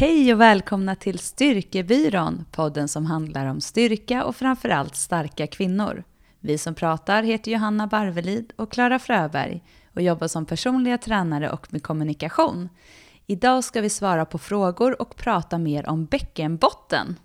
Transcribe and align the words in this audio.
Hej 0.00 0.34
och 0.34 0.40
välkomna 0.40 0.94
till 0.94 1.18
Styrkebyrån, 1.18 2.44
podden 2.50 2.88
som 2.88 3.06
handlar 3.06 3.46
om 3.46 3.60
styrka 3.60 4.24
och 4.24 4.36
framförallt 4.36 4.96
starka 4.96 5.46
kvinnor. 5.46 6.04
Vi 6.40 6.58
som 6.58 6.74
pratar 6.74 7.22
heter 7.22 7.50
Johanna 7.50 7.86
Barvelid 7.86 8.52
och 8.56 8.72
Klara 8.72 8.98
Fröberg 8.98 9.62
och 9.94 10.02
jobbar 10.02 10.28
som 10.28 10.46
personliga 10.46 10.98
tränare 10.98 11.50
och 11.50 11.72
med 11.72 11.82
kommunikation. 11.82 12.68
Idag 13.26 13.64
ska 13.64 13.80
vi 13.80 13.90
svara 13.90 14.24
på 14.24 14.38
frågor 14.38 15.02
och 15.02 15.16
prata 15.16 15.58
mer 15.58 15.88
om 15.88 16.04
bäckenbotten. 16.04 17.16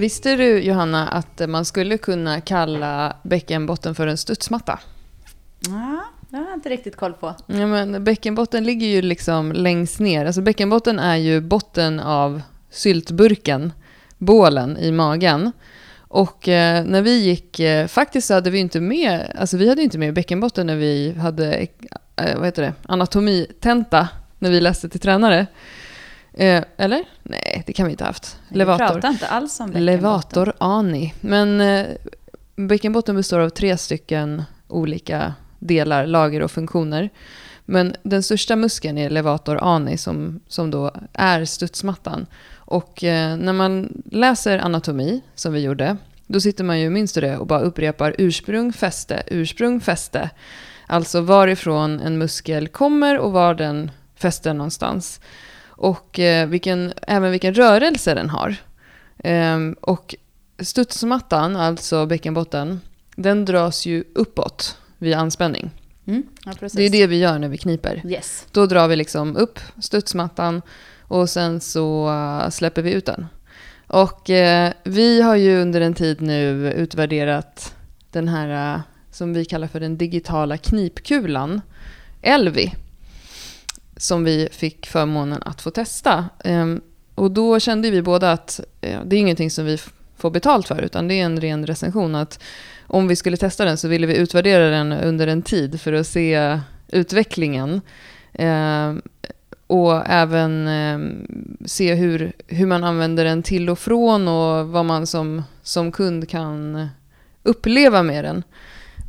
Visste 0.00 0.36
du, 0.36 0.58
Johanna, 0.58 1.08
att 1.08 1.48
man 1.48 1.64
skulle 1.64 1.98
kunna 1.98 2.40
kalla 2.40 3.16
bäckenbotten 3.22 3.94
för 3.94 4.06
en 4.06 4.16
studsmatta? 4.16 4.78
Ja, 5.66 6.04
det 6.28 6.36
har 6.36 6.44
jag 6.44 6.54
inte 6.54 6.68
riktigt 6.68 6.96
koll 6.96 7.12
på. 7.12 7.34
Ja, 7.46 7.66
men 7.66 8.04
bäckenbotten 8.04 8.64
ligger 8.64 8.86
ju 8.86 9.02
liksom 9.02 9.52
längst 9.52 10.00
ner. 10.00 10.26
Alltså 10.26 10.40
bäckenbotten 10.40 10.98
är 10.98 11.16
ju 11.16 11.40
botten 11.40 12.00
av 12.00 12.42
syltburken, 12.70 13.72
bålen 14.18 14.76
i 14.76 14.92
magen. 14.92 15.52
Och 15.98 16.48
eh, 16.48 16.84
när 16.84 17.02
vi 17.02 17.18
gick, 17.18 17.60
eh, 17.60 17.86
faktiskt 17.86 18.26
så 18.26 18.34
hade 18.34 18.50
vi 18.50 18.58
inte 18.58 18.80
med, 18.80 19.36
alltså 19.38 19.56
vi 19.56 19.68
hade 19.68 19.82
inte 19.82 19.98
med 19.98 20.14
bäckenbotten 20.14 20.66
när 20.66 20.76
vi 20.76 21.12
hade, 21.12 21.66
eh, 22.16 22.36
vad 22.36 22.44
heter 22.44 22.62
det, 22.62 22.72
anatomitenta, 22.82 24.08
när 24.38 24.50
vi 24.50 24.60
läste 24.60 24.88
till 24.88 25.00
tränare. 25.00 25.46
Eh, 26.40 26.64
eller? 26.76 27.04
Nej, 27.22 27.62
det 27.66 27.72
kan 27.72 27.86
vi 27.86 27.92
inte 27.92 28.04
ha 28.04 28.08
haft. 28.08 28.38
Levator. 28.48 28.84
Vi 28.84 28.90
pratar 28.90 29.08
inte 29.08 29.26
alls 29.26 29.60
om. 29.60 29.70
Levator 29.72 30.52
ani. 30.58 31.14
Men 31.20 31.60
eh, 31.60 31.86
bäckenbotten 32.56 33.16
består 33.16 33.40
av 33.40 33.48
tre 33.48 33.76
stycken 33.76 34.42
olika 34.68 35.34
delar, 35.58 36.06
lager 36.06 36.42
och 36.42 36.50
funktioner. 36.50 37.10
Men 37.64 37.94
den 38.02 38.22
största 38.22 38.56
muskeln 38.56 38.98
är 38.98 39.10
levator 39.10 39.58
ani 39.62 39.96
som, 39.96 40.40
som 40.48 40.70
då 40.70 40.90
är 41.12 41.44
studsmattan. 41.44 42.26
Och 42.54 43.04
eh, 43.04 43.36
när 43.36 43.52
man 43.52 44.02
läser 44.10 44.58
anatomi, 44.58 45.20
som 45.34 45.52
vi 45.52 45.60
gjorde, 45.60 45.96
då 46.26 46.40
sitter 46.40 46.64
man 46.64 46.80
ju, 46.80 46.90
minns 46.90 47.12
du 47.12 47.20
det, 47.20 47.36
och 47.36 47.46
bara 47.46 47.60
upprepar 47.60 48.14
ursprung, 48.18 48.72
fäste, 48.72 49.22
ursprung, 49.26 49.80
fäste. 49.80 50.30
Alltså 50.86 51.20
varifrån 51.20 52.00
en 52.00 52.18
muskel 52.18 52.68
kommer 52.68 53.18
och 53.18 53.32
var 53.32 53.54
den 53.54 53.90
fäster 54.16 54.54
någonstans 54.54 55.20
och 55.80 56.18
eh, 56.18 56.48
vilken, 56.48 56.92
även 57.06 57.30
vilken 57.30 57.54
rörelse 57.54 58.14
den 58.14 58.30
har. 58.30 58.56
Ehm, 59.18 59.76
och 59.80 60.14
studsmattan, 60.58 61.56
alltså 61.56 62.06
bäckenbotten, 62.06 62.80
den 63.16 63.44
dras 63.44 63.86
ju 63.86 64.04
uppåt 64.14 64.78
vid 64.98 65.14
anspänning. 65.14 65.70
Mm, 66.06 66.22
ja, 66.44 66.52
det 66.72 66.86
är 66.86 66.90
det 66.90 67.06
vi 67.06 67.18
gör 67.18 67.38
när 67.38 67.48
vi 67.48 67.58
kniper. 67.58 68.02
Yes. 68.06 68.46
Då 68.52 68.66
drar 68.66 68.88
vi 68.88 68.96
liksom 68.96 69.36
upp 69.36 69.58
studsmattan 69.82 70.62
och 71.00 71.30
sen 71.30 71.60
så 71.60 72.08
uh, 72.10 72.50
släpper 72.50 72.82
vi 72.82 72.92
ut 72.92 73.06
den. 73.06 73.26
Och 73.86 74.30
uh, 74.30 74.68
vi 74.84 75.22
har 75.22 75.36
ju 75.36 75.62
under 75.62 75.80
en 75.80 75.94
tid 75.94 76.20
nu 76.20 76.72
utvärderat 76.72 77.74
den 78.10 78.28
här 78.28 78.74
uh, 78.74 78.80
som 79.10 79.32
vi 79.32 79.44
kallar 79.44 79.68
för 79.68 79.80
den 79.80 79.98
digitala 79.98 80.56
knipkulan, 80.56 81.60
Elvi 82.22 82.74
som 84.00 84.24
vi 84.24 84.48
fick 84.52 84.86
förmånen 84.86 85.42
att 85.42 85.62
få 85.62 85.70
testa. 85.70 86.24
Ehm, 86.44 86.80
och 87.14 87.30
då 87.30 87.60
kände 87.60 87.90
vi 87.90 88.02
båda 88.02 88.32
att 88.32 88.60
eh, 88.80 89.00
det 89.04 89.16
är 89.16 89.20
ingenting 89.20 89.50
som 89.50 89.64
vi 89.64 89.78
får 90.16 90.30
betalt 90.30 90.68
för, 90.68 90.82
utan 90.82 91.08
det 91.08 91.14
är 91.14 91.24
en 91.24 91.40
ren 91.40 91.66
recension. 91.66 92.14
Att 92.14 92.42
om 92.86 93.08
vi 93.08 93.16
skulle 93.16 93.36
testa 93.36 93.64
den 93.64 93.76
så 93.76 93.88
ville 93.88 94.06
vi 94.06 94.16
utvärdera 94.16 94.70
den 94.70 94.92
under 94.92 95.26
en 95.26 95.42
tid 95.42 95.80
för 95.80 95.92
att 95.92 96.06
se 96.06 96.60
utvecklingen. 96.88 97.80
Ehm, 98.32 99.02
och 99.66 100.02
även 100.06 100.68
ehm, 100.68 101.26
se 101.66 101.94
hur, 101.94 102.32
hur 102.46 102.66
man 102.66 102.84
använder 102.84 103.24
den 103.24 103.42
till 103.42 103.70
och 103.70 103.78
från 103.78 104.28
och 104.28 104.68
vad 104.68 104.84
man 104.84 105.06
som, 105.06 105.42
som 105.62 105.92
kund 105.92 106.28
kan 106.28 106.88
uppleva 107.42 108.02
med 108.02 108.24
den. 108.24 108.42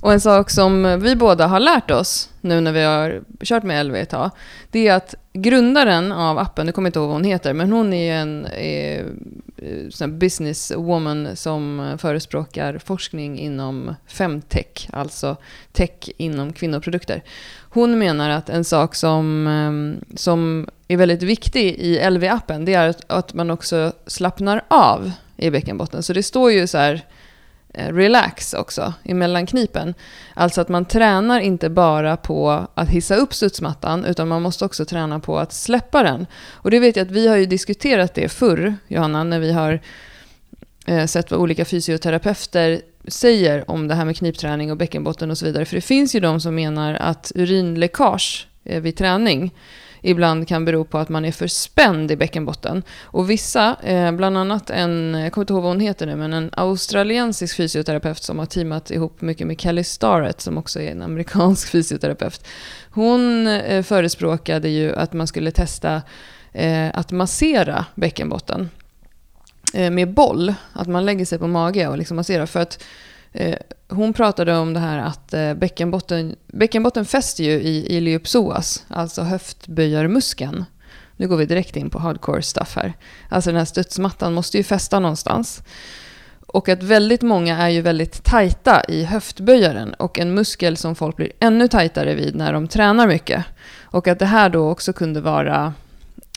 Och 0.02 0.14
en 0.14 0.22
sak 0.22 0.50
som 0.50 1.00
vi 1.02 1.16
båda 1.16 1.48
har 1.48 1.60
lärt 1.60 1.92
oss 1.92 2.30
nu 2.42 2.62
när 2.62 2.72
vi 2.72 2.84
har 2.84 3.22
kört 3.44 3.64
med 3.64 3.86
LV 3.86 3.96
ett 3.96 4.10
tag, 4.10 4.30
det 4.72 4.88
är 4.88 4.94
att 4.94 5.16
grundaren 5.34 6.12
av 6.12 6.38
appen, 6.38 6.66
nu 6.66 6.72
kommer 6.72 6.88
jag 6.88 6.90
inte 6.90 7.00
ihåg 7.00 7.08
vad 7.08 7.16
hon 7.16 7.24
heter, 7.24 7.54
men 7.54 7.72
hon 7.72 7.94
är 7.94 8.16
en 8.16 8.46
är, 8.46 9.06
eh, 10.02 10.08
businesswoman 10.08 11.36
som 11.36 11.96
förespråkar 12.02 12.78
forskning 12.78 13.40
inom 13.40 13.96
femtech, 14.08 14.90
alltså 14.94 15.38
tech 15.72 16.10
inom 16.18 16.54
kvinnoprodukter. 16.54 17.24
Hon 17.70 18.00
menar 18.00 18.30
att 18.30 18.50
en 18.50 18.64
sak 18.64 18.96
som, 18.96 19.48
ehm, 19.48 20.02
som 20.16 20.68
är 20.88 20.98
väldigt 20.98 21.24
viktig 21.24 21.76
i 21.80 22.00
LV-appen, 22.00 22.66
det 22.66 22.74
är 22.74 22.96
att 23.08 23.34
man 23.34 23.52
också 23.52 23.92
slappnar 24.08 24.64
av 24.68 25.12
i 25.38 25.50
bäckenbotten. 25.50 26.04
Så 26.04 26.14
det 26.14 26.24
står 26.24 26.52
ju 26.52 26.68
så 26.68 26.78
här 26.78 27.06
Eh, 27.74 27.94
relax 27.94 28.54
också 28.54 28.94
emellan 29.04 29.46
knipen. 29.46 29.94
Alltså 30.34 30.62
att 30.62 30.70
man 30.70 30.86
tränar 30.86 31.40
inte 31.40 31.70
bara 31.70 32.18
på 32.18 32.68
att 32.74 32.90
hissa 32.90 33.16
upp 33.16 33.34
studsmattan 33.34 34.06
utan 34.06 34.28
man 34.28 34.42
måste 34.42 34.66
också 34.66 34.86
träna 34.86 35.20
på 35.20 35.40
att 35.40 35.54
släppa 35.54 36.04
den. 36.04 36.28
Och 36.52 36.72
det 36.72 36.80
vet 36.80 36.96
jag 36.96 37.06
att 37.06 37.12
vi 37.12 37.28
har 37.28 37.38
ju 37.38 37.46
diskuterat 37.46 38.14
det 38.14 38.30
förr, 38.30 38.76
Johanna, 38.88 39.24
när 39.24 39.40
vi 39.40 39.52
har 39.52 39.80
eh, 40.86 41.06
sett 41.06 41.32
vad 41.32 41.40
olika 41.40 41.66
fysioterapeuter 41.66 42.82
säger 43.08 43.72
om 43.72 43.88
det 43.88 43.96
här 43.96 44.06
med 44.06 44.18
knipträning 44.18 44.72
och 44.72 44.78
bäckenbotten 44.78 45.32
och 45.32 45.38
så 45.38 45.46
vidare. 45.46 45.66
För 45.66 45.76
det 45.76 45.82
finns 45.82 46.16
ju 46.16 46.20
de 46.20 46.42
som 46.42 46.56
menar 46.56 46.94
att 46.94 47.32
urinläckage 47.36 48.48
vid 48.64 48.98
träning 48.98 49.54
ibland 50.02 50.48
kan 50.48 50.66
bero 50.66 50.84
på 50.84 50.98
att 50.98 51.10
man 51.10 51.26
är 51.26 51.32
för 51.32 51.48
spänd 51.48 52.12
i 52.12 52.16
bäckenbotten. 52.16 52.84
Och 53.04 53.30
vissa, 53.30 53.76
eh, 53.84 54.12
bland 54.12 54.38
annat 54.38 54.70
en, 54.70 55.14
jag 55.14 55.34
kommer 55.34 55.44
inte 55.44 55.54
ihåg 55.54 55.64
vad 55.64 55.72
hon 55.72 55.80
heter 55.80 56.06
nu, 56.06 56.16
men 56.16 56.34
en 56.34 56.50
australiensisk 56.54 57.58
fysioterapeut 57.58 58.24
som 58.24 58.40
har 58.40 58.46
teamat 58.46 58.92
ihop 58.92 59.22
mycket 59.22 59.48
med 59.48 59.62
Kelly 59.62 59.84
Starrett, 59.84 60.42
som 60.42 60.58
också 60.58 60.82
är 60.82 60.92
en 60.92 61.02
amerikansk 61.02 61.70
fysioterapeut. 61.72 62.48
Hon 62.92 63.48
eh, 63.48 63.84
förespråkade 63.84 64.70
ju 64.70 64.96
att 64.96 65.14
man 65.14 65.28
skulle 65.28 65.52
testa 65.52 66.02
eh, 66.54 66.90
att 66.94 67.12
massera 67.12 67.86
bäckenbotten 67.96 68.70
eh, 69.74 69.92
med 69.92 70.14
boll. 70.14 70.54
Att 70.74 70.88
man 70.88 71.06
lägger 71.06 71.26
sig 71.26 71.40
på 71.40 71.48
mage 71.48 71.88
och 71.88 71.98
liksom 71.98 72.18
masserar. 72.18 72.46
För 72.46 72.60
att 72.60 72.84
Eh, 73.32 73.58
hon 73.90 74.14
pratade 74.14 74.58
om 74.58 74.74
det 74.74 74.80
här 74.80 74.98
att 74.98 75.34
eh, 75.34 75.54
bäckenbotten, 75.54 76.36
bäckenbotten 76.48 77.06
fäster 77.06 77.44
ju 77.44 77.52
i 77.52 77.98
iliopsoas, 77.98 78.86
alltså 78.88 79.22
höftböjarmuskeln. 79.22 80.66
Nu 81.18 81.28
går 81.28 81.38
vi 81.38 81.46
direkt 81.46 81.76
in 81.76 81.90
på 81.90 82.00
hardcore 82.00 82.42
stuff 82.42 82.76
här. 82.76 82.94
Alltså 83.30 83.50
den 83.50 83.58
här 83.58 83.66
studsmattan 83.66 84.34
måste 84.34 84.58
ju 84.58 84.64
fästa 84.64 85.00
någonstans. 85.00 85.64
Och 86.48 86.70
att 86.70 86.84
väldigt 86.84 87.22
många 87.22 87.58
är 87.58 87.70
ju 87.70 87.82
väldigt 87.82 88.24
tajta 88.24 88.84
i 88.88 89.04
höftböjaren 89.04 89.94
och 89.94 90.20
en 90.20 90.34
muskel 90.34 90.78
som 90.78 90.96
folk 90.96 91.16
blir 91.16 91.32
ännu 91.40 91.68
tajtare 91.68 92.14
vid 92.14 92.36
när 92.36 92.54
de 92.54 92.68
tränar 92.68 93.08
mycket. 93.08 93.46
Och 93.82 94.08
att 94.08 94.20
det 94.20 94.26
här 94.26 94.50
då 94.50 94.70
också 94.70 94.94
kunde 94.94 95.22
vara 95.22 95.74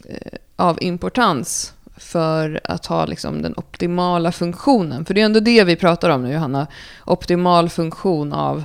eh, 0.04 0.38
av 0.56 0.82
importans 0.82 1.74
för 1.96 2.60
att 2.64 2.86
ha 2.86 3.06
liksom 3.06 3.42
den 3.42 3.54
optimala 3.56 4.32
funktionen. 4.32 5.04
För 5.04 5.14
det 5.14 5.20
är 5.20 5.24
ändå 5.24 5.40
det 5.40 5.64
vi 5.64 5.76
pratar 5.76 6.10
om 6.10 6.22
nu, 6.22 6.32
Johanna. 6.32 6.66
Optimal 7.04 7.68
funktion 7.68 8.32
av 8.32 8.64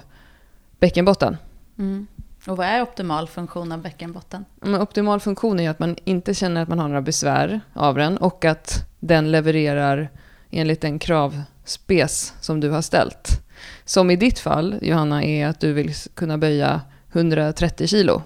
bäckenbotten. 0.80 1.38
Mm. 1.78 2.08
Och 2.48 2.58
vad 2.58 2.68
är 2.68 2.82
optimal 2.82 3.28
funktion 3.28 3.72
av 3.72 3.82
bäckenbotten? 3.82 4.46
Men 4.62 4.82
optimal 4.82 5.20
funktion 5.20 5.60
är 5.60 5.70
att 5.70 5.80
man 5.80 5.96
inte 6.04 6.34
känner 6.34 6.62
att 6.62 6.70
man 6.70 6.80
har 6.80 6.88
några 6.88 7.02
besvär 7.02 7.62
av 7.74 7.96
den 7.96 8.18
och 8.18 8.46
att 8.46 8.86
den 9.00 9.32
levererar 9.32 10.10
enligt 10.52 10.82
den 10.82 11.00
kravspes 11.00 12.34
som 12.42 12.60
du 12.60 12.70
har 12.70 12.82
ställt. 12.82 13.42
Som 13.86 14.12
i 14.12 14.16
ditt 14.16 14.40
fall, 14.40 14.76
Johanna, 14.82 15.24
är 15.24 15.48
att 15.48 15.60
du 15.60 15.74
vill 15.74 15.94
kunna 16.14 16.38
böja 16.38 16.82
130 17.14 17.88
kilo 17.88 18.22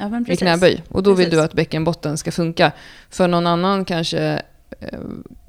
ja, 0.00 0.32
i 0.32 0.36
knäböj. 0.36 0.82
Och 0.88 1.02
då 1.02 1.10
precis. 1.10 1.26
vill 1.26 1.38
du 1.38 1.42
att 1.42 1.54
bäckenbotten 1.54 2.18
ska 2.18 2.32
funka. 2.32 2.72
För 3.10 3.28
någon 3.28 3.46
annan 3.46 3.84
kanske 3.84 4.42
eh, 4.80 4.98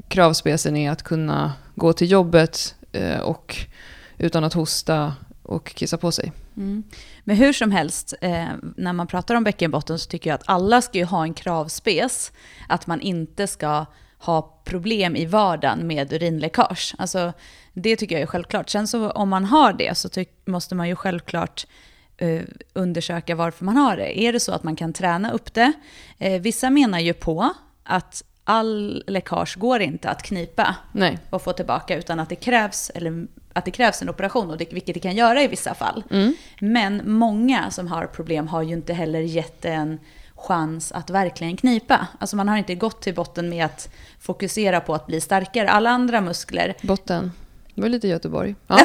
kravspecen 0.08 0.78
är 0.78 0.92
att 0.92 1.04
kunna 1.04 1.54
gå 1.76 1.94
till 1.94 2.12
jobbet 2.12 2.76
eh, 2.92 3.20
och 3.20 3.58
utan 4.18 4.44
att 4.44 4.54
hosta 4.54 5.14
och 5.44 5.76
kissa 5.76 5.98
på 5.98 6.12
sig. 6.12 6.32
Mm. 6.58 6.84
Men 7.24 7.36
hur 7.36 7.54
som 7.54 7.72
helst, 7.72 8.14
eh, 8.22 8.48
när 8.78 8.94
man 8.94 9.08
pratar 9.08 9.36
om 9.36 9.44
bäckenbotten 9.44 10.00
så 10.00 10.10
tycker 10.10 10.30
jag 10.30 10.36
att 10.36 10.44
alla 10.46 10.82
ska 10.82 10.98
ju 10.98 11.06
ha 11.06 11.24
en 11.24 11.34
kravspec. 11.34 12.32
Att 12.68 12.88
man 12.88 13.02
inte 13.02 13.48
ska 13.48 13.86
ha 14.18 14.62
problem 14.64 15.16
i 15.16 15.26
vardagen 15.26 15.88
med 15.88 16.14
urinläckage. 16.14 16.96
Alltså, 16.98 17.34
det 17.74 17.96
tycker 17.96 18.16
jag 18.16 18.22
är 18.22 18.28
självklart. 18.28 18.70
Sen 18.70 18.88
så 18.88 19.10
om 19.10 19.30
man 19.30 19.46
har 19.46 19.74
det 19.74 19.98
så 19.98 20.10
måste 20.46 20.76
man 20.76 20.88
ju 20.88 20.96
självklart 20.96 21.66
eh, 22.22 22.42
undersöka 22.74 23.36
varför 23.36 23.66
man 23.66 23.78
har 23.78 23.98
det. 23.98 24.20
Är 24.20 24.34
det 24.34 24.40
så 24.40 24.52
att 24.52 24.64
man 24.64 24.76
kan 24.76 24.94
träna 24.94 25.32
upp 25.32 25.54
det? 25.54 25.74
Eh, 26.18 26.42
vissa 26.42 26.70
menar 26.70 27.00
ju 27.00 27.14
på 27.14 27.54
att 27.84 28.24
all 28.44 29.04
läckage 29.08 29.58
går 29.60 29.82
inte 29.82 30.10
att 30.10 30.24
knipa 30.24 30.76
Nej. 30.92 31.18
och 31.30 31.42
få 31.42 31.54
tillbaka 31.54 31.98
utan 31.98 32.20
att 32.20 32.30
det 32.30 32.36
krävs, 32.36 32.92
eller 32.96 33.28
att 33.54 33.66
det 33.66 33.72
krävs 33.72 34.02
en 34.02 34.10
operation, 34.10 34.50
och 34.50 34.58
det, 34.58 34.74
vilket 34.74 34.94
det 34.94 35.00
kan 35.00 35.16
göra 35.16 35.44
i 35.44 35.48
vissa 35.48 35.74
fall. 35.74 36.04
Mm. 36.12 36.36
Men 36.60 37.02
många 37.06 37.72
som 37.72 37.88
har 37.88 38.08
problem 38.08 38.48
har 38.48 38.62
ju 38.62 38.74
inte 38.74 38.94
heller 38.94 39.20
gett 39.20 39.66
en 39.66 40.00
chans 40.36 40.92
att 40.92 41.10
verkligen 41.10 41.58
knipa. 41.58 42.08
Alltså 42.20 42.36
man 42.36 42.48
har 42.48 42.58
inte 42.58 42.76
gått 42.76 43.02
till 43.02 43.16
botten 43.16 43.50
med 43.50 43.66
att 43.66 43.90
fokusera 44.20 44.80
på 44.80 44.96
att 44.96 45.08
bli 45.08 45.22
starkare. 45.22 45.70
Alla 45.70 45.90
andra 45.90 46.22
muskler 46.22 46.76
Botten. 46.82 47.32
Det 47.76 47.82
var 47.82 47.90
lite 47.90 48.08
Göteborg. 48.08 48.56
Ja. 48.68 48.80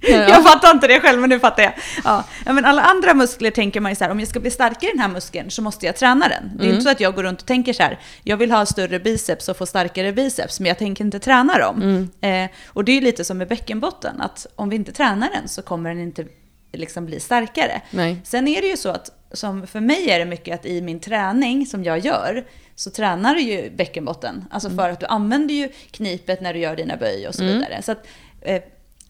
jag 0.00 0.42
fattar 0.44 0.70
inte 0.70 0.86
det 0.86 1.00
själv, 1.00 1.20
men 1.20 1.30
nu 1.30 1.40
fattar 1.40 1.62
jag. 1.62 1.72
Ja. 2.04 2.24
men 2.44 2.64
alla 2.64 2.82
andra 2.82 3.14
muskler 3.14 3.50
tänker 3.50 3.80
man 3.80 3.92
ju 3.92 3.96
så 3.96 4.04
här, 4.04 4.10
om 4.10 4.18
jag 4.20 4.28
ska 4.28 4.40
bli 4.40 4.50
starkare 4.50 4.90
i 4.90 4.92
den 4.92 5.00
här 5.00 5.08
muskeln 5.08 5.50
så 5.50 5.62
måste 5.62 5.86
jag 5.86 5.96
träna 5.96 6.28
den. 6.28 6.50
Det 6.54 6.62
är 6.62 6.64
Mm. 6.64 6.72
inte 6.74 6.82
så 6.84 6.90
att 6.90 7.00
jag 7.00 7.14
går 7.14 7.22
runt 7.22 7.40
och 7.40 7.46
tänker 7.46 7.72
så 7.72 7.82
här, 7.82 7.98
jag 8.22 8.36
vill 8.36 8.50
ha 8.50 8.66
större 8.66 9.00
biceps 9.00 9.48
och 9.48 9.56
få 9.56 9.66
starkare 9.66 10.12
biceps, 10.12 10.60
men 10.60 10.66
jag 10.68 10.78
tänker 10.78 11.04
inte 11.04 11.18
träna 11.18 11.58
dem. 11.58 11.82
Mm. 12.20 12.44
Eh, 12.44 12.50
och 12.66 12.84
det 12.84 12.92
är 12.92 12.94
ju 12.96 13.00
lite 13.00 13.24
som 13.24 13.38
med 13.38 13.48
bäckenbotten, 13.48 14.20
att 14.20 14.46
om 14.56 14.68
vi 14.68 14.76
inte 14.76 14.92
tränar 14.92 15.30
den 15.34 15.48
så 15.48 15.62
kommer 15.62 15.90
den 15.90 16.00
inte 16.02 16.24
liksom 16.72 17.06
bli 17.06 17.20
starkare. 17.20 17.80
Nej. 17.90 18.16
Sen 18.24 18.48
är 18.48 18.60
det 18.60 18.66
ju 18.68 18.76
så 18.76 18.88
att, 18.88 19.10
som 19.34 19.66
för 19.66 19.80
mig 19.80 20.10
är 20.10 20.18
det 20.18 20.24
mycket 20.24 20.54
att 20.54 20.66
i 20.66 20.80
min 20.82 21.00
träning 21.00 21.66
som 21.66 21.84
jag 21.84 21.98
gör, 21.98 22.44
så 22.74 22.90
tränar 22.90 23.34
du 23.34 23.40
ju 23.40 23.70
bäckenbotten. 23.70 24.44
Alltså 24.50 24.70
för 24.70 24.88
att 24.90 25.00
du 25.00 25.06
använder 25.06 25.54
ju 25.54 25.68
knipet 25.90 26.40
när 26.40 26.54
du 26.54 26.60
gör 26.60 26.76
dina 26.76 26.96
böj 26.96 27.28
och 27.28 27.34
så 27.34 27.44
vidare. 27.44 27.82
Så 27.82 27.92
att 27.92 28.06
eh, 28.40 28.62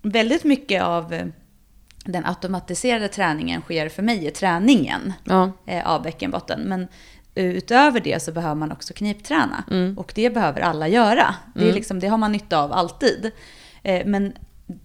väldigt 0.03 0.45
mycket 0.45 0.83
av 0.83 1.13
eh, 1.15 1.27
den 2.05 2.27
automatiserade 2.27 3.09
träningen 3.09 3.61
sker 3.61 3.89
för 3.89 4.03
mig 4.03 4.27
i 4.27 4.31
träningen 4.31 5.13
Ja. 5.25 5.53
eh, 5.67 5.87
av 5.87 6.03
bäckenbotten. 6.03 6.61
Men 6.61 6.89
utöver 7.35 8.01
det 8.01 8.23
så 8.23 8.33
behöver 8.33 8.55
man 8.55 8.73
också 8.73 8.95
knipträna. 8.95 9.65
Och 9.99 10.13
det 10.15 10.31
behöver 10.31 10.61
alla 10.61 10.89
göra. 10.89 11.35
Det, 11.55 11.69
är 11.69 11.73
liksom, 11.73 12.01
det 12.01 12.07
har 12.09 12.19
man 12.19 12.33
nytta 12.33 12.59
av 12.63 12.73
alltid. 12.73 13.31
Eh, 13.83 14.07
men 14.07 14.33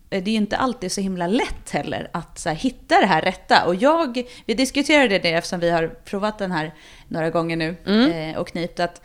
det 0.09 0.17
är 0.17 0.27
ju 0.27 0.31
inte 0.31 0.57
alltid 0.57 0.91
så 0.91 1.01
himla 1.01 1.27
lätt 1.27 1.69
heller 1.71 2.09
att 2.13 2.45
här, 2.45 2.55
hitta 2.55 2.99
det 2.99 3.05
här 3.05 3.21
rätta. 3.21 3.65
Och 3.65 3.75
jag, 3.75 4.23
vi 4.45 4.53
diskuterade 4.53 5.19
det 5.19 5.33
eftersom 5.33 5.59
vi 5.59 5.69
har 5.69 5.87
provat 5.87 6.39
den 6.39 6.51
här 6.51 6.73
några 7.07 7.29
gånger 7.29 7.57
nu 7.57 7.75
eh, 8.11 8.37
och 8.37 8.47
knipt. 8.47 8.79
Att 8.79 9.01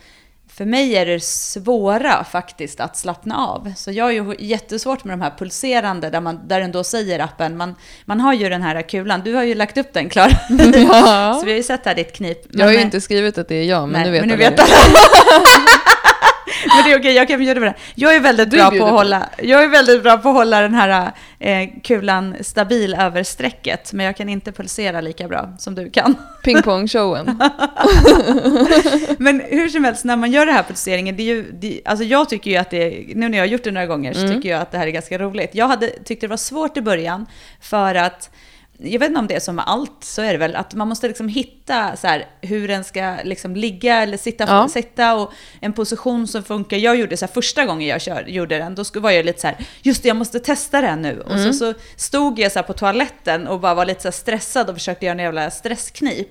för 0.55 0.65
mig 0.65 0.97
är 0.97 1.07
det 1.07 1.23
svåra 1.23 2.25
faktiskt 2.25 2.81
att 2.81 2.97
slappna 2.97 3.37
av. 3.37 3.73
Så 3.77 3.93
jag 3.93 4.05
har 4.05 4.11
ju 4.13 4.35
jättesvårt 4.39 5.05
med 5.05 5.13
de 5.13 5.23
här 5.23 5.33
pulserande, 5.39 6.11
där, 6.11 6.21
man, 6.21 6.49
där 6.49 6.61
den 6.61 6.73
då 6.73 6.85
säger 6.85 7.19
appen, 7.19 7.57
man, 7.57 7.75
man 8.05 8.21
har 8.21 8.33
ju 8.33 8.49
den 8.49 8.63
här 8.63 8.83
kulan, 8.83 9.21
du 9.25 9.35
har 9.35 9.43
ju 9.43 9.55
lagt 9.55 9.79
upp 9.79 9.93
den 9.93 10.09
Klara. 10.09 10.31
Ja. 10.75 11.35
Så 11.41 11.47
vi 11.47 11.53
har 11.53 11.57
ju 11.57 11.63
sett 11.63 11.87
här 11.87 11.95
ditt 11.95 12.13
knip. 12.13 12.39
Jag 12.51 12.65
har 12.65 12.73
ju 12.73 12.79
Men, 12.79 12.87
inte 12.87 13.01
skrivit 13.01 13.39
att 13.39 13.49
det 13.49 13.55
är 13.55 13.65
jag, 13.65 13.89
men 13.89 14.01
nej, 14.01 14.05
nu 14.05 14.11
vet 14.11 14.21
men 14.21 14.39
nu 14.39 14.45
alla 14.45 14.51
vet 14.51 14.61
alla. 14.61 14.75
Men 16.67 16.85
det 16.85 16.93
är 16.93 16.99
okej, 16.99 17.13
jag 17.13 17.29
kan 17.29 17.39
bjuda 17.39 17.61
på 17.61 17.65
det. 17.65 17.75
Jag 17.95 18.15
är 18.15 18.21
väldigt 18.21 18.51
Du 18.51 18.57
bra 18.57 18.71
på 18.71 18.75
att 18.75 18.81
på 18.81 18.87
hålla, 18.87 19.29
jag 19.43 19.65
är 19.65 19.69
väldigt 19.69 20.03
bra 20.03 20.17
på 20.17 20.29
att 20.29 20.35
hålla 20.35 20.61
den 20.61 20.75
här 20.75 21.13
eh, 21.39 21.69
kulan 21.83 22.37
stabil 22.41 22.95
över 22.95 23.23
strecket, 23.23 23.93
men 23.93 24.07
jag 24.07 24.17
kan 24.17 24.29
inte 24.29 24.53
pulsera 24.53 25.01
lika 25.01 25.29
bra 25.29 25.49
som 25.59 25.75
du 25.75 25.91
kan. 25.91 26.17
Pingpong-showen. 26.45 27.27
Men 29.19 29.41
hur 29.41 29.69
som 29.69 29.85
helst, 29.85 30.05
när 30.05 30.17
man 30.17 30.31
gör 30.33 30.47
det 30.47 30.53
här 30.53 30.63
pulseringen, 30.63 31.17
det 31.17 31.23
är 31.23 31.35
ju, 31.35 31.53
det, 31.53 31.81
alltså 31.85 32.05
jag 32.05 32.29
tycker 32.29 32.51
ju 32.51 32.57
att 32.57 32.71
det, 32.71 33.05
nu 33.15 33.29
när 33.29 33.39
jag 33.39 33.45
har 33.45 33.49
gjort 33.51 33.65
det 33.65 33.71
några 33.71 33.87
gånger, 33.87 34.13
så 34.13 34.29
tycker 34.29 34.49
jag 34.49 34.61
att 34.61 34.71
det 34.71 34.79
här 34.79 34.87
är 34.87 34.91
ganska 34.91 35.19
roligt. 35.19 35.51
Jag 35.53 35.69
hade 35.69 35.89
tyckt 35.89 36.21
det 36.21 36.29
var 36.29 36.37
svårt 36.37 36.77
i 36.77 36.83
början, 36.83 37.27
för 37.61 37.95
att 37.95 38.31
jag 38.85 38.99
vet 39.01 39.09
inte 39.09 39.19
om 39.21 39.27
det 39.27 39.35
är 39.35 39.41
som 39.41 39.57
med 39.57 39.65
allt, 39.69 40.05
så 40.05 40.23
är 40.23 40.33
det 40.33 40.39
väl 40.39 40.57
att 40.57 40.75
man 40.75 40.89
måste 40.89 41.09
liksom 41.09 41.29
hitta 41.29 41.97
så 41.97 42.07
här, 42.07 42.27
hur 42.41 42.69
den 42.69 42.85
ska 42.85 43.17
liksom 43.25 43.57
ligga 43.57 44.03
eller 44.03 44.17
sitta, 44.17 44.45
Ja. 44.49 44.69
sitta 44.69 45.15
och 45.15 45.33
en 45.61 45.73
position 45.73 46.27
som 46.29 46.43
funkar. 46.43 46.77
Jag 46.77 46.97
gjorde 46.97 47.17
så 47.17 47.25
här 47.27 47.33
första 47.33 47.65
gången 47.65 47.89
jag 47.89 48.01
kör, 48.01 48.25
gjorde 48.27 48.59
den, 48.59 48.75
då 48.75 48.85
var 48.95 49.11
jag 49.11 49.25
lite 49.27 49.41
så 49.41 49.47
här, 49.47 49.57
just 49.83 50.03
det, 50.03 50.09
jag 50.09 50.17
måste 50.17 50.41
testa 50.41 50.81
den 50.81 51.03
nu. 51.03 51.21
Och 51.21 51.41
så, 51.41 51.53
så 51.53 51.75
stod 51.97 52.39
jag 52.39 52.53
så 52.53 52.63
på 52.63 52.73
toaletten 52.73 53.49
och 53.49 53.61
bara 53.61 53.75
var 53.75 53.87
lite 53.87 54.03
så 54.03 54.13
stressad 54.13 54.69
och 54.71 54.75
försökte 54.77 55.07
göra 55.07 55.13
en 55.19 55.25
jävla 55.25 55.51
stressknip. 55.51 56.29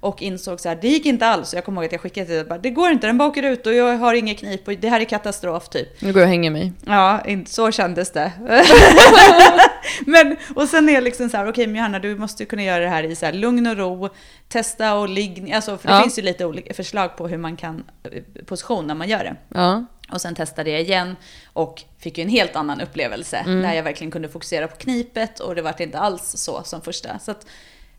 Och 0.00 0.22
insåg 0.22 0.60
så 0.60 0.68
här, 0.68 0.78
det 0.82 0.88
gick 0.88 1.06
inte 1.06 1.26
alls. 1.26 1.54
Jag 1.54 1.64
kommer 1.64 1.80
ihåg 1.80 1.86
att 1.86 1.92
jag 1.92 2.00
skickade 2.00 2.26
till 2.26 2.36
det, 2.36 2.44
bara, 2.44 2.58
det 2.58 2.70
går 2.70 2.90
inte, 2.90 3.06
den 3.06 3.18
bakar 3.18 3.42
ut 3.42 3.66
och 3.66 3.74
jag 3.74 3.96
har 3.98 4.14
inget 4.14 4.38
knip 4.38 4.68
och 4.68 4.74
det 4.74 4.88
här 4.88 5.00
är 5.00 5.04
katastrof 5.04 5.68
typ. 5.68 6.00
Nu 6.02 6.12
går 6.12 6.20
jag 6.20 6.26
och 6.26 6.30
hänger 6.30 6.50
mig. 6.50 6.72
Ja, 6.86 7.20
så 7.46 7.70
kändes 7.70 8.10
det. 8.12 8.32
men, 10.06 10.36
och 10.54 10.68
sen 10.68 10.88
är 10.88 10.92
jag 10.92 11.04
liksom 11.04 11.28
så 11.28 11.36
här, 11.36 11.48
okej 11.48 11.66
men 11.66 11.76
Johanna, 11.76 11.98
du 11.98 12.16
måste 12.16 12.44
kunna 12.44 12.62
göra 12.62 12.84
det 12.84 12.88
här 12.90 13.02
i 13.02 13.16
så 13.16 13.26
här 13.26 13.32
lugn 13.32 13.66
och 13.66 13.76
ro, 13.76 14.08
testa 14.48 14.94
och 14.94 15.08
ligg, 15.08 15.52
alltså 15.52 15.78
för 15.78 15.88
det 15.88 15.94
Ja. 15.94 16.02
finns 16.02 16.18
ju 16.18 16.22
lite 16.22 16.44
olika 16.44 16.74
förslag 16.74 17.16
på 17.16 17.28
hur 17.28 17.38
man 17.38 17.56
kan 17.56 17.84
eh, 18.12 18.22
position 18.46 18.86
när 18.86 18.94
man 18.94 19.08
gör 19.08 19.24
det. 19.24 19.36
Ja. 19.48 19.84
Och 20.12 20.20
sen 20.20 20.34
testade 20.34 20.70
jag 20.70 20.80
igen 20.80 21.16
och 21.52 21.82
fick 21.98 22.18
ju 22.18 22.22
en 22.24 22.30
helt 22.30 22.56
annan 22.56 22.80
upplevelse. 22.80 23.42
Där 23.46 23.72
jag 23.74 23.82
verkligen 23.82 24.10
kunde 24.10 24.28
fokusera 24.28 24.68
på 24.68 24.76
knipet 24.76 25.40
och 25.40 25.54
det 25.54 25.62
var 25.62 25.82
inte 25.82 25.98
alls 25.98 26.32
så 26.36 26.62
som 26.64 26.82
första. 26.82 27.18
Så 27.18 27.30
att 27.30 27.46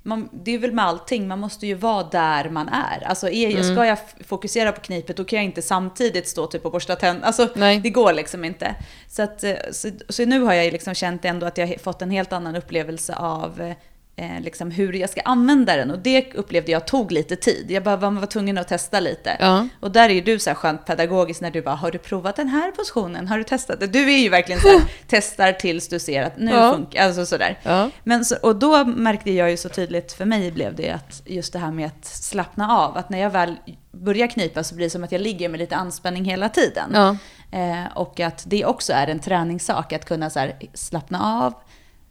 man, 0.10 0.30
det 0.32 0.52
är 0.54 0.58
väl 0.58 0.72
med 0.72 0.86
allting, 0.86 1.28
man 1.28 1.40
måste 1.40 1.68
ju 1.68 1.74
vara 1.74 2.04
där 2.04 2.50
man 2.50 2.70
är. 2.70 3.04
Alltså 3.08 3.30
är, 3.30 3.50
jag- 3.50 3.66
ska 3.66 3.86
jag 3.86 3.98
fokusera 4.28 4.72
på 4.72 4.82
knipet 4.82 5.18
då 5.18 5.24
kan 5.26 5.38
jag 5.38 5.46
inte 5.46 5.62
samtidigt 5.62 6.28
stå 6.28 6.48
typ 6.48 6.66
och 6.66 6.72
borsta 6.72 6.96
tänderna. 6.96 7.28
Alltså 7.28 7.48
Nej. 7.56 7.80
det 7.80 7.90
går 7.90 8.14
liksom 8.14 8.46
inte. 8.46 8.76
Så, 9.08 9.22
att, 9.24 9.44
eh, 9.44 9.54
så, 9.72 9.90
så 10.10 10.26
nu 10.26 10.40
har 10.40 10.54
jag 10.54 10.74
liksom 10.74 10.94
känt 10.94 11.26
ändå 11.26 11.46
att 11.46 11.58
jag 11.58 11.68
har 11.68 11.76
fått 11.78 12.02
en 12.02 12.12
helt 12.12 12.34
annan 12.34 12.56
upplevelse 12.56 13.16
av 13.16 13.74
eh, 14.20 14.42
liksom 14.42 14.72
hur 14.72 14.94
jag 14.94 15.10
ska 15.10 15.22
använda 15.22 15.76
den. 15.76 15.92
Och 15.92 16.00
det 16.00 16.34
upplevde 16.34 16.72
jag 16.72 16.88
tog 16.88 17.12
lite 17.12 17.36
tid. 17.36 17.72
Jag 17.72 17.84
bara 17.84 17.96
var, 17.96 18.12
var 18.12 18.26
tvungen 18.28 18.58
att 18.58 18.68
testa 18.68 19.00
lite. 19.00 19.38
Ja. 19.40 19.68
Och 19.80 19.92
där 19.92 20.10
är 20.10 20.14
ju 20.14 20.22
du 20.22 20.40
så 20.40 20.50
här 20.50 20.56
skönt 20.56 20.86
pedagogisk 20.86 21.42
när 21.42 21.52
du 21.52 21.62
bara, 21.62 21.76
har 21.76 21.92
du 21.92 21.98
provat 21.98 22.36
den 22.36 22.48
här 22.48 22.72
positionen? 22.72 23.28
Har 23.28 23.38
du 23.38 23.44
testat 23.44 23.80
det? 23.80 23.88
Du 23.88 24.14
är 24.14 24.18
ju 24.18 24.30
verkligen 24.30 24.62
så 24.62 24.68
här, 24.68 24.82
testar 25.08 25.52
tills 25.54 25.88
du 25.88 26.00
ser 26.00 26.24
att 26.24 26.38
nu 26.38 26.52
Ja. 26.52 26.74
funkar 26.74 27.04
alltså 27.06 27.26
sådär. 27.26 27.60
Ja. 27.64 27.90
Men 28.04 28.26
så, 28.26 28.36
och 28.44 28.56
då 28.56 28.86
märkte 28.86 29.32
jag 29.32 29.52
ju 29.52 29.58
så 29.58 29.70
tydligt, 29.70 30.14
för 30.14 30.26
mig 30.26 30.52
blev 30.52 30.76
det 30.76 30.90
att 30.90 31.22
just 31.26 31.54
det 31.54 31.60
här 31.60 31.72
med 31.72 31.86
att 31.86 32.06
slappna 32.06 32.78
av. 32.78 32.98
Att 32.98 33.10
när 33.10 33.20
jag 33.20 33.30
väl 33.30 33.56
börjar 33.92 34.28
knipa 34.28 34.64
så 34.64 34.76
blir 34.76 34.86
det 34.86 34.90
som 34.90 35.04
att 35.04 35.12
jag 35.12 35.22
ligger 35.22 35.50
med 35.50 35.60
lite 35.60 35.76
anspänning 35.76 36.26
hela 36.26 36.50
tiden. 36.50 36.92
Ja. 36.94 37.18
Eh, 37.52 37.98
och 37.98 38.20
att 38.20 38.44
det 38.48 38.66
också 38.66 38.94
är 38.94 39.08
en 39.08 39.20
träningssak, 39.20 39.94
att 39.94 40.06
kunna 40.06 40.30
så 40.30 40.40
här, 40.40 40.56
slappna 40.74 41.44
av, 41.46 41.54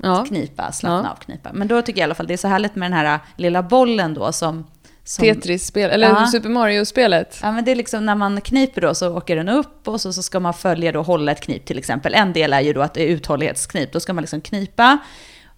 Ja. 0.02 0.24
knipa, 0.28 0.72
slappna 0.72 1.08
Ja. 1.08 1.10
av, 1.12 1.16
knipa. 1.16 1.50
Men 1.52 1.68
då 1.68 1.82
tycker 1.82 2.00
jag 2.00 2.02
i 2.02 2.04
alla 2.04 2.14
fall 2.14 2.26
det 2.26 2.32
är 2.32 2.36
så 2.38 2.48
härligt 2.48 2.74
med 2.76 2.90
den 2.90 2.98
här 2.98 3.18
lilla 3.36 3.62
bollen 3.62 4.14
då 4.14 4.32
som... 4.32 4.64
som 5.04 5.22
Tetris-spel, 5.24 5.90
eller 5.90 6.08
Ja. 6.08 6.26
Super 6.26 6.48
Mario-spelet. 6.48 7.38
Ja 7.42 7.52
men 7.52 7.64
det 7.64 7.70
är 7.70 7.76
liksom 7.76 8.06
när 8.06 8.14
man 8.14 8.40
kniper 8.40 8.80
då 8.80 8.94
så 8.94 9.16
åker 9.16 9.36
den 9.36 9.48
upp 9.48 9.88
och 9.88 10.00
så, 10.00 10.12
så 10.12 10.22
ska 10.22 10.40
man 10.40 10.54
följa 10.54 10.92
då 10.92 11.02
hålla 11.02 11.32
ett 11.32 11.40
knip 11.40 11.64
till 11.64 11.78
exempel. 11.78 12.14
En 12.14 12.32
del 12.32 12.52
är 12.52 12.60
ju 12.60 12.72
då 12.72 12.80
att 12.82 12.94
det 12.94 13.02
är 13.02 13.06
uthållighetsknip. 13.08 13.92
Då 13.92 14.00
ska 14.00 14.12
man 14.12 14.22
liksom 14.22 14.40
knipa 14.40 14.98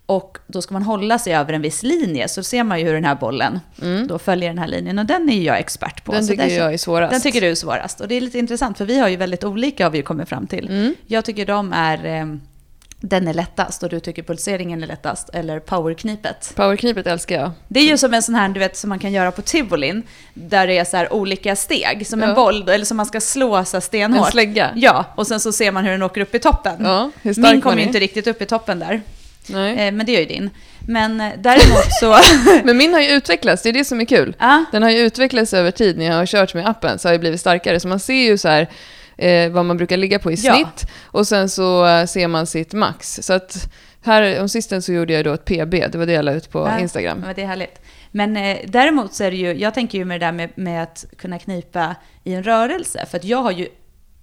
och 0.07 0.39
då 0.47 0.63
ska 0.63 0.73
man 0.73 0.83
hålla 0.83 1.19
sig 1.19 1.35
över 1.35 1.53
en 1.53 1.63
viss 1.63 1.83
linje. 1.83 2.29
Så 2.29 2.43
ser 2.43 2.65
man 2.65 2.79
ju 2.81 2.85
hur 2.87 2.95
den 2.95 3.05
här 3.05 3.15
bollen 3.15 3.61
då 4.09 4.19
följer 4.19 4.49
den 4.49 4.59
här 4.59 4.69
linjen. 4.69 4.99
Och 4.99 5.07
den 5.07 5.29
är 5.31 5.35
ju 5.37 5.43
jag 5.43 5.59
expert 5.59 6.05
på. 6.05 6.13
Den 6.13 6.29
tycker 6.29 6.47
där- 6.49 6.59
jag 6.59 6.75
är 6.75 6.79
svårast. 6.79 7.11
Den 7.11 7.21
tycker 7.21 7.41
du 7.41 7.47
är 7.51 7.55
svårast. 7.55 8.01
Och 8.01 8.09
det 8.09 8.15
är 8.15 8.21
lite 8.21 8.39
intressant 8.39 8.79
för 8.79 8.85
vi 8.85 8.99
har 8.99 9.09
ju 9.09 9.17
väldigt 9.17 9.45
olika 9.45 9.85
har 9.85 9.91
vi 9.91 9.99
ju 9.99 10.05
kommit 10.05 10.29
fram 10.29 10.47
till. 10.47 10.69
Mm. 10.69 10.95
Jag 11.07 11.25
tycker 11.25 11.47
de 11.47 11.73
är, 11.73 12.05
eh, 12.07 12.27
den 13.01 13.29
är 13.29 13.35
lättast 13.35 13.83
och 13.83 13.89
du 13.89 14.01
tycker 14.01 14.23
pulseringen 14.23 14.83
är 14.83 14.87
lättast. 14.87 15.31
Eller 15.33 15.61
powerknipet. 15.61 16.53
Powerknipet 16.57 17.07
älskar 17.07 17.41
jag. 17.41 17.51
Det 17.69 17.81
är 17.81 17.85
ju 17.85 17.99
som 17.99 18.15
en 18.15 18.23
sån 18.23 18.35
här, 18.35 18.49
du 18.49 18.61
vet, 18.61 18.77
som 18.77 18.89
man 18.89 18.99
kan 18.99 19.13
göra 19.13 19.31
på 19.33 19.43
tivolin. 19.43 20.03
Där 20.35 20.67
det 20.67 20.79
är 20.79 20.85
så 20.85 21.07
olika 21.15 21.57
steg, 21.57 22.07
som 22.07 22.23
en 22.23 22.29
Ja. 22.29 22.35
boll, 22.35 22.69
eller 22.69 22.85
som 22.85 22.97
man 22.97 23.07
ska 23.07 23.21
slå 23.21 23.65
så 23.65 23.81
stenhårt. 23.81 24.27
En 24.27 24.33
slägga. 24.33 24.71
Ja, 24.77 25.05
och 25.15 25.27
sen 25.27 25.41
så 25.41 25.53
ser 25.53 25.71
man 25.73 25.85
hur 25.85 25.91
den 25.93 26.03
åker 26.03 26.21
upp 26.21 26.35
i 26.35 26.39
toppen. 26.39 26.75
Ja, 26.85 27.11
hur 27.23 27.33
stark 27.33 27.53
Min 27.53 27.61
kommer 27.61 27.77
ju 27.79 27.83
inte 27.83 27.99
riktigt 27.99 28.27
upp 28.27 28.43
i 28.43 28.47
toppen 28.47 28.79
där, 28.79 29.03
Nej. 29.47 29.73
eh, 29.87 29.93
men 29.93 30.07
det 30.07 30.13
gör 30.13 30.21
ju 30.21 30.27
din. 30.27 30.51
Men 30.89 31.21
eh, 31.21 31.33
däremot 31.39 31.93
så... 32.01 32.17
Men 32.65 32.77
min 32.77 32.93
har 32.93 33.01
ju 33.01 33.09
utvecklats, 33.09 33.63
det 33.63 33.69
är 33.69 33.73
det 33.73 33.85
som 33.85 34.01
är 34.01 34.05
kul. 34.05 34.37
ja, 34.39 34.65
Den 34.73 34.83
har 34.83 34.91
ju 34.91 34.99
utvecklats 34.99 35.55
över 35.55 35.71
tid 35.71 35.99
när 35.99 36.05
jag 36.05 36.15
har 36.15 36.27
kört 36.27 36.55
med 36.55 36.69
appen 36.69 36.99
så 36.99 37.09
har 37.09 37.13
jag 37.13 37.21
blivit 37.21 37.41
starkare. 37.41 37.81
Så 37.81 37.89
man 37.89 38.01
ser 38.01 38.15
ju 38.15 38.39
så 38.39 38.49
här 38.49 38.69
eh, 39.21 39.51
vad 39.51 39.65
man 39.65 39.77
brukar 39.77 39.97
ligga 39.97 40.19
på 40.19 40.33
i 40.33 40.35
Ja. 40.35 40.55
snitt 40.55 40.87
och 41.05 41.27
sen 41.27 41.49
så 41.49 41.87
eh, 41.87 42.07
ser 42.07 42.29
man 42.29 42.47
sitt 42.47 42.73
max. 42.73 43.19
Så 43.23 43.33
att 43.33 43.71
här 44.03 44.41
om 44.41 44.49
sisten 44.49 44.83
så 44.83 44.93
gjorde 44.93 45.13
jag 45.13 45.25
då 45.25 45.33
ett 45.33 45.45
PB, 45.45 45.71
det 45.93 45.95
var 45.95 46.07
det 46.07 46.13
jag 46.13 46.25
la 46.25 46.33
ut 46.33 46.51
på 46.51 46.59
Ja. 46.59 46.79
Instagram. 46.79 47.19
men 47.19 47.35
det 47.35 47.43
är 47.43 47.47
härligt. 47.47 47.81
Men 48.11 48.37
eh, 48.37 48.57
däremot 48.67 49.15
så 49.15 49.25
är 49.25 49.31
det 49.31 49.37
ju, 49.37 49.53
jag 49.55 49.75
tänker 49.75 49.99
ju 49.99 50.05
med 50.05 50.21
det 50.21 50.27
där 50.27 50.33
med, 50.33 50.51
med 50.55 50.83
att 50.83 51.05
kunna 51.19 51.39
knipa 51.39 51.95
i 52.25 52.35
en 52.35 52.43
rörelse. 52.43 53.07
För 53.11 53.17
att 53.19 53.25
jag 53.25 53.39
har 53.43 53.51
ju 53.51 53.69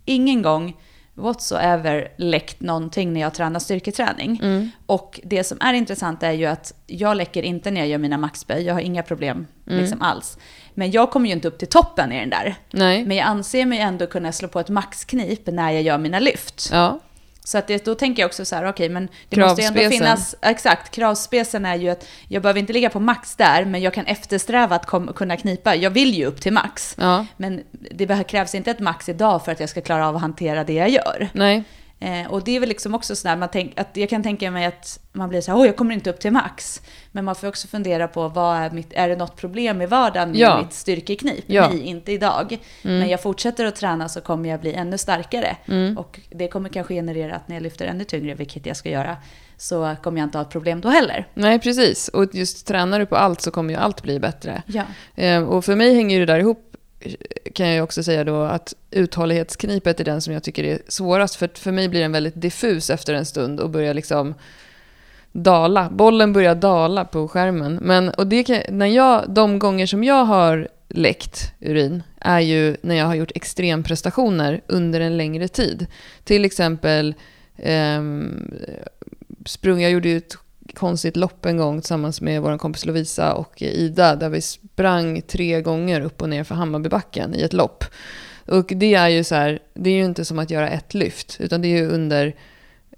ingen 0.06 0.42
gång 0.42 0.77
whatsoever 1.18 2.08
läckt 2.18 2.62
någonting 2.62 3.14
när 3.14 3.22
jag 3.22 3.34
tränar 3.34 3.60
styrketräning. 3.60 4.40
Mm. 4.44 4.72
Och 4.86 5.20
det 5.24 5.44
som 5.44 5.58
är 5.62 5.74
intressant 5.74 6.24
är 6.24 6.32
ju 6.32 6.46
att 6.46 6.74
jag 6.88 7.18
läcker 7.18 7.44
inte 7.44 7.72
när 7.72 7.82
jag 7.82 7.90
gör 7.90 7.98
mina 7.98 8.18
maxböj. 8.18 8.64
Jag 8.64 8.74
har 8.74 8.82
inga 8.82 9.04
problem 9.04 9.48
Mm. 9.68 9.80
liksom 9.80 10.02
alls. 10.02 10.38
Men 10.74 10.92
jag 10.92 11.12
kommer 11.12 11.28
ju 11.28 11.34
inte 11.34 11.48
upp 11.48 11.58
till 11.60 11.68
toppen 11.68 12.12
i 12.12 12.20
den 12.20 12.30
där. 12.30 12.56
Nej. 12.72 13.06
Men 13.06 13.18
jag 13.18 13.28
anser 13.28 13.66
mig 13.66 13.80
ändå 13.80 14.08
kunna 14.08 14.32
slå 14.32 14.48
på 14.48 14.60
ett 14.60 14.70
maxknip 14.70 15.48
när 15.48 15.72
jag 15.72 15.82
gör 15.82 15.98
mina 15.98 16.20
lyft. 16.20 16.70
Ja. 16.72 17.00
Så 17.48 17.58
att 17.58 17.68
det, 17.68 17.86
då 17.86 17.96
tänker 17.96 18.24
jag 18.24 18.27
också 18.27 18.46
så 18.46 18.56
här, 18.56 18.70
okej 18.70 18.89
men 18.89 19.08
det 19.30 19.39
måste 19.39 19.62
ju 19.62 19.68
ändå 19.68 19.89
finnas, 19.89 20.36
exakt, 20.42 20.92
kravspecen 20.92 21.66
är 21.66 21.75
ju 21.75 21.89
att 21.89 22.08
jag 22.27 22.42
behöver 22.42 22.60
inte 22.60 22.74
ligga 22.74 22.89
på 22.89 23.00
max 23.00 23.36
där, 23.36 23.66
men 23.66 23.82
jag 23.82 23.94
kan 23.94 24.06
eftersträva 24.06 24.75
att 24.75 24.86
kom, 24.86 25.13
kunna 25.13 25.38
knipa. 25.38 25.75
Jag 25.75 25.89
vill 25.89 26.13
ju 26.13 26.25
upp 26.25 26.42
till 26.42 26.54
max. 26.54 26.96
Ja, 26.98 27.25
Men 27.38 27.63
det 27.92 28.27
krävs 28.27 28.56
inte 28.56 28.72
ett 28.72 28.80
max 28.80 29.10
idag 29.10 29.46
för 29.46 29.51
att 29.51 29.60
jag 29.60 29.70
ska 29.70 29.82
klara 29.82 30.08
av 30.08 30.16
att 30.16 30.22
hantera 30.22 30.63
det 30.63 30.74
jag 30.74 30.89
gör. 30.89 31.30
nej. 31.34 31.63
Eh, 32.00 32.27
och 32.32 32.44
det 32.44 32.56
är 32.56 32.60
väl 32.60 32.70
liksom 32.70 32.96
också 32.96 33.16
sådär, 33.16 33.36
man 33.36 33.50
tänk, 33.51 33.80
att 33.80 33.88
jag 33.94 34.10
kan 34.10 34.24
tänka 34.24 34.51
mig 34.51 34.66
att 34.66 35.00
man 35.12 35.30
blir 35.30 35.42
så 35.42 35.51
här, 35.51 35.60
åh 35.60 35.66
jag 35.66 35.75
kommer 35.75 35.94
inte 35.94 36.10
upp 36.10 36.20
till 36.20 36.32
max. 36.32 36.82
Men 37.12 37.25
man 37.25 37.36
får 37.36 37.48
också 37.48 37.68
fundera 37.68 38.08
på, 38.08 38.27
vad 38.27 38.58
är, 38.58 38.70
mitt, 38.72 38.94
är 38.94 39.10
det 39.10 39.16
något 39.16 39.36
problem 39.36 39.82
i 39.82 39.86
vardagen 39.86 40.32
med 40.32 40.39
Ja. 40.39 40.62
mitt 40.62 40.74
styrkeknip? 40.74 41.44
Ja. 41.48 41.66
Mm. 41.66 41.77
Nej, 41.77 41.88
inte 41.88 42.12
idag. 42.12 42.58
Men 42.82 43.10
jag 43.10 43.22
fortsätter 43.22 43.66
att 43.66 43.75
träna 43.75 44.10
så 44.10 44.22
kommer 44.22 44.50
jag 44.50 44.60
bli 44.60 44.74
ännu 44.74 44.98
starkare. 44.98 45.58
Mm. 45.68 45.98
Och 45.98 46.20
det 46.30 46.48
kommer 46.48 46.70
kanske 46.70 46.94
generera 46.94 47.36
att 47.36 47.48
när 47.48 47.56
jag 47.56 47.63
lyfter 47.63 47.86
ännu 47.86 48.04
tyngre, 48.04 48.34
vilket 48.34 48.66
jag 48.66 48.77
ska 48.77 48.89
göra, 48.89 49.18
så 49.58 49.96
kommer 50.04 50.20
jag 50.20 50.25
inte 50.25 50.38
ha 50.38 50.44
ett 50.46 50.50
problem 50.51 50.82
då 50.82 50.89
heller. 50.89 51.27
Nej, 51.34 51.60
precis. 51.60 52.08
Och 52.08 52.36
just 52.36 52.68
tränar 52.68 53.00
du 53.00 53.06
på 53.06 53.16
allt 53.16 53.42
så 53.42 53.51
kommer 53.51 53.74
ju 53.74 53.80
allt 53.80 54.01
bli 54.04 54.20
bättre. 54.20 54.63
Ja. 54.66 54.84
Eh, 55.16 55.44
och 55.44 55.66
för 55.66 55.75
mig 55.75 55.96
hänger 55.96 56.20
det 56.20 56.25
där 56.25 56.39
ihop, 56.39 56.67
kan 57.54 57.68
jag 57.68 57.84
också 57.84 58.04
säga 58.04 58.24
då, 58.24 58.42
att 58.42 58.74
uthållighetsknipet 58.92 60.00
är 60.00 60.04
den 60.04 60.22
som 60.22 60.34
jag 60.34 60.44
tycker 60.44 60.63
är 60.63 60.80
svårast. 60.88 61.36
För 61.36 61.50
för 61.54 61.72
mig 61.72 61.89
blir 61.89 62.01
den 62.01 62.12
väldigt 62.12 62.42
diffus 62.42 62.89
efter 62.89 63.13
en 63.13 63.25
stund 63.25 63.60
och 63.60 63.70
börjar 63.70 63.94
liksom 63.94 64.34
dala. 65.32 65.89
Bollen 65.89 66.34
börjar 66.34 66.56
dala 66.56 67.06
på 67.06 67.27
skärmen. 67.27 67.80
Men, 67.82 68.10
och 68.10 68.27
det 68.27 68.44
kan, 68.44 68.62
när 68.70 68.86
jag, 68.86 69.30
de 69.30 69.60
gånger 69.60 69.86
som 69.86 70.04
jag 70.04 70.25
har 70.25 70.68
läckt 70.89 71.54
urin 71.60 72.04
är 72.22 72.39
ju 72.39 72.77
när 72.82 72.96
jag 72.96 73.06
har 73.06 73.16
gjort 73.16 73.32
extremprestationer 73.36 74.62
under 74.68 75.00
en 75.00 75.18
längre 75.18 75.48
tid. 75.48 75.88
Till 76.24 76.46
exempel 76.46 77.16
eh, 77.56 78.01
sprung, 79.46 79.82
jag 79.82 79.92
gjorde 79.92 80.10
ju 80.10 80.18
ett 80.18 80.38
konstigt 80.74 81.18
lopp 81.18 81.46
en 81.46 81.58
gång 81.58 81.82
tillsammans 81.82 82.22
med 82.22 82.42
vår 82.42 82.58
kompis 82.58 82.86
Lovisa 82.86 83.34
och 83.34 83.62
Ida 83.62 84.16
där 84.16 84.30
vi 84.30 84.42
sprang 84.42 85.22
tre 85.22 85.62
gånger 85.62 86.02
upp 86.02 86.22
och 86.22 86.30
ner 86.30 86.44
för 86.44 86.56
Hammarbybacken 86.56 87.36
i 87.36 87.42
ett 87.42 87.54
lopp. 87.54 87.84
Och 88.46 88.72
det 88.76 88.94
är 88.94 89.08
ju 89.08 89.24
så 89.24 89.36
här, 89.36 89.60
det 89.74 89.90
är 89.90 89.94
ju 89.94 90.06
inte 90.06 90.26
som 90.26 90.40
att 90.40 90.50
göra 90.50 90.70
ett 90.70 90.94
lyft 90.94 91.38
utan 91.40 91.62
det 91.62 91.68
är 91.68 91.78
ju 91.78 91.88
under 91.88 92.36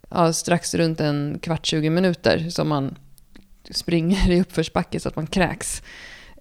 ja, 0.09 0.33
strax 0.33 0.75
runt 0.75 1.01
en 1.01 1.39
kvart, 1.41 1.65
20 1.65 1.89
minuter 1.89 2.49
som 2.49 2.67
man 2.67 2.95
springer 3.71 4.31
i 4.31 4.41
uppförsbacke 4.41 4.99
så 4.99 5.09
att 5.09 5.15
man 5.15 5.27
kräks. 5.27 5.83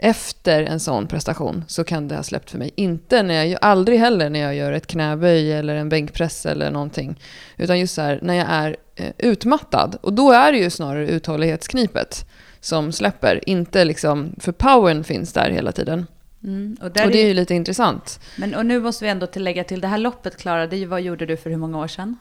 Efter 0.01 0.63
en 0.63 0.81
sån 0.81 1.07
prestation 1.07 1.65
så 1.69 1.85
kan 1.85 2.09
det 2.09 2.17
ha 2.17 2.23
släppt 2.23 2.51
för 2.51 2.59
mig. 2.59 2.71
Inte 2.77 3.23
när 3.23 3.45
jag, 3.45 3.59
aldrig 3.63 3.99
heller 3.99 4.31
när 4.31 4.41
jag 4.41 4.55
gör 4.55 4.73
ett 4.73 4.87
knäböj 4.87 5.53
eller 5.53 5.75
en 5.75 5.89
bänkpress 5.89 6.47
eller 6.47 6.71
någonting. 6.71 7.21
Utan 7.57 7.79
just 7.81 7.95
så 7.95 8.01
här 8.03 8.19
när 8.23 8.35
jag 8.35 8.47
är 8.49 8.77
eh, 8.97 9.11
utmattad. 9.19 9.97
Och 10.01 10.13
då 10.13 10.33
är 10.33 10.53
det 10.53 10.59
ju 10.59 10.71
snarare 10.71 11.09
uthållighetsknipet 11.09 12.27
som 12.61 12.93
släpper. 12.93 13.49
Inte 13.49 13.85
liksom, 13.85 14.35
för 14.41 14.53
powern 14.53 15.05
finns 15.05 15.33
där 15.33 15.51
hela 15.51 15.73
tiden. 15.73 16.07
Mm. 16.45 16.77
Och, 16.81 16.85
Och 16.87 16.93
det 16.93 17.01
är 17.01 17.11
är, 17.17 17.27
ju 17.29 17.35
lite 17.35 17.55
intressant. 17.55 18.21
men, 18.37 18.55
och 18.55 18.67
nu 18.67 18.81
måste 18.81 19.05
vi 19.05 19.11
ändå 19.11 19.27
tillägga 19.27 19.65
till 19.65 19.81
det 19.81 19.89
här 19.89 19.99
loppet, 19.99 20.37
Klara, 20.37 20.67
det 20.67 20.77
ju- 20.77 20.87
vad 20.87 21.01
gjorde 21.03 21.27
du 21.27 21.37
för 21.37 21.51
hur 21.51 21.57
många 21.57 21.79
år 21.79 21.87
sedan? 21.89 22.17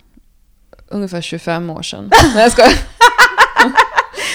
Ungefär 0.87 1.21
25 1.21 1.69
år 1.69 1.81
sedan. 1.81 2.09
Nej 2.33 2.43
jag 2.43 2.51
skojar. 2.51 2.71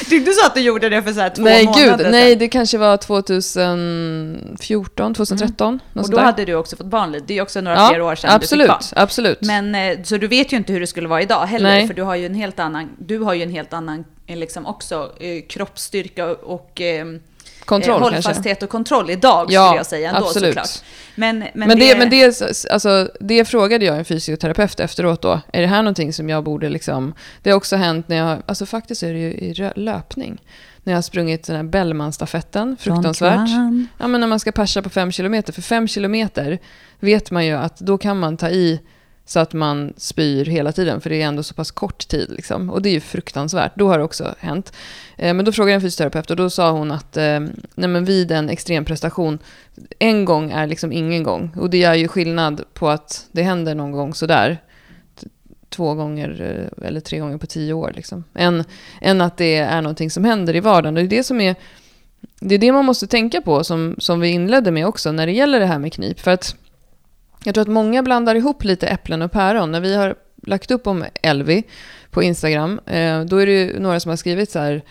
Du, 0.08 0.20
du 0.20 0.32
sa 0.32 0.46
att 0.46 0.54
du 0.54 0.60
gjorde 0.60 0.88
det 0.88 1.02
för 1.02 1.12
så 1.12 1.20
här 1.20 1.30
två 1.30 1.42
Nej 1.42 1.66
månader 1.66 1.96
gud, 1.96 2.06
nej 2.10 2.36
det 2.36 2.48
kanske 2.48 2.78
var 2.78 2.96
2014, 2.96 5.14
2013. 5.14 5.80
något 5.92 6.04
Och 6.04 6.10
då 6.10 6.20
hade 6.20 6.44
du 6.44 6.54
också 6.54 6.76
fått 6.76 6.86
barn. 6.86 7.16
Det 7.26 7.38
är 7.38 7.42
också 7.42 7.60
några 7.60 7.76
ja, 7.76 7.88
fler 7.88 8.02
år 8.02 8.14
sedan 8.14 8.30
absolut, 8.30 8.68
du 8.68 8.72
fick 8.72 8.94
barn. 8.94 9.02
absolut. 9.02 9.40
Men, 9.40 9.74
eh, 9.74 10.02
så 10.02 10.16
du 10.16 10.28
vet 10.28 10.52
ju 10.52 10.56
inte 10.56 10.72
hur 10.72 10.80
det 10.80 10.86
skulle 10.86 11.08
vara 11.08 11.22
idag 11.22 11.46
heller, 11.46 11.70
Nej. 11.70 11.86
för 11.86 11.94
du 11.94 12.02
har 12.02 12.16
ju 12.16 12.26
en 12.26 12.34
helt 12.34 12.58
annan, 12.58 12.88
du 12.98 13.18
har 13.18 13.34
ju 13.34 13.42
en 13.42 13.50
helt 13.50 13.72
annan 13.72 14.04
eh, 14.26 14.36
liksom 14.36 14.66
också 14.66 15.12
eh, 15.20 15.42
kroppsstyrka 15.48 16.26
och 16.26 16.80
eh, 16.80 17.06
Kontroll 17.64 17.94
eh, 17.94 17.98
kanske. 17.98 18.28
hållfasthet 18.28 18.62
och 18.62 18.68
kontroll 18.68 19.10
idag 19.10 19.46
Ja, 19.50 19.66
skulle 19.66 19.78
jag 19.78 19.86
säga 19.86 20.08
ändå 20.10 20.26
absolut. 20.26 20.54
såklart. 20.54 20.82
Men, 21.14 21.38
men, 21.38 21.68
Men, 21.68 21.78
det, 21.78 21.98
men 21.98 22.10
det, 22.10 22.42
alltså, 22.70 23.08
det 23.20 23.44
frågade 23.44 23.84
jag 23.84 23.98
en 23.98 24.04
fysioterapeut 24.04 24.80
efteråt 24.80 25.22
då. 25.22 25.40
Är 25.52 25.60
det 25.60 25.66
här 25.66 25.82
någonting 25.82 26.12
som 26.12 26.28
jag 26.28 26.44
borde 26.44 26.68
liksom... 26.68 27.14
Det 27.42 27.50
har 27.50 27.56
också 27.56 27.76
hänt 27.76 28.08
när 28.08 28.16
jag... 28.16 28.42
Alltså 28.46 28.66
faktiskt 28.66 29.02
är 29.02 29.12
det 29.12 29.18
ju 29.18 29.30
i 29.30 29.70
löpning. 29.76 30.42
När 30.82 30.92
jag 30.92 30.96
har 30.96 31.02
sprungit 31.02 31.46
den 31.46 31.56
här 31.56 31.62
Bellmanstafetten. 31.62 32.76
Fruktansvärt. 32.80 33.50
Ja, 33.98 34.08
men 34.08 34.20
när 34.20 34.26
man 34.26 34.40
ska 34.40 34.52
persa 34.52 34.82
på 34.82 34.90
fem 34.90 35.12
kilometer. 35.12 35.52
För 35.52 35.62
fem 35.62 35.88
kilometer 35.88 36.58
vet 37.00 37.30
man 37.30 37.46
ju 37.46 37.52
att 37.52 37.78
då 37.78 37.98
kan 37.98 38.18
man 38.18 38.36
ta 38.36 38.48
i 38.48 38.80
så 39.24 39.40
att 39.40 39.52
man 39.52 39.92
spyr 39.96 40.44
hela 40.44 40.72
tiden. 40.72 41.00
För 41.00 41.10
det 41.10 41.22
är 41.22 41.26
ändå 41.26 41.42
så 41.42 41.54
pass 41.54 41.70
kort 41.70 42.08
tid. 42.08 42.30
Liksom. 42.30 42.70
Och 42.70 42.82
det 42.82 42.88
är 42.88 42.92
ju 42.92 43.00
fruktansvärt. 43.00 43.72
Då 43.74 43.88
har 43.88 43.98
det 43.98 44.04
också 44.04 44.34
hänt. 44.38 44.72
Eh, 45.16 45.34
men 45.34 45.44
då 45.44 45.52
frågade 45.52 45.70
jag 45.70 45.74
en 45.74 45.80
fysioterapeut 45.80 46.30
och 46.30 46.36
då 46.36 46.50
sa 46.50 46.70
hon 46.70 46.90
att 46.90 47.16
eh, 47.16 47.40
nej, 47.74 47.88
men 47.88 48.04
vid 48.04 48.32
en 48.32 48.50
extrem 48.50 48.84
prestation, 48.84 49.38
en 49.98 50.24
gång 50.24 50.50
är 50.50 50.66
liksom 50.66 50.92
ingen 50.92 51.22
gång. 51.22 51.54
Och 51.56 51.70
det 51.70 51.78
gör 51.78 51.94
ju 51.94 52.08
skillnad 52.08 52.64
på 52.74 52.88
att 52.88 53.26
det 53.32 53.42
händer 53.42 53.74
någon 53.74 53.92
gång 53.92 54.14
sådär. 54.14 54.58
Två 55.68 55.94
gånger 55.94 56.68
eh, 56.78 56.86
eller 56.86 57.00
tre 57.00 57.18
gånger 57.18 57.38
på 57.38 57.46
tio 57.46 57.72
år. 57.72 57.92
Liksom. 57.96 58.24
Än, 58.34 58.64
än 59.00 59.20
att 59.20 59.36
det 59.36 59.56
är 59.56 59.82
någonting 59.82 60.10
som 60.10 60.24
händer 60.24 60.56
i 60.56 60.60
vardagen. 60.60 60.96
Och 60.96 61.02
det 61.02 61.06
är 61.06 61.18
det 61.18 61.24
som 61.24 61.40
är 61.40 61.54
det 62.40 62.54
är 62.54 62.58
det 62.58 62.72
man 62.72 62.84
måste 62.84 63.06
tänka 63.06 63.40
på, 63.40 63.64
som, 63.64 63.96
som 63.98 64.20
vi 64.20 64.28
inledde 64.28 64.70
med 64.70 64.86
också, 64.86 65.12
när 65.12 65.26
det 65.26 65.32
gäller 65.32 65.60
det 65.60 65.66
här 65.66 65.78
med 65.78 65.92
knip. 65.92 66.20
För 66.20 66.30
att 66.30 66.56
jag 67.44 67.54
tror 67.54 67.62
att 67.62 67.68
många 67.68 68.02
blandar 68.02 68.34
ihop 68.34 68.64
lite 68.64 68.86
äpplen 68.86 69.22
och 69.22 69.32
päron. 69.32 69.72
När 69.72 69.80
vi 69.80 69.94
har 69.94 70.14
lagt 70.42 70.70
upp 70.70 70.86
om 70.86 71.04
Elvi 71.22 71.62
på 72.10 72.22
Instagram, 72.22 72.80
eh, 72.86 73.20
då 73.20 73.36
är 73.36 73.46
det 73.46 73.52
ju 73.52 73.80
några 73.80 74.00
som 74.00 74.08
har 74.08 74.16
skrivit 74.16 74.50
så 74.50 74.58
här, 74.58 74.82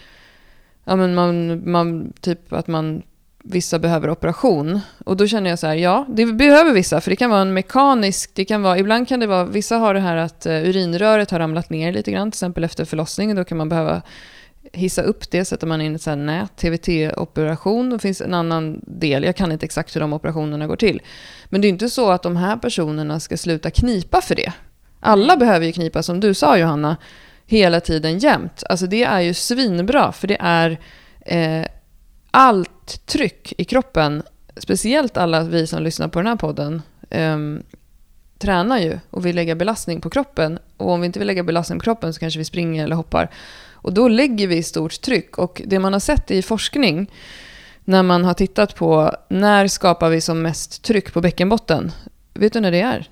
ja 0.83 0.95
men 0.95 1.15
man, 1.15 1.61
man, 1.71 2.13
typ 2.21 2.53
att 2.53 2.67
man, 2.67 3.03
vissa 3.43 3.79
behöver 3.79 4.09
operation. 4.09 4.79
Och 5.05 5.17
då 5.17 5.27
känner 5.27 5.49
jag 5.49 5.59
så 5.59 5.67
här, 5.67 5.75
ja, 5.75 6.05
det 6.09 6.25
behöver 6.25 6.73
vissa, 6.73 7.01
för 7.01 7.09
det 7.09 7.15
kan 7.15 7.29
vara 7.29 7.41
en 7.41 7.53
mekanisk, 7.53 8.31
det 8.33 8.45
kan 8.45 8.61
vara, 8.61 8.77
ibland 8.77 9.07
kan 9.07 9.19
det 9.19 9.27
vara, 9.27 9.45
vissa 9.45 9.77
har 9.77 9.93
det 9.93 9.99
här 9.99 10.15
att 10.15 10.45
eh, 10.45 10.53
urinröret 10.53 11.31
har 11.31 11.39
ramlat 11.39 11.69
ner 11.69 11.93
lite 11.93 12.11
grann, 12.11 12.31
till 12.31 12.37
exempel 12.37 12.63
efter 12.63 12.85
förlossning, 12.85 13.35
då 13.35 13.43
kan 13.43 13.57
man 13.57 13.69
behöva 13.69 14.01
hissa 14.73 15.01
upp 15.01 15.31
det, 15.31 15.45
sätter 15.45 15.67
man 15.67 15.81
in 15.81 15.95
ett 15.95 16.01
så 16.01 16.09
här 16.09 16.17
nät, 16.17 16.55
TVT-operation. 16.55 17.89
då 17.89 17.99
finns 17.99 18.21
en 18.21 18.33
annan 18.33 18.81
del, 18.87 19.23
jag 19.23 19.35
kan 19.35 19.51
inte 19.51 19.65
exakt 19.65 19.95
hur 19.95 20.01
de 20.01 20.13
operationerna 20.13 20.67
går 20.67 20.75
till. 20.75 21.01
Men 21.51 21.61
det 21.61 21.67
är 21.67 21.69
inte 21.69 21.89
så 21.89 22.11
att 22.11 22.23
de 22.23 22.35
här 22.35 22.57
personerna 22.57 23.19
ska 23.19 23.37
sluta 23.37 23.71
knipa 23.71 24.21
för 24.21 24.35
det. 24.35 24.53
Alla 24.99 25.37
behöver 25.37 25.65
ju 25.65 25.71
knipa, 25.71 26.03
som 26.03 26.19
du 26.19 26.33
sa 26.33 26.57
Johanna, 26.57 26.97
hela 27.45 27.79
tiden 27.79 28.19
jämt. 28.19 28.63
Alltså 28.69 28.87
det 28.87 29.03
är 29.03 29.19
ju 29.19 29.33
svinbra, 29.33 30.11
för 30.11 30.27
det 30.27 30.37
är 30.39 30.79
eh, 31.19 31.65
allt 32.31 33.05
tryck 33.05 33.53
i 33.57 33.63
kroppen, 33.63 34.23
speciellt 34.57 35.17
alla 35.17 35.43
vi 35.43 35.67
som 35.67 35.83
lyssnar 35.83 36.07
på 36.07 36.19
den 36.19 36.27
här 36.27 36.35
podden, 36.35 36.81
eh, 37.09 37.37
tränar 38.37 38.79
ju 38.79 38.99
och 39.09 39.25
vill 39.25 39.35
lägga 39.35 39.55
belastning 39.55 40.01
på 40.01 40.09
kroppen. 40.09 40.59
Och 40.77 40.89
om 40.89 41.01
vi 41.01 41.05
inte 41.05 41.19
vill 41.19 41.27
lägga 41.27 41.43
belastning 41.43 41.79
på 41.79 41.83
kroppen 41.83 42.13
så 42.13 42.19
kanske 42.19 42.37
vi 42.37 42.45
springer 42.45 42.83
eller 42.83 42.95
hoppar. 42.95 43.29
Och 43.71 43.93
då 43.93 44.07
lägger 44.07 44.47
vi 44.47 44.63
stort 44.63 45.01
tryck. 45.01 45.37
Och 45.37 45.61
det 45.65 45.79
man 45.79 45.93
har 45.93 45.99
sett 45.99 46.31
i 46.31 46.41
forskning, 46.41 47.11
när 47.85 48.03
man 48.03 48.25
har 48.25 48.33
tittat 48.33 48.75
på 48.75 49.15
när 49.29 49.67
skapar 49.67 50.09
vi 50.09 50.21
som 50.21 50.41
mest 50.41 50.81
tryck 50.83 51.13
på 51.13 51.21
bäckenbotten? 51.21 51.91
Vet 52.33 52.53
du 52.53 52.59
när 52.59 52.71
det 52.71 52.81
är? 52.81 53.09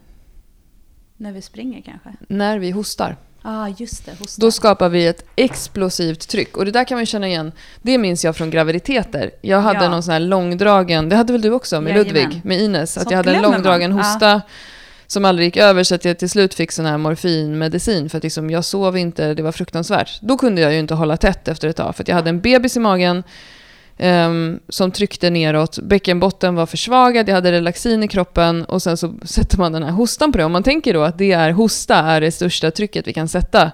När 1.17 1.31
vi 1.31 1.41
springer 1.41 1.81
kanske? 1.81 2.09
När 2.27 2.59
vi 2.59 2.71
hostar. 2.71 3.15
Ah, 3.41 3.67
just 3.77 4.05
det. 4.05 4.11
Hosta. 4.19 4.41
Då 4.41 4.51
skapar 4.51 4.89
vi 4.89 5.07
ett 5.07 5.25
explosivt 5.35 6.27
tryck. 6.29 6.57
Och 6.57 6.65
det 6.65 6.71
där 6.71 6.83
kan 6.83 6.95
man 6.95 7.01
ju 7.01 7.05
känna 7.05 7.27
igen. 7.27 7.51
Det 7.81 7.97
minns 7.97 8.23
jag 8.25 8.35
från 8.35 8.49
graviditeter. 8.49 9.31
Jag 9.41 9.61
hade 9.61 9.83
Ja. 9.83 9.89
någon 9.89 10.03
sån 10.03 10.11
här 10.11 10.19
långdragen, 10.19 11.09
det 11.09 11.15
hade 11.15 11.33
väl 11.33 11.41
du 11.41 11.51
också 11.51 11.81
med 11.81 11.91
Jajamän. 11.95 12.13
Ludvig, 12.13 12.41
med 12.45 12.61
Ines. 12.61 12.97
Att 12.97 13.03
Sånt 13.03 13.11
jag 13.11 13.17
hade 13.17 13.31
en 13.35 13.41
man. 13.41 13.51
långdragen 13.51 13.91
Ja. 13.91 13.97
hosta 13.97 14.41
som 15.07 15.25
aldrig 15.25 15.45
gick 15.47 15.57
över 15.57 15.83
så 15.83 15.95
att 15.95 16.05
jag 16.05 16.19
till 16.19 16.29
slut 16.29 16.53
fick 16.53 16.71
sån 16.71 16.85
här 16.85 16.97
morfinmedicin 16.97 18.09
för 18.09 18.17
att 18.17 18.23
liksom 18.23 18.49
jag 18.49 18.65
sov 18.65 18.97
inte, 18.97 19.33
det 19.33 19.43
var 19.43 19.51
fruktansvärt. 19.51 20.21
Då 20.21 20.37
kunde 20.37 20.61
jag 20.61 20.73
ju 20.73 20.79
inte 20.79 20.93
hålla 20.93 21.17
tätt 21.17 21.47
efter 21.47 21.67
ett 21.67 21.75
tag 21.75 21.95
för 21.95 22.03
att 22.03 22.07
jag 22.07 22.15
hade 22.15 22.29
en 22.29 22.41
bebis 22.41 22.77
i 22.77 22.79
magen 22.79 23.23
ehm, 23.99 24.59
som 24.69 24.91
tryckte 24.91 25.29
neråt. 25.29 25.79
Bäckenbotten 25.79 26.55
var 26.55 26.65
försvagad, 26.65 27.29
jag 27.29 27.35
hade 27.35 27.51
relaxin 27.51 28.03
i 28.03 28.07
kroppen 28.07 28.65
och 28.65 28.81
sen 28.81 28.97
så 28.97 29.13
sätter 29.23 29.57
man 29.57 29.71
den 29.71 29.83
här 29.83 29.91
hostan 29.91 30.31
på 30.31 30.37
det. 30.37 30.43
Om 30.43 30.51
man 30.51 30.63
tänker 30.63 30.93
då 30.93 31.01
att 31.03 31.17
det 31.17 31.31
är 31.31 31.51
hosta 31.51 31.95
är 31.95 32.21
det 32.21 32.31
största 32.31 32.71
trycket 32.71 33.07
vi 33.07 33.13
kan 33.13 33.27
sätta 33.27 33.71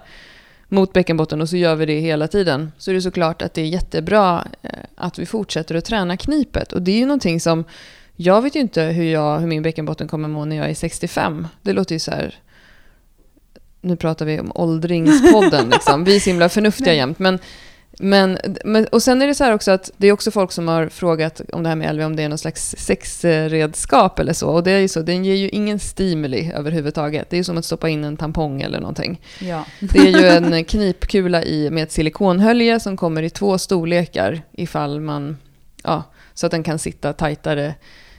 mot 0.67 0.93
bäckenbotten 0.93 1.41
och 1.41 1.49
så 1.49 1.57
gör 1.57 1.75
vi 1.75 1.85
det 1.85 1.99
hela 1.99 2.27
tiden. 2.27 2.71
Så 2.77 2.91
är 2.91 2.95
det 2.95 3.01
såklart 3.01 3.41
att 3.41 3.53
det 3.53 3.61
är 3.61 3.65
jättebra 3.65 4.47
eh, 4.61 4.69
att 4.95 5.19
vi 5.19 5.25
fortsätter 5.25 5.75
att 5.75 5.85
träna 5.85 6.17
knipet. 6.17 6.73
Och 6.73 6.81
det 6.81 6.91
är 6.91 6.97
ju 6.97 7.05
någonting 7.05 7.39
som, 7.39 7.63
jag 8.15 8.41
vet 8.41 8.55
ju 8.55 8.59
inte 8.59 8.83
hur, 8.83 9.03
jag, 9.03 9.39
hur 9.39 9.47
min 9.47 9.63
bäckenbotten 9.63 10.07
kommer 10.07 10.27
må 10.27 10.45
när 10.45 10.55
jag 10.55 10.69
är 10.69 10.75
65. 10.75 11.47
Det 11.61 11.73
låter 11.73 11.95
ju 11.95 11.99
så 11.99 12.11
här, 12.11 12.35
nu 13.81 13.95
pratar 13.95 14.25
vi 14.25 14.39
om 14.39 14.51
åldringspodden 14.55 15.69
liksom. 15.73 16.03
Vi 16.03 16.15
är 16.15 16.19
så 16.19 16.29
himla 16.29 16.49
förnuftiga 16.49 16.93
jämt. 16.93 17.19
Men 17.19 17.39
Men, 17.99 18.37
men, 18.63 18.87
och 18.87 19.03
sen 19.03 19.21
är 19.21 19.27
det 19.27 19.35
så 19.35 19.43
här 19.43 19.53
också 19.53 19.71
att 19.71 19.91
det 19.97 20.07
är 20.07 20.11
också 20.11 20.31
folk 20.31 20.51
som 20.51 20.67
har 20.67 20.89
frågat 20.89 21.41
om 21.53 21.63
det 21.63 21.69
här 21.69 21.75
med 21.75 21.95
LV, 21.95 22.03
om 22.03 22.15
det 22.15 22.23
är 22.23 22.29
någon 22.29 22.37
slags 22.37 22.75
sexredskap 22.77 24.19
eller 24.19 24.33
så. 24.33 24.49
Och 24.49 24.63
det 24.63 24.71
är 24.71 24.79
ju 24.79 24.87
så, 24.87 25.01
den 25.01 25.25
ger 25.25 25.35
ju 25.35 25.49
ingen 25.49 25.79
stimuli 25.79 26.51
överhuvudtaget. 26.55 27.29
Det 27.29 27.35
är 27.35 27.37
ju 27.37 27.43
som 27.43 27.57
att 27.57 27.65
stoppa 27.65 27.89
in 27.89 28.03
en 28.03 28.17
tampong 28.17 28.61
eller 28.61 28.79
någonting. 28.79 29.21
Ja. 29.41 29.65
Det 29.79 29.99
är 29.99 30.21
ju 30.21 30.27
en 30.55 30.65
knipkula 30.65 31.43
i, 31.43 31.69
med 31.69 31.83
ett 31.83 31.91
silikonhölje 31.91 32.79
som 32.79 32.97
kommer 32.97 33.23
i 33.23 33.29
två 33.29 33.57
storlekar 33.57 34.41
ifall 34.51 34.99
man, 34.99 35.37
ja, 35.83 36.03
så 36.33 36.45
att 36.45 36.51
den 36.51 36.63
kan 36.63 36.79
sitta 36.79 37.13
tajtare 37.13 37.73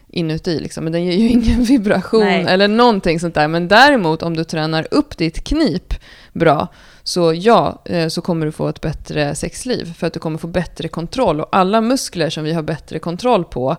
inuti. 0.08 0.60
Liksom. 0.60 0.84
Men 0.84 0.92
den 0.92 1.04
ger 1.04 1.12
ju 1.12 1.28
ingen 1.28 1.64
vibration 1.64 2.20
Nej. 2.20 2.44
eller 2.48 2.68
någonting 2.68 3.20
sånt 3.20 3.34
där. 3.34 3.48
Men 3.48 3.68
däremot 3.68 4.22
om 4.22 4.36
du 4.36 4.44
tränar 4.44 4.86
upp 4.90 5.16
ditt 5.16 5.44
knip 5.44 5.94
bra, 6.32 6.68
så 7.02 7.32
ja, 7.34 7.82
eh, 7.84 8.08
så 8.08 8.20
kommer 8.20 8.46
du 8.46 8.52
få 8.52 8.68
ett 8.68 8.80
bättre 8.80 9.34
sexliv. 9.34 9.94
För 9.94 10.06
att 10.06 10.12
du 10.12 10.20
kommer 10.20 10.38
få 10.38 10.46
bättre 10.46 10.88
kontroll. 10.88 11.40
Och 11.40 11.48
alla 11.52 11.80
muskler 11.80 12.30
som 12.30 12.44
vi 12.44 12.52
har 12.52 12.62
bättre 12.62 12.98
kontroll 12.98 13.44
på 13.44 13.76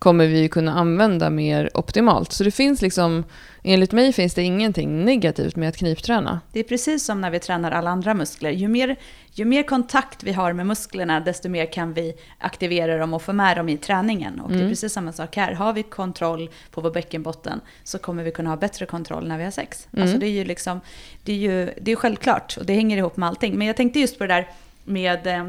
kommer 0.00 0.26
vi 0.26 0.48
kunna 0.48 0.72
använda 0.72 1.30
mer 1.30 1.70
optimalt. 1.74 2.32
Så 2.32 2.44
det 2.44 2.50
finns 2.50 2.82
liksom, 2.82 3.24
enligt 3.62 3.92
mig 3.92 4.12
finns 4.12 4.34
det 4.34 4.42
ingenting 4.42 5.04
negativt 5.04 5.56
med 5.56 5.68
att 5.68 5.76
knipträna. 5.76 6.40
Det 6.52 6.60
är 6.60 6.64
precis 6.64 7.04
som 7.04 7.20
när 7.20 7.30
vi 7.30 7.38
tränar 7.38 7.70
alla 7.70 7.90
andra 7.90 8.14
muskler. 8.14 8.50
Ju 8.50 8.68
mer, 8.68 8.96
ju 9.32 9.44
mer 9.44 9.62
kontakt 9.62 10.22
vi 10.22 10.32
har 10.32 10.52
med 10.52 10.66
musklerna, 10.66 11.20
desto 11.20 11.48
mer 11.48 11.72
kan 11.72 11.92
vi 11.92 12.14
aktivera 12.38 12.98
dem 12.98 13.14
och 13.14 13.22
få 13.22 13.32
med 13.32 13.56
dem 13.56 13.68
i 13.68 13.76
träningen. 13.76 14.40
Och 14.40 14.52
det 14.52 14.64
är 14.64 14.68
precis 14.68 14.92
samma 14.92 15.12
sak 15.12 15.36
här. 15.36 15.52
Har 15.52 15.72
vi 15.72 15.82
kontroll 15.82 16.50
på 16.70 16.80
vår 16.80 16.90
bäckenbotten 16.90 17.60
så 17.84 17.98
kommer 17.98 18.24
vi 18.24 18.30
kunna 18.30 18.50
ha 18.50 18.56
bättre 18.56 18.86
kontroll 18.86 19.28
när 19.28 19.38
vi 19.38 19.44
har 19.44 19.50
sex. 19.50 19.88
Alltså 19.96 20.18
det 20.18 20.26
är 20.26 20.30
ju 20.30 20.44
liksom, 20.44 20.80
det 21.24 21.32
är 21.32 21.36
ju 21.36 21.74
det 21.80 21.92
är 21.92 21.96
självklart 21.96 22.56
och 22.56 22.66
det 22.66 22.74
hänger 22.74 22.96
ihop 22.96 23.16
med 23.16 23.28
allting. 23.28 23.58
Men 23.58 23.66
jag 23.66 23.76
tänkte 23.76 24.00
just 24.00 24.18
på 24.18 24.26
det 24.26 24.34
där 24.34 24.48
med 24.84 25.26
Eh, 25.26 25.44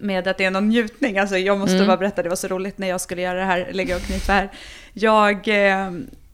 med 0.00 0.28
att 0.28 0.38
det 0.38 0.44
är 0.44 0.50
någon 0.50 0.68
njutning. 0.68 1.18
Alltså 1.18 1.38
jag 1.38 1.58
måste 1.58 1.84
bara 1.86 1.96
berätta, 1.96 2.22
det 2.22 2.28
var 2.28 2.36
så 2.36 2.48
roligt 2.48 2.78
när 2.78 2.88
jag 2.88 3.00
skulle 3.00 3.22
göra 3.22 3.38
det 3.38 3.44
här, 3.44 3.68
lägga 3.72 3.96
och 3.96 4.02
knipa 4.02 4.32
här. 4.32 4.50
Jag, 4.92 5.48
eh, 5.48 5.86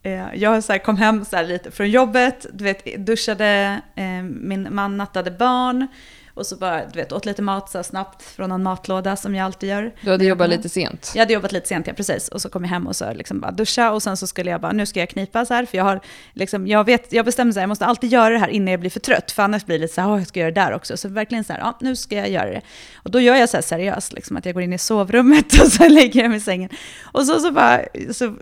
eh, 0.03 0.35
jag 0.35 0.65
så 0.65 0.73
här 0.73 0.79
kom 0.79 0.97
hem 0.97 1.25
så 1.25 1.43
lite 1.43 1.71
från 1.71 1.91
jobbet, 1.91 2.47
du 2.53 2.65
vet, 2.65 3.07
duschade, 3.07 3.81
eh, 3.95 4.23
min 4.23 4.69
man 4.71 4.97
nattade 4.97 5.31
barn. 5.31 5.89
Och 6.35 6.47
så 6.47 6.57
bara, 6.57 6.87
du 6.87 6.99
vet, 6.99 7.13
åt 7.13 7.27
lite 7.27 7.43
mat 7.43 7.71
så 7.71 7.83
snabbt 7.83 8.23
från 8.23 8.53
en 8.53 8.63
matlåda 8.63 9.17
som 9.17 9.35
jag 9.35 9.45
alltid 9.45 9.69
gör. 9.69 9.95
Du 10.01 10.11
hade 10.11 10.25
jobbat 10.25 10.49
lite 10.49 10.69
sent. 10.69 11.13
Jag 11.15 11.23
hade 11.23 11.33
jobbat 11.33 11.53
lite 11.53 11.69
sent, 11.69 11.87
ja 11.87 11.93
precis. 11.93 12.29
Och 12.29 12.43
så 12.43 12.49
kom 12.49 12.65
jag 12.65 12.71
hem 12.71 12.87
och 12.87 12.97
så 12.97 13.13
liksom 13.13 13.41
bara 13.41 13.51
duscha 13.51 13.93
och 13.93 14.03
sen 14.03 14.17
så 14.17 14.27
skulle 14.27 14.51
jag 14.51 14.61
bara, 14.61 14.73
nu 14.73 14.87
ska 14.87 15.01
jag 15.01 15.09
knipa 15.09 15.45
så 15.45 15.55
här. 15.55 15.65
För 15.65 15.77
jag 15.77 15.85
har, 15.85 16.01
liksom, 16.33 16.67
jag 16.67 16.85
vet, 16.85 17.13
jag 17.13 17.25
bestämde 17.25 17.53
så 17.53 17.59
här, 17.59 17.63
jag 17.63 17.69
måste 17.69 17.87
alltid 17.87 18.13
göra 18.13 18.31
det 18.31 18.39
här 18.39 18.49
innan 18.49 18.69
jag 18.69 18.81
blir 18.81 18.91
för 18.91 19.01
trött. 19.01 19.33
För 19.33 19.43
annars 19.43 19.67
blir 19.67 19.79
det 19.79 19.83
lite 19.83 19.95
så 19.95 20.01
här, 20.01 20.11
åh 20.11 20.19
jag 20.19 20.27
ska 20.27 20.41
göra 20.41 20.51
det 20.51 20.61
där 20.61 20.73
också. 20.73 20.97
Så 20.97 21.09
verkligen 21.09 21.45
så 21.45 21.53
här, 21.53 21.61
ja 21.61 21.79
nu 21.81 21.97
ska 21.97 22.17
jag 22.17 22.31
göra 22.31 22.51
det. 22.51 22.61
Och 22.95 23.11
då 23.11 23.21
gör 23.21 23.35
jag 23.35 23.49
så 23.49 23.57
här 23.57 23.63
seriöst, 23.63 24.13
liksom, 24.13 24.37
att 24.37 24.45
jag 24.45 24.55
går 24.55 24.63
in 24.63 24.73
i 24.73 24.79
sovrummet 24.79 25.61
och 25.63 25.73
så 25.73 25.89
lägger 25.89 26.23
jag 26.23 26.31
mig 26.31 26.39
i 26.39 26.41
sängen. 26.41 26.71
Och 27.03 27.27
så, 27.27 27.41
så, 27.41 27.51
bara, 27.51 27.81
så 28.13 28.35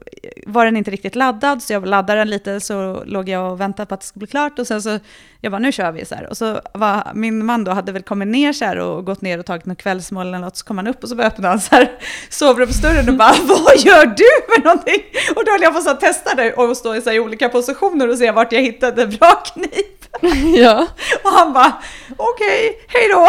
var 0.47 0.65
den 0.65 0.77
inte 0.77 0.91
riktigt 0.91 1.15
laddad, 1.15 1.63
så 1.63 1.73
jag 1.73 1.87
laddade 1.87 2.21
den 2.21 2.31
lite, 2.31 2.61
så 2.61 3.05
låg 3.05 3.29
jag 3.29 3.53
och 3.53 3.61
väntade 3.61 3.87
på 3.87 3.95
att 3.95 4.01
det 4.01 4.07
skulle 4.07 4.21
bli 4.21 4.31
klart. 4.31 4.59
Och 4.59 4.67
sen 4.67 4.83
så, 4.83 4.99
jag 5.45 5.53
bara, 5.53 5.59
nu 5.59 5.73
kör 5.73 5.93
vi 5.93 6.05
så 6.05 6.15
här. 6.15 6.27
Och 6.31 6.37
så 6.37 6.61
var 6.73 7.13
min 7.15 7.45
man 7.45 7.65
då, 7.65 7.73
hade 7.73 7.93
väl 7.93 8.03
kommit 8.03 8.29
ner 8.29 8.53
så 8.53 8.65
här 8.65 8.79
och 8.79 9.05
gått 9.05 9.21
ner 9.21 9.39
och 9.39 9.47
tagit 9.47 9.67
något 9.67 9.79
kvällsmål 9.79 10.27
eller 10.27 10.39
något, 10.39 10.57
så 10.57 10.65
kom 10.65 10.79
han 10.79 10.87
upp 10.87 11.03
och 11.03 11.09
så 11.09 11.15
bara 11.15 11.27
öppnade 11.27 11.49
han 11.49 11.61
så 11.61 11.75
här 11.75 11.93
sovrumsdörren 12.29 13.09
och 13.09 13.15
bara, 13.15 13.35
vad 13.43 13.79
gör 13.79 14.07
du 14.07 14.55
för 14.55 14.65
någonting? 14.65 15.03
Och 15.37 15.45
då 15.45 15.53
höll 15.53 15.63
jag 15.63 15.85
på 15.85 15.91
att 15.91 16.01
testa 16.01 16.35
det 16.35 16.53
och 16.53 16.77
stå 16.77 16.95
i, 16.95 17.01
så 17.01 17.11
här, 17.11 17.17
i 17.17 17.21
olika 17.21 17.49
positioner 17.49 18.09
och 18.09 18.19
se 18.19 18.31
vart 18.31 18.53
jag 18.53 18.61
hittade 18.61 19.07
bra 19.07 19.43
knip. 19.47 20.05
ja. 20.57 20.87
Och 21.25 21.31
han 21.31 21.53
bara, 21.53 21.73
okej, 22.17 22.85
hej 22.89 23.09
då. 23.13 23.21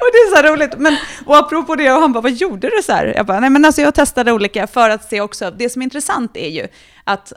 och 0.00 0.08
det 0.12 0.18
är 0.18 0.30
så 0.30 0.36
här 0.36 0.52
roligt. 0.52 0.78
Men, 0.78 0.96
och 1.26 1.36
apropå 1.36 1.76
det, 1.76 1.92
och 1.92 2.00
han 2.00 2.12
bara, 2.12 2.20
vad 2.20 2.32
gjorde 2.32 2.70
du 2.76 2.82
så 2.82 2.92
här? 2.92 3.12
Jag 3.16 3.26
bara, 3.26 3.40
nej 3.40 3.50
men 3.50 3.64
alltså 3.64 3.80
jag 3.82 3.94
testade 3.94 4.32
olika 4.32 4.66
för 4.66 4.90
att 4.90 5.10
se 5.10 5.20
också, 5.20 5.50
det 5.50 5.70
som 5.70 5.82
är 5.82 5.84
intressant 5.84 6.36
är 6.36 6.48
ju 6.48 6.68
att 7.04 7.32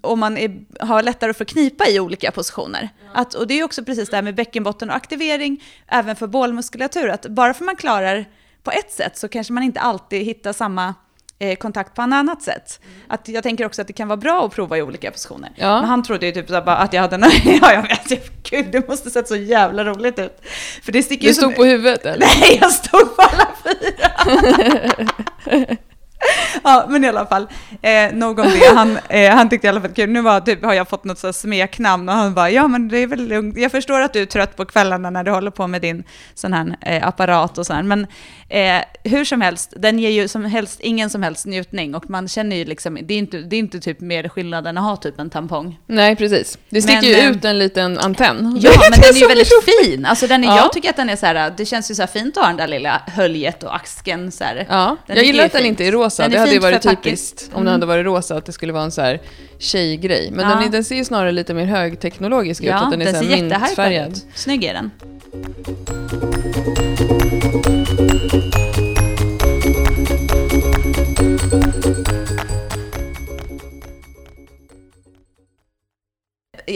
om 0.00 0.20
man 0.20 0.36
är, 0.38 0.60
har 0.80 1.02
lättare 1.02 1.30
att 1.30 1.38
få 1.38 1.44
knipa 1.44 1.88
i 1.88 2.00
olika 2.00 2.30
positioner. 2.30 2.88
Att, 3.14 3.34
och 3.34 3.46
det 3.46 3.60
är 3.60 3.64
också 3.64 3.84
precis 3.84 4.08
det 4.10 4.16
här 4.16 4.22
med 4.22 4.34
bäckenbotten 4.34 4.90
och 4.90 4.96
aktivering, 4.96 5.64
även 5.88 6.16
för 6.16 6.26
bålmuskulatur, 6.26 7.08
att 7.08 7.26
bara 7.26 7.54
för 7.54 7.64
man 7.64 7.76
klarar 7.76 8.24
på 8.62 8.70
ett 8.70 8.92
sätt 8.92 9.16
så 9.18 9.28
kanske 9.28 9.52
man 9.52 9.62
inte 9.62 9.80
alltid 9.80 10.24
hittar 10.24 10.52
samma 10.52 10.94
eh, 11.38 11.56
kontakt 11.56 11.94
på 11.94 12.02
ett 12.02 12.12
annat 12.12 12.42
sätt. 12.42 12.80
Att 13.08 13.28
jag 13.28 13.42
tänker 13.42 13.66
också 13.66 13.80
att 13.82 13.86
det 13.86 13.92
kan 13.92 14.08
vara 14.08 14.16
bra 14.16 14.46
att 14.46 14.52
prova 14.52 14.78
i 14.78 14.82
olika 14.82 15.10
positioner. 15.10 15.50
Ja. 15.56 15.80
Men 15.80 15.84
han 15.84 16.02
trodde 16.02 16.26
ju 16.26 16.32
typ 16.32 16.48
så 16.48 16.54
att 16.54 16.92
jag 16.92 17.02
hade 17.02 17.14
en... 17.16 17.22
ja, 17.44 17.72
jag 17.72 17.82
vet. 17.82 18.32
Gud, 18.50 18.66
det 18.72 18.88
måste 18.88 19.10
sett 19.10 19.28
så 19.28 19.36
jävla 19.36 19.84
roligt 19.84 20.18
ut. 20.18 20.40
För 20.82 20.92
det 20.92 21.02
sticker 21.02 21.22
Du 21.22 21.28
ju 21.28 21.34
som- 21.34 21.42
stod 21.42 21.56
på 21.56 21.64
huvudet 21.64 22.06
eller? 22.06 22.26
Nej, 22.40 22.58
jag 22.60 22.72
stod 22.72 23.16
på 23.16 23.22
alla 23.22 23.48
fyra. 23.64 24.10
ja, 26.64 26.86
men 26.88 27.04
i 27.04 27.08
alla 27.08 27.26
fall, 27.26 27.46
eh, 27.82 28.12
nog 28.12 28.38
om 28.38 28.46
det. 28.46 28.74
Han, 28.76 28.98
eh, 29.08 29.34
han 29.34 29.48
tyckte 29.48 29.66
i 29.66 29.70
alla 29.70 29.80
fall 29.80 29.92
kul. 29.92 30.10
Nu 30.10 30.20
var, 30.22 30.40
typ, 30.40 30.64
har 30.64 30.74
jag 30.74 30.88
fått 30.88 31.04
något 31.04 31.18
så 31.18 31.32
smeknamn 31.32 32.08
och 32.08 32.14
han 32.14 32.34
bara, 32.34 32.50
ja 32.50 32.68
men 32.68 32.88
det 32.88 32.98
är 32.98 33.06
väl 33.06 33.28
lugnt. 33.28 33.58
Jag 33.58 33.72
förstår 33.72 34.00
att 34.00 34.12
du 34.12 34.22
är 34.22 34.26
trött 34.26 34.56
på 34.56 34.64
kvällarna 34.64 35.10
när 35.10 35.24
du 35.24 35.30
håller 35.30 35.50
på 35.50 35.66
med 35.66 35.82
din 35.82 36.04
sån 36.34 36.52
här 36.52 36.76
eh, 36.80 37.08
apparat 37.08 37.58
och 37.58 37.66
så 37.66 37.72
här. 37.72 37.82
Men 37.82 38.06
eh, 38.48 38.82
hur 39.04 39.24
som 39.24 39.40
helst, 39.40 39.72
den 39.76 39.98
ger 39.98 40.10
ju 40.10 40.28
som 40.28 40.44
helst 40.44 40.80
ingen 40.80 41.10
som 41.10 41.22
helst 41.22 41.46
njutning 41.46 41.94
och 41.94 42.10
man 42.10 42.28
känner 42.28 42.56
ju 42.56 42.64
liksom, 42.64 42.98
det 43.02 43.14
är 43.14 43.18
inte, 43.18 43.38
det 43.38 43.56
är 43.56 43.58
inte 43.58 43.80
typ 43.80 44.00
mer 44.00 44.28
skillnad 44.28 44.66
än 44.66 44.78
att 44.78 44.84
ha 44.84 44.96
typ 44.96 45.20
en 45.20 45.30
tampong. 45.30 45.78
Nej, 45.86 46.16
precis. 46.16 46.58
Det 46.70 46.82
sticker 46.82 47.00
Men, 47.00 47.10
ju 47.10 47.14
eh, 47.14 47.30
ut 47.30 47.44
en 47.44 47.58
liten 47.58 47.98
antenn. 47.98 48.58
Ja, 48.62 48.70
men 48.90 49.00
den 49.00 49.10
är 49.16 49.20
ju 49.20 49.26
väldigt 49.26 49.48
fin. 49.64 50.06
Alltså 50.06 50.26
den 50.26 50.44
är, 50.44 50.46
Ja. 50.46 50.56
Jag 50.56 50.72
tycker 50.72 50.90
att 50.90 50.96
den 50.96 51.10
är 51.10 51.16
så 51.16 51.26
här, 51.26 51.52
det 51.56 51.66
känns 51.66 51.90
ju 51.90 51.94
så 51.94 52.02
här 52.02 52.06
fint 52.06 52.36
att 52.36 52.42
ha 52.42 52.48
den 52.48 52.56
där 52.56 52.68
lilla 52.68 53.02
höljet 53.06 53.62
och 53.62 53.74
axeln 53.76 54.32
så 54.32 54.44
här. 54.44 54.66
Ja, 54.68 54.96
Den 55.06 55.16
jag 55.16 55.24
gillar 55.24 55.44
att 55.44 55.52
den 55.52 55.62
fint. 55.62 55.68
inte 55.68 55.84
är 55.84 55.92
rosa. 55.92 56.15
Är 56.22 56.28
det 56.28 56.38
hade 56.38 56.52
ju 56.52 56.58
varit 56.58 56.82
typiskt 56.82 57.42
om 57.48 57.52
Mm. 57.52 57.64
den 57.64 57.72
hade 57.72 57.86
varit 57.86 58.04
rosa, 58.06 58.36
att 58.36 58.46
det 58.46 58.52
skulle 58.52 58.72
vara 58.72 58.84
en 58.84 58.90
så 58.90 59.02
här 59.02 59.20
tjejgrej. 59.58 60.30
Men 60.32 60.50
Ja. 60.50 60.56
den, 60.60 60.70
den 60.70 60.84
ser 60.84 60.96
ju 60.96 61.04
snarare 61.04 61.32
lite 61.32 61.54
mer 61.54 61.64
högteknologisk 61.64 62.62
ut, 62.62 62.68
Ja, 62.68 62.76
att 62.84 62.90
den 62.90 63.00
är 63.00 63.04
den 63.12 63.14
så 63.24 63.28
här 63.30 63.36
mintfärgad. 63.42 64.08
ut. 64.12 64.26
Snygg 64.34 64.64
är 64.64 64.74
den. 64.74 64.90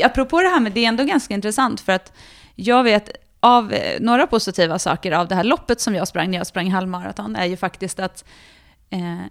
Apropå 0.05 0.41
det 0.41 0.49
här 0.49 0.61
med 0.61 0.73
det 0.73 0.85
är 0.85 0.89
ändå 0.89 1.05
ganska 1.05 1.35
intressant 1.35 1.81
för 1.81 1.93
att 1.93 2.13
jag 2.55 2.85
vet 2.85 3.11
av 3.41 3.73
eh, 3.73 4.01
några 4.01 4.27
positiva 4.27 4.79
saker 4.79 5.13
av 5.13 5.29
det 5.29 5.35
här 5.35 5.45
loppet 5.45 5.81
som 5.81 5.95
jag 5.95 6.09
sprang 6.09 6.31
när 6.31 6.39
jag 6.39 6.47
sprang 6.47 6.71
halvmaraton 6.71 7.37
är 7.37 7.47
ju 7.47 7.57
faktiskt 7.57 8.01
att 8.01 8.25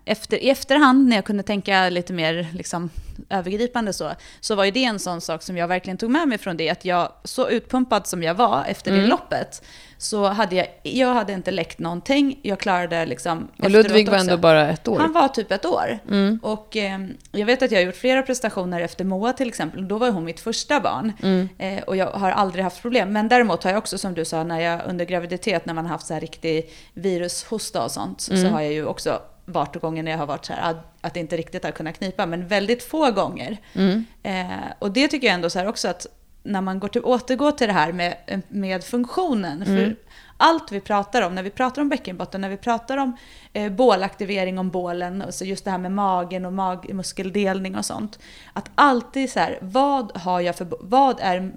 efter, 0.06 0.38
i 0.43 0.50
efterhand 0.50 1.08
när 1.10 1.15
jag 1.15 1.26
kunde 1.26 1.43
tänka 1.43 1.89
lite 1.89 2.13
mer 2.13 2.48
liksom, 2.54 2.89
övergripande 3.30 3.93
så, 3.93 4.12
så 4.39 4.56
var 4.56 4.63
ju 4.65 4.72
det 4.72 4.84
en 4.84 5.00
sån 5.00 5.22
sak 5.22 5.43
som 5.43 5.58
jag 5.58 5.67
verkligen 5.67 5.98
tog 5.98 6.10
med 6.12 6.28
mig 6.28 6.38
från 6.38 6.58
det, 6.58 6.69
att 6.69 6.86
jag, 6.86 7.12
så 7.24 7.50
utpumpad 7.50 8.08
som 8.08 8.24
jag 8.24 8.34
var 8.34 8.65
efter 8.67 8.91
det 8.91 8.98
Mm. 8.98 9.10
loppet, 9.10 9.63
så 9.98 10.26
hade 10.28 10.56
jag, 10.56 10.67
jag 10.84 11.13
hade 11.13 11.34
inte 11.34 11.52
läckt 11.52 11.80
någonting, 11.80 12.39
jag 12.41 12.60
klarade 12.60 13.06
liksom... 13.06 13.48
Och 13.63 13.69
Ludvig 13.69 14.10
var 14.10 14.17
ändå 14.17 14.38
bara 14.38 14.69
ett 14.69 14.88
år. 14.88 15.00
Han 15.00 15.13
var 15.13 15.28
typ 15.28 15.52
ett 15.52 15.65
år. 15.65 16.00
Mm. 16.10 16.39
Och 16.43 16.78
eh, 16.78 17.00
jag 17.32 17.45
vet 17.45 17.62
att 17.62 17.72
jag 17.72 17.80
har 17.80 17.86
gjort 17.86 17.95
flera 17.95 18.22
prestationer 18.24 18.82
efter 18.82 19.06
Moa 19.06 19.34
till 19.34 19.48
exempel. 19.48 19.88
Då 19.88 19.98
var 19.98 20.10
hon 20.12 20.26
mitt 20.26 20.39
första 20.39 20.80
barn. 20.80 21.13
Mm. 21.24 21.50
Eh, 21.58 21.84
och 21.84 21.95
jag 21.95 22.08
har 22.08 22.32
aldrig 22.32 22.63
haft 22.63 22.82
problem. 22.82 23.13
Men 23.13 23.28
däremot 23.28 23.63
har 23.63 23.72
jag 23.72 23.78
också, 23.78 23.98
som 23.98 24.13
du 24.13 24.26
sa, 24.26 24.43
när 24.43 24.60
jag 24.60 24.82
under 24.88 25.06
graviditet, 25.06 25.65
när 25.65 25.74
man 25.74 25.86
har 25.86 25.91
haft 25.91 26.08
så 26.08 26.13
här 26.13 26.22
riktig 26.22 26.69
virushosta 26.93 27.84
och 27.84 27.91
sånt, 27.91 28.22
så 28.22 28.34
Mm. 28.34 28.54
har 28.54 28.62
jag 28.62 28.74
ju 28.74 28.86
också 28.86 29.22
varit 29.49 29.75
gånger 29.81 30.03
när 30.03 30.12
jag 30.12 30.17
har 30.17 30.25
varit 30.25 30.45
så 30.45 30.53
här, 30.53 30.75
att, 31.01 31.13
det 31.13 31.19
inte 31.19 31.38
riktigt 31.38 31.63
har 31.63 31.71
kunnat 31.71 31.97
knipa, 31.97 32.25
men 32.25 32.47
väldigt 32.47 32.83
få 32.83 33.12
gånger. 33.12 33.57
Mm. 33.73 34.05
Eh, 34.23 34.71
och 34.79 34.91
det 34.91 35.07
tycker 35.07 35.27
jag 35.27 35.33
ändå 35.33 35.49
så 35.49 35.59
här 35.59 35.67
också 35.67 35.88
att 35.88 36.07
när 36.43 36.62
man 36.62 36.79
går 36.79 36.88
till, 36.88 37.03
återgår 37.03 37.51
till 37.51 37.67
det 37.67 37.73
här 37.73 37.91
med, 37.91 38.15
med 38.47 38.83
funktionen. 38.83 39.65
För 39.65 39.77
Mm. 39.77 39.95
allt 40.38 40.71
vi 40.71 40.79
pratar 40.79 41.21
om, 41.21 41.35
när 41.35 41.43
vi 41.43 41.49
pratar 41.49 41.81
om 41.81 41.89
bäckenbotten, 41.89 42.41
när 42.41 42.49
vi 42.49 42.57
pratar 42.57 42.97
om 42.97 43.17
eh, 43.53 43.71
bålaktivering 43.71 44.59
om 44.59 44.69
bålen, 44.69 45.21
och 45.21 45.33
så 45.33 45.45
just 45.45 45.65
det 45.65 45.71
här 45.71 45.77
med 45.77 45.91
magen 45.91 46.45
och 46.45 46.53
magmuskeldelning 46.53 47.75
och 47.75 47.85
sånt. 47.85 48.19
Att 48.53 48.69
alltid 48.75 49.29
så 49.31 49.39
här, 49.39 49.57
vad 49.62 50.17
har 50.17 50.41
jag 50.41 50.55
för, 50.55 50.67
vad 50.79 51.17
är 51.19 51.51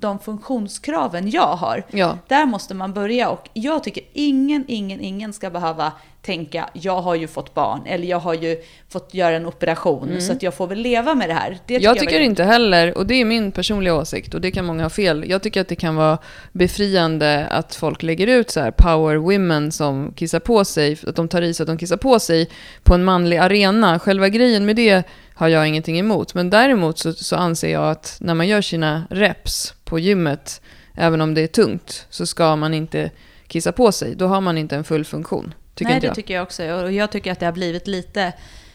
de 0.00 0.18
funktionskraven 0.18 1.30
jag 1.30 1.56
har? 1.56 1.82
Ja. 1.90 2.18
Där 2.28 2.46
måste 2.46 2.74
man 2.74 2.92
börja 2.92 3.30
och 3.30 3.48
jag 3.52 3.84
tycker 3.84 4.02
ingen, 4.12 4.64
ingen, 4.68 5.00
ingen 5.00 5.32
ska 5.32 5.50
behöva 5.50 5.92
tänka 6.22 6.68
jag 6.72 7.00
har 7.02 7.14
ju 7.14 7.26
fått 7.28 7.54
barn 7.54 7.80
eller 7.86 8.06
jag 8.06 8.18
har 8.18 8.34
ju 8.34 8.56
fått 8.88 9.14
göra 9.14 9.36
en 9.36 9.46
operation 9.46 10.20
så 10.20 10.32
att 10.32 10.42
jag 10.42 10.54
får 10.54 10.66
väl 10.66 10.78
leva 10.78 11.14
med 11.14 11.28
det 11.28 11.34
här. 11.34 11.58
Det 11.66 11.74
Mm. 11.74 11.84
Jag 11.84 11.98
tycker 11.98 12.12
väl- 12.12 12.22
inte 12.22 12.44
heller, 12.44 12.98
och 12.98 13.06
det 13.06 13.14
är 13.14 13.24
min 13.24 13.52
personliga 13.52 13.94
åsikt, 13.94 14.34
och 14.34 14.40
det 14.40 14.50
kan 14.50 14.64
många 14.64 14.82
ha 14.82 14.90
fel, 14.90 15.24
jag 15.30 15.42
tycker 15.42 15.60
att 15.60 15.68
det 15.68 15.76
kan 15.76 15.96
vara 15.96 16.18
befriande 16.52 17.46
att 17.46 17.74
folk 17.74 18.02
lägger 18.02 18.26
ut 18.26 18.50
så 18.50 18.60
här 18.60 18.70
power 18.70 19.16
women 19.16 19.72
som 19.72 20.12
kissar 20.16 20.40
på 20.40 20.64
sig, 20.64 20.98
att 21.06 21.16
de 21.16 21.28
tar 21.32 21.42
i 21.42 21.54
så 21.54 21.62
att 21.62 21.66
de 21.66 21.78
kissar 21.78 21.96
på 21.96 22.18
sig 22.18 22.48
på 22.82 22.94
en 22.94 23.04
manlig 23.04 23.36
arena. 23.36 23.98
Själva 23.98 24.28
grejen 24.28 24.64
med 24.66 24.76
det 24.76 25.02
har 25.34 25.48
jag 25.48 25.68
ingenting 25.68 25.98
emot, 25.98 26.34
men 26.34 26.50
däremot 26.50 26.98
så, 26.98 27.12
så 27.12 27.36
anser 27.36 27.72
jag 27.72 27.90
att 27.90 28.16
när 28.20 28.34
man 28.34 28.48
gör 28.48 28.60
sina 28.62 29.04
reps 29.10 29.74
på 29.84 29.98
gymmet, 29.98 30.60
även 30.94 31.20
om 31.20 31.34
det 31.34 31.40
är 31.40 31.46
tungt, 31.46 32.06
så 32.10 32.26
ska 32.26 32.56
man 32.56 32.74
inte 32.74 33.10
kissa 33.46 33.72
på 33.72 33.92
sig, 33.92 34.14
då 34.14 34.26
har 34.26 34.40
man 34.40 34.58
inte 34.58 34.76
en 34.76 34.84
full 34.84 35.04
funktion. 35.04 35.54
Tycker 35.74 35.90
Nej, 35.90 36.00
det 36.00 36.06
jag. 36.06 36.14
tycker 36.16 36.34
jag 36.34 36.42
också. 36.42 36.64
Och 36.72 36.92
jag 36.92 37.10
tycker 37.12 37.32
att 37.32 37.40
det 37.40 37.46
har 37.46 37.52
blivit 37.52 37.86
lite, 37.86 38.32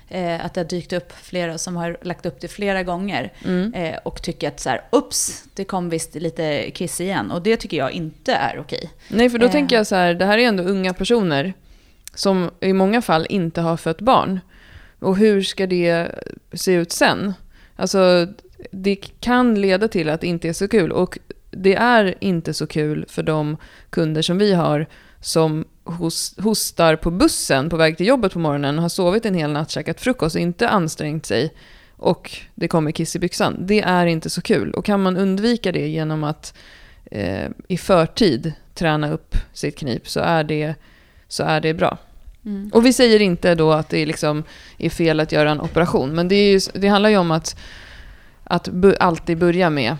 eh, 0.10 0.46
att 0.46 0.54
det 0.54 0.60
har 0.62 0.66
dykt 0.66 0.94
upp 0.94 1.14
flera 1.22 1.58
som 1.58 1.76
har 1.76 1.98
lagt 2.02 2.26
upp 2.26 2.42
det 2.42 2.48
flera 2.48 2.84
gånger. 2.84 3.34
Mm. 3.46 3.74
Eh, 3.74 3.96
och 4.06 4.22
tycker 4.22 4.48
att 4.48 4.60
så 4.60 4.70
här, 4.70 4.82
ups, 4.92 5.44
det 5.54 5.64
kom 5.64 5.90
visst 5.90 6.16
lite 6.16 6.72
kiss 6.72 7.02
igen. 7.02 7.32
Och 7.32 7.42
det 7.42 7.58
tycker 7.58 7.78
jag 7.78 7.92
inte 7.92 8.34
är 8.34 8.60
okej. 8.60 8.90
Nej, 9.08 9.30
för 9.30 9.38
då 9.40 9.46
Eh. 9.46 9.52
tänker 9.52 9.76
jag 9.76 9.88
så 9.88 9.96
här, 9.96 10.14
det 10.14 10.26
här 10.26 10.38
är 10.38 10.48
ändå 10.48 10.64
unga 10.64 10.94
personer 10.94 11.54
som 12.18 12.50
i 12.60 12.74
många 12.74 13.02
fall 13.02 13.26
inte 13.30 13.62
har 13.62 13.78
fött 13.78 14.02
barn. 14.02 14.40
Och 15.00 15.18
hur 15.18 15.42
ska 15.42 15.68
det 15.68 16.12
se 16.54 16.74
ut 16.74 16.92
sen? 16.92 17.34
Alltså, 17.76 18.28
det 18.72 18.96
kan 19.20 19.62
leda 19.62 19.88
till 19.88 20.10
att 20.10 20.22
det 20.22 20.28
inte 20.28 20.50
är 20.50 20.54
så 20.54 20.68
kul. 20.68 20.92
Och 20.92 21.20
det 21.52 21.76
är 21.76 22.16
inte 22.20 22.54
så 22.54 22.68
kul 22.68 23.06
för 23.08 23.24
de 23.24 23.58
kunder 23.90 24.22
som 24.22 24.38
vi 24.38 24.54
har 24.54 24.88
som 25.22 25.66
hostar 26.38 26.96
på 26.96 27.12
bussen 27.12 27.70
på 27.70 27.78
väg 27.78 27.98
till 27.98 28.08
jobbet 28.08 28.34
på 28.34 28.40
morgonen, 28.40 28.80
har 28.80 28.90
sovit 28.90 29.26
en 29.26 29.34
hel 29.34 29.52
natt, 29.52 29.72
käkat 29.72 30.02
frukost 30.02 30.36
och 30.36 30.42
inte 30.42 30.70
ansträngt 30.70 31.26
sig 31.26 31.54
och 31.98 32.32
det 32.56 32.68
kommer 32.68 32.92
kiss 32.92 33.16
i 33.16 33.20
byxan. 33.20 33.58
Det 33.60 33.82
är 33.82 34.06
inte 34.06 34.30
så 34.30 34.42
kul. 34.42 34.72
Och 34.72 34.86
kan 34.86 35.04
man 35.04 35.18
undvika 35.18 35.72
det 35.72 35.88
genom 35.88 36.24
att 36.24 36.58
eh, 37.12 37.50
i 37.68 37.78
förtid 37.78 38.54
träna 38.74 39.12
upp 39.12 39.36
sitt 39.54 39.78
knip 39.78 40.10
så 40.10 40.20
är 40.20 40.44
det, 40.44 40.76
så 41.28 41.44
är 41.44 41.62
det 41.62 41.74
bra. 41.74 41.98
Mm. 42.48 42.70
Och 42.74 42.86
vi 42.86 42.94
säger 42.94 43.22
inte 43.22 43.56
då 43.56 43.72
att 43.72 43.90
det 43.90 44.06
liksom 44.06 44.44
är 44.78 44.90
fel 44.90 45.20
att 45.20 45.32
göra 45.32 45.52
en 45.52 45.62
operation, 45.62 46.16
men 46.16 46.28
det, 46.28 46.52
ju, 46.52 46.60
det 46.74 46.88
handlar 46.88 47.10
ju 47.10 47.18
om 47.18 47.32
att, 47.32 47.60
att 48.44 48.68
bu, 48.68 48.96
alltid 49.00 49.38
börja 49.38 49.70
med 49.70 49.98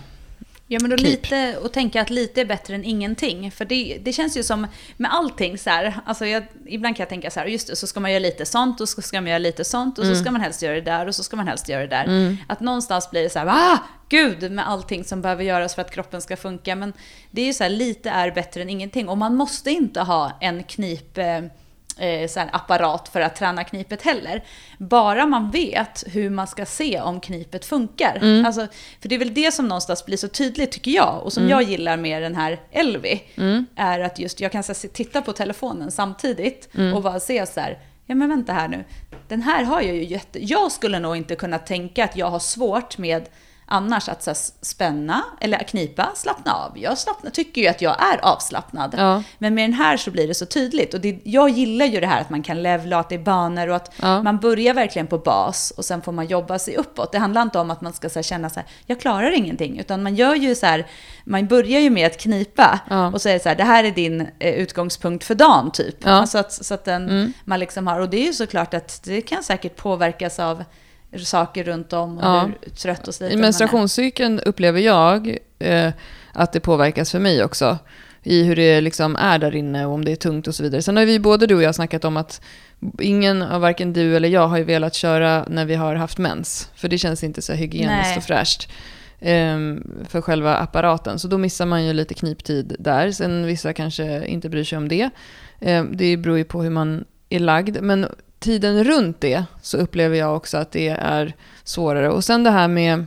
Ja, 0.70 0.78
men 0.82 0.90
då 0.90 0.96
lite, 0.96 1.56
och 1.62 1.72
tänka 1.72 2.02
att 2.02 2.10
lite 2.10 2.40
är 2.40 2.44
bättre 2.44 2.74
än 2.74 2.84
ingenting. 2.84 3.50
För 3.50 3.64
det, 3.64 3.98
det 4.04 4.12
känns 4.12 4.36
ju 4.36 4.42
som 4.42 4.66
med 4.96 5.14
allting 5.14 5.58
så 5.58 5.70
här, 5.70 5.94
alltså 6.04 6.26
jag, 6.26 6.46
ibland 6.66 6.96
kan 6.96 7.02
jag 7.02 7.08
tänka 7.08 7.30
så 7.30 7.40
här, 7.40 7.46
just 7.46 7.68
det, 7.68 7.76
så 7.76 7.86
ska 7.86 8.00
man 8.00 8.10
göra 8.10 8.18
lite 8.18 8.46
sånt 8.46 8.80
och 8.80 8.88
så 8.88 9.02
ska 9.02 9.20
man 9.20 9.28
göra 9.30 9.38
lite 9.38 9.64
sånt 9.64 9.98
och 9.98 10.04
så 10.04 10.14
ska 10.14 10.30
man 10.30 10.40
helst 10.40 10.62
göra 10.62 10.74
det 10.74 10.80
där 10.80 11.06
och 11.06 11.14
så 11.14 11.22
ska 11.22 11.36
man 11.36 11.48
helst 11.48 11.68
göra 11.68 11.80
det 11.80 11.86
där. 11.86 12.36
Att 12.46 12.60
någonstans 12.60 13.10
blir 13.10 13.22
det 13.22 13.30
så 13.30 13.38
här, 13.38 13.46
ah, 13.46 13.78
gud 14.08 14.52
med 14.52 14.68
allting 14.68 15.04
som 15.04 15.22
behöver 15.22 15.44
göras 15.44 15.74
för 15.74 15.82
att 15.82 15.90
kroppen 15.90 16.20
ska 16.20 16.36
funka. 16.36 16.76
Men 16.76 16.92
det 17.30 17.42
är 17.42 17.46
ju 17.46 17.52
så 17.52 17.62
här, 17.62 17.70
lite 17.70 18.10
är 18.10 18.30
bättre 18.30 18.62
än 18.62 18.70
ingenting. 18.70 19.08
Och 19.08 19.18
man 19.18 19.34
måste 19.34 19.70
inte 19.70 20.00
ha 20.00 20.32
en 20.40 20.64
knip... 20.64 21.18
Eh, 21.18 21.40
eh, 21.98 22.28
så 22.28 22.40
här 22.40 22.48
apparat 22.52 23.08
för 23.08 23.20
att 23.20 23.36
träna 23.36 23.64
knipet 23.64 24.02
heller. 24.02 24.44
Bara 24.78 25.26
man 25.26 25.50
vet 25.50 26.04
hur 26.06 26.30
man 26.30 26.46
ska 26.46 26.66
se 26.66 27.00
om 27.00 27.20
knipet 27.20 27.64
funkar. 27.64 28.44
Alltså, 28.46 28.66
för 29.00 29.08
det 29.08 29.14
är 29.14 29.18
väl 29.18 29.34
det 29.34 29.54
som 29.54 29.68
någonstans 29.68 30.06
blir 30.06 30.16
så 30.16 30.28
tydligt 30.28 30.72
tycker 30.72 30.90
jag, 30.90 31.20
och 31.22 31.32
som 31.32 31.48
jag 31.48 31.62
gillar 31.62 31.96
med 31.96 32.22
den 32.22 32.34
här 32.36 32.60
Elvi, 32.70 33.22
är 33.76 34.00
att 34.00 34.18
just 34.18 34.40
jag 34.40 34.52
kan 34.52 34.62
så 34.62 34.72
här, 34.72 34.88
titta 34.88 35.22
på 35.22 35.32
telefonen 35.32 35.90
samtidigt 35.90 36.68
och 36.94 37.02
bara 37.02 37.20
se 37.20 37.46
så 37.46 37.60
här, 37.60 37.78
ja 38.06 38.14
men 38.14 38.28
vänta 38.28 38.52
här 38.52 38.68
nu, 38.68 38.84
den 39.28 39.42
här 39.42 39.64
har 39.64 39.80
jag 39.80 39.94
ju 39.94 40.04
jätte... 40.04 40.44
Jag 40.44 40.72
skulle 40.72 40.98
nog 40.98 41.16
inte 41.16 41.34
kunna 41.36 41.58
tänka 41.58 42.04
att 42.04 42.16
jag 42.16 42.30
har 42.30 42.38
svårt 42.38 42.98
med 42.98 43.28
annars 43.68 44.08
att 44.08 44.22
så 44.22 44.34
spänna 44.62 45.24
eller 45.40 45.58
knipa, 45.58 46.08
slappna 46.14 46.52
av. 46.54 46.78
Jag 46.78 46.98
slappna, 46.98 47.30
tycker 47.30 47.62
ju 47.62 47.68
att 47.68 47.82
jag 47.82 47.96
är 48.02 48.18
avslappnad. 48.24 48.94
Ja. 48.98 49.22
Men 49.38 49.54
med 49.54 49.64
den 49.64 49.74
här 49.74 49.96
så 49.96 50.10
blir 50.10 50.28
det 50.28 50.34
så 50.34 50.46
tydligt. 50.46 50.94
Och 50.94 51.00
det, 51.00 51.20
jag 51.24 51.48
gillar 51.50 51.86
ju 51.86 52.00
det 52.00 52.06
här 52.06 52.20
att 52.20 52.30
man 52.30 52.42
kan 52.42 52.62
levla 52.62 52.98
att 52.98 53.08
det 53.08 53.14
är 53.14 53.18
banor 53.18 53.68
och 53.68 53.76
att 53.76 53.92
Ja. 54.02 54.22
man 54.22 54.38
börjar 54.38 54.74
verkligen 54.74 55.06
på 55.06 55.18
bas 55.18 55.70
och 55.76 55.84
sen 55.84 56.02
får 56.02 56.12
man 56.12 56.26
jobba 56.26 56.58
sig 56.58 56.76
uppåt. 56.76 57.12
Det 57.12 57.18
handlar 57.18 57.42
inte 57.42 57.58
om 57.58 57.70
att 57.70 57.80
man 57.80 57.92
ska 57.92 58.08
så 58.08 58.22
känna 58.22 58.50
så 58.50 58.60
här, 58.60 58.68
jag 58.86 59.00
klarar 59.00 59.30
ingenting. 59.36 59.78
Utan 59.78 60.02
man 60.02 60.14
gör 60.14 60.34
ju 60.34 60.54
så 60.54 60.66
här, 60.66 60.86
man 61.24 61.46
börjar 61.46 61.80
ju 61.80 61.90
med 61.90 62.06
att 62.06 62.18
knipa 62.20 62.80
Ja. 62.90 63.06
och 63.12 63.22
säger 63.22 63.38
så 63.38 63.48
här, 63.48 63.56
det 63.56 63.64
här 63.64 63.84
är 63.84 63.90
din 63.90 64.28
eh, 64.38 64.54
utgångspunkt 64.54 65.24
för 65.24 65.34
dagen 65.34 65.70
typ. 65.70 66.04
Mm. 66.04 66.14
Alltså 66.16 66.38
att, 66.38 66.52
så 66.52 66.74
att 66.74 66.84
den, 66.84 67.32
man 67.44 67.60
liksom 67.60 67.86
har, 67.86 68.00
och 68.00 68.08
det 68.10 68.16
är 68.16 68.26
ju 68.26 68.32
såklart 68.32 68.74
att 68.74 69.00
det 69.04 69.20
kan 69.20 69.42
säkert 69.42 69.76
påverkas 69.76 70.38
av 70.38 70.64
saker 71.16 71.64
runt 71.64 71.92
om 71.92 72.18
och 72.18 72.24
Ja. 72.24 72.50
hur 72.62 72.70
trött 72.70 73.08
och 73.08 73.14
sliten 73.14 73.38
I 73.38 73.40
menstruationscykeln 73.42 74.40
upplever 74.40 74.80
jag 74.80 75.36
eh, 75.58 75.92
att 76.32 76.52
det 76.52 76.60
påverkas 76.60 77.10
för 77.10 77.18
mig 77.18 77.44
också. 77.44 77.78
I 78.22 78.42
hur 78.42 78.56
det 78.56 78.80
liksom 78.80 79.16
är 79.16 79.38
där 79.38 79.56
inne 79.56 79.86
och 79.86 79.92
om 79.92 80.04
det 80.04 80.12
är 80.12 80.16
tungt 80.16 80.46
och 80.48 80.54
så 80.54 80.62
vidare. 80.62 80.82
Sen 80.82 80.96
har 80.96 81.04
vi 81.04 81.18
både 81.20 81.46
du 81.46 81.54
och 81.54 81.62
jag 81.62 81.74
snackat 81.74 82.04
om 82.04 82.16
att 82.16 82.40
ingen 83.00 83.42
av 83.42 83.60
varken 83.60 83.92
du 83.92 84.16
eller 84.16 84.28
jag 84.28 84.48
har 84.48 84.58
ju 84.58 84.64
velat 84.64 84.94
köra 84.94 85.44
när 85.48 85.64
vi 85.64 85.74
har 85.74 85.94
haft 85.94 86.18
mens. 86.18 86.70
För 86.74 86.88
det 86.88 86.98
känns 86.98 87.24
inte 87.24 87.42
så 87.42 87.52
hygieniskt 87.52 88.08
Nej. 88.08 88.16
och 88.16 88.22
fräscht. 88.24 88.68
ehm, 89.20 89.90
för 90.08 90.20
själva 90.20 90.56
apparaten. 90.56 91.18
Så 91.18 91.28
då 91.28 91.38
missar 91.38 91.66
man 91.66 91.84
ju 91.84 91.92
lite 91.92 92.14
kniptid 92.14 92.76
där. 92.78 93.10
Sen 93.12 93.46
vissa 93.46 93.72
kanske 93.72 94.26
inte 94.26 94.48
bryr 94.48 94.64
sig 94.64 94.78
om 94.78 94.88
det. 94.88 95.10
Ehm, 95.60 95.96
det 95.96 96.16
beror 96.16 96.38
ju 96.38 96.44
på 96.44 96.62
hur 96.62 96.70
man 96.70 97.04
är 97.28 97.38
lagd. 97.40 97.78
Men 97.82 98.06
tiden 98.38 98.84
runt 98.84 99.20
det 99.20 99.44
så 99.62 99.76
upplever 99.78 100.16
jag 100.16 100.36
också 100.36 100.56
att 100.56 100.72
det 100.72 100.88
är 100.88 101.34
svårare. 101.64 102.10
Och 102.10 102.24
sen 102.24 102.44
det 102.44 102.50
här 102.50 102.68
med 102.68 103.06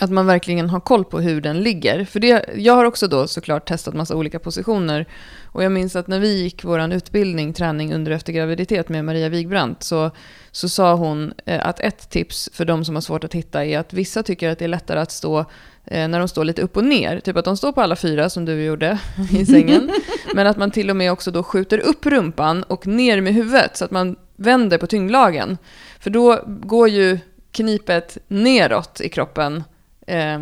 att 0.00 0.10
man 0.10 0.26
verkligen 0.26 0.70
har 0.70 0.80
koll 0.80 1.04
på 1.04 1.20
hur 1.20 1.40
den 1.40 1.60
ligger. 1.60 2.04
För 2.04 2.20
det, 2.20 2.44
jag 2.56 2.74
har 2.74 2.84
också 2.84 3.08
då 3.08 3.26
såklart 3.26 3.68
testat 3.68 3.94
massa 3.94 4.16
olika 4.16 4.38
positioner. 4.38 5.06
Och 5.44 5.64
jag 5.64 5.72
minns 5.72 5.96
att 5.96 6.06
när 6.06 6.20
vi 6.20 6.42
gick 6.42 6.64
vår 6.64 6.92
utbildning, 6.92 7.52
träning 7.52 7.94
under 7.94 8.12
och 8.12 8.16
efter 8.16 8.32
graviditet 8.32 8.88
med 8.88 9.04
Maria 9.04 9.28
Wigbrandt, 9.28 9.82
så, 9.82 10.10
så 10.56 10.68
sa 10.68 10.94
hon 10.94 11.34
eh, 11.46 11.66
att 11.66 11.80
ett 11.80 12.10
tips 12.10 12.50
för 12.52 12.64
de 12.64 12.84
som 12.84 12.94
har 12.94 13.02
svårt 13.02 13.24
att 13.24 13.34
hitta 13.34 13.64
är 13.64 13.78
att 13.78 13.92
vissa 13.92 14.22
tycker 14.22 14.50
att 14.50 14.58
det 14.58 14.64
är 14.64 14.68
lättare 14.68 15.00
att 15.00 15.10
stå 15.10 15.38
eh, 15.84 16.08
när 16.08 16.18
de 16.18 16.28
står 16.28 16.44
lite 16.44 16.62
upp 16.62 16.76
och 16.76 16.84
ner. 16.84 17.20
Typ 17.20 17.36
att 17.36 17.44
de 17.44 17.56
står 17.56 17.72
på 17.72 17.80
alla 17.80 17.96
fyra 17.96 18.30
som 18.30 18.44
du 18.44 18.64
gjorde 18.64 18.98
i 19.30 19.46
sängen. 19.46 19.90
men 20.34 20.46
att 20.46 20.56
man 20.56 20.70
till 20.70 20.90
och 20.90 20.96
med 20.96 21.12
också 21.12 21.30
då 21.30 21.42
skjuter 21.42 21.78
upp 21.78 22.06
rumpan 22.06 22.62
och 22.62 22.86
ner 22.86 23.20
med 23.20 23.34
huvudet 23.34 23.76
så 23.76 23.84
att 23.84 23.90
man 23.90 24.16
vänder 24.36 24.78
på 24.78 24.86
tyngdlagen. 24.86 25.58
För 25.98 26.10
då 26.10 26.42
går 26.46 26.88
ju 26.88 27.18
knipet 27.52 28.18
neråt 28.28 29.00
i 29.00 29.08
kroppen 29.08 29.64
eh, 30.06 30.38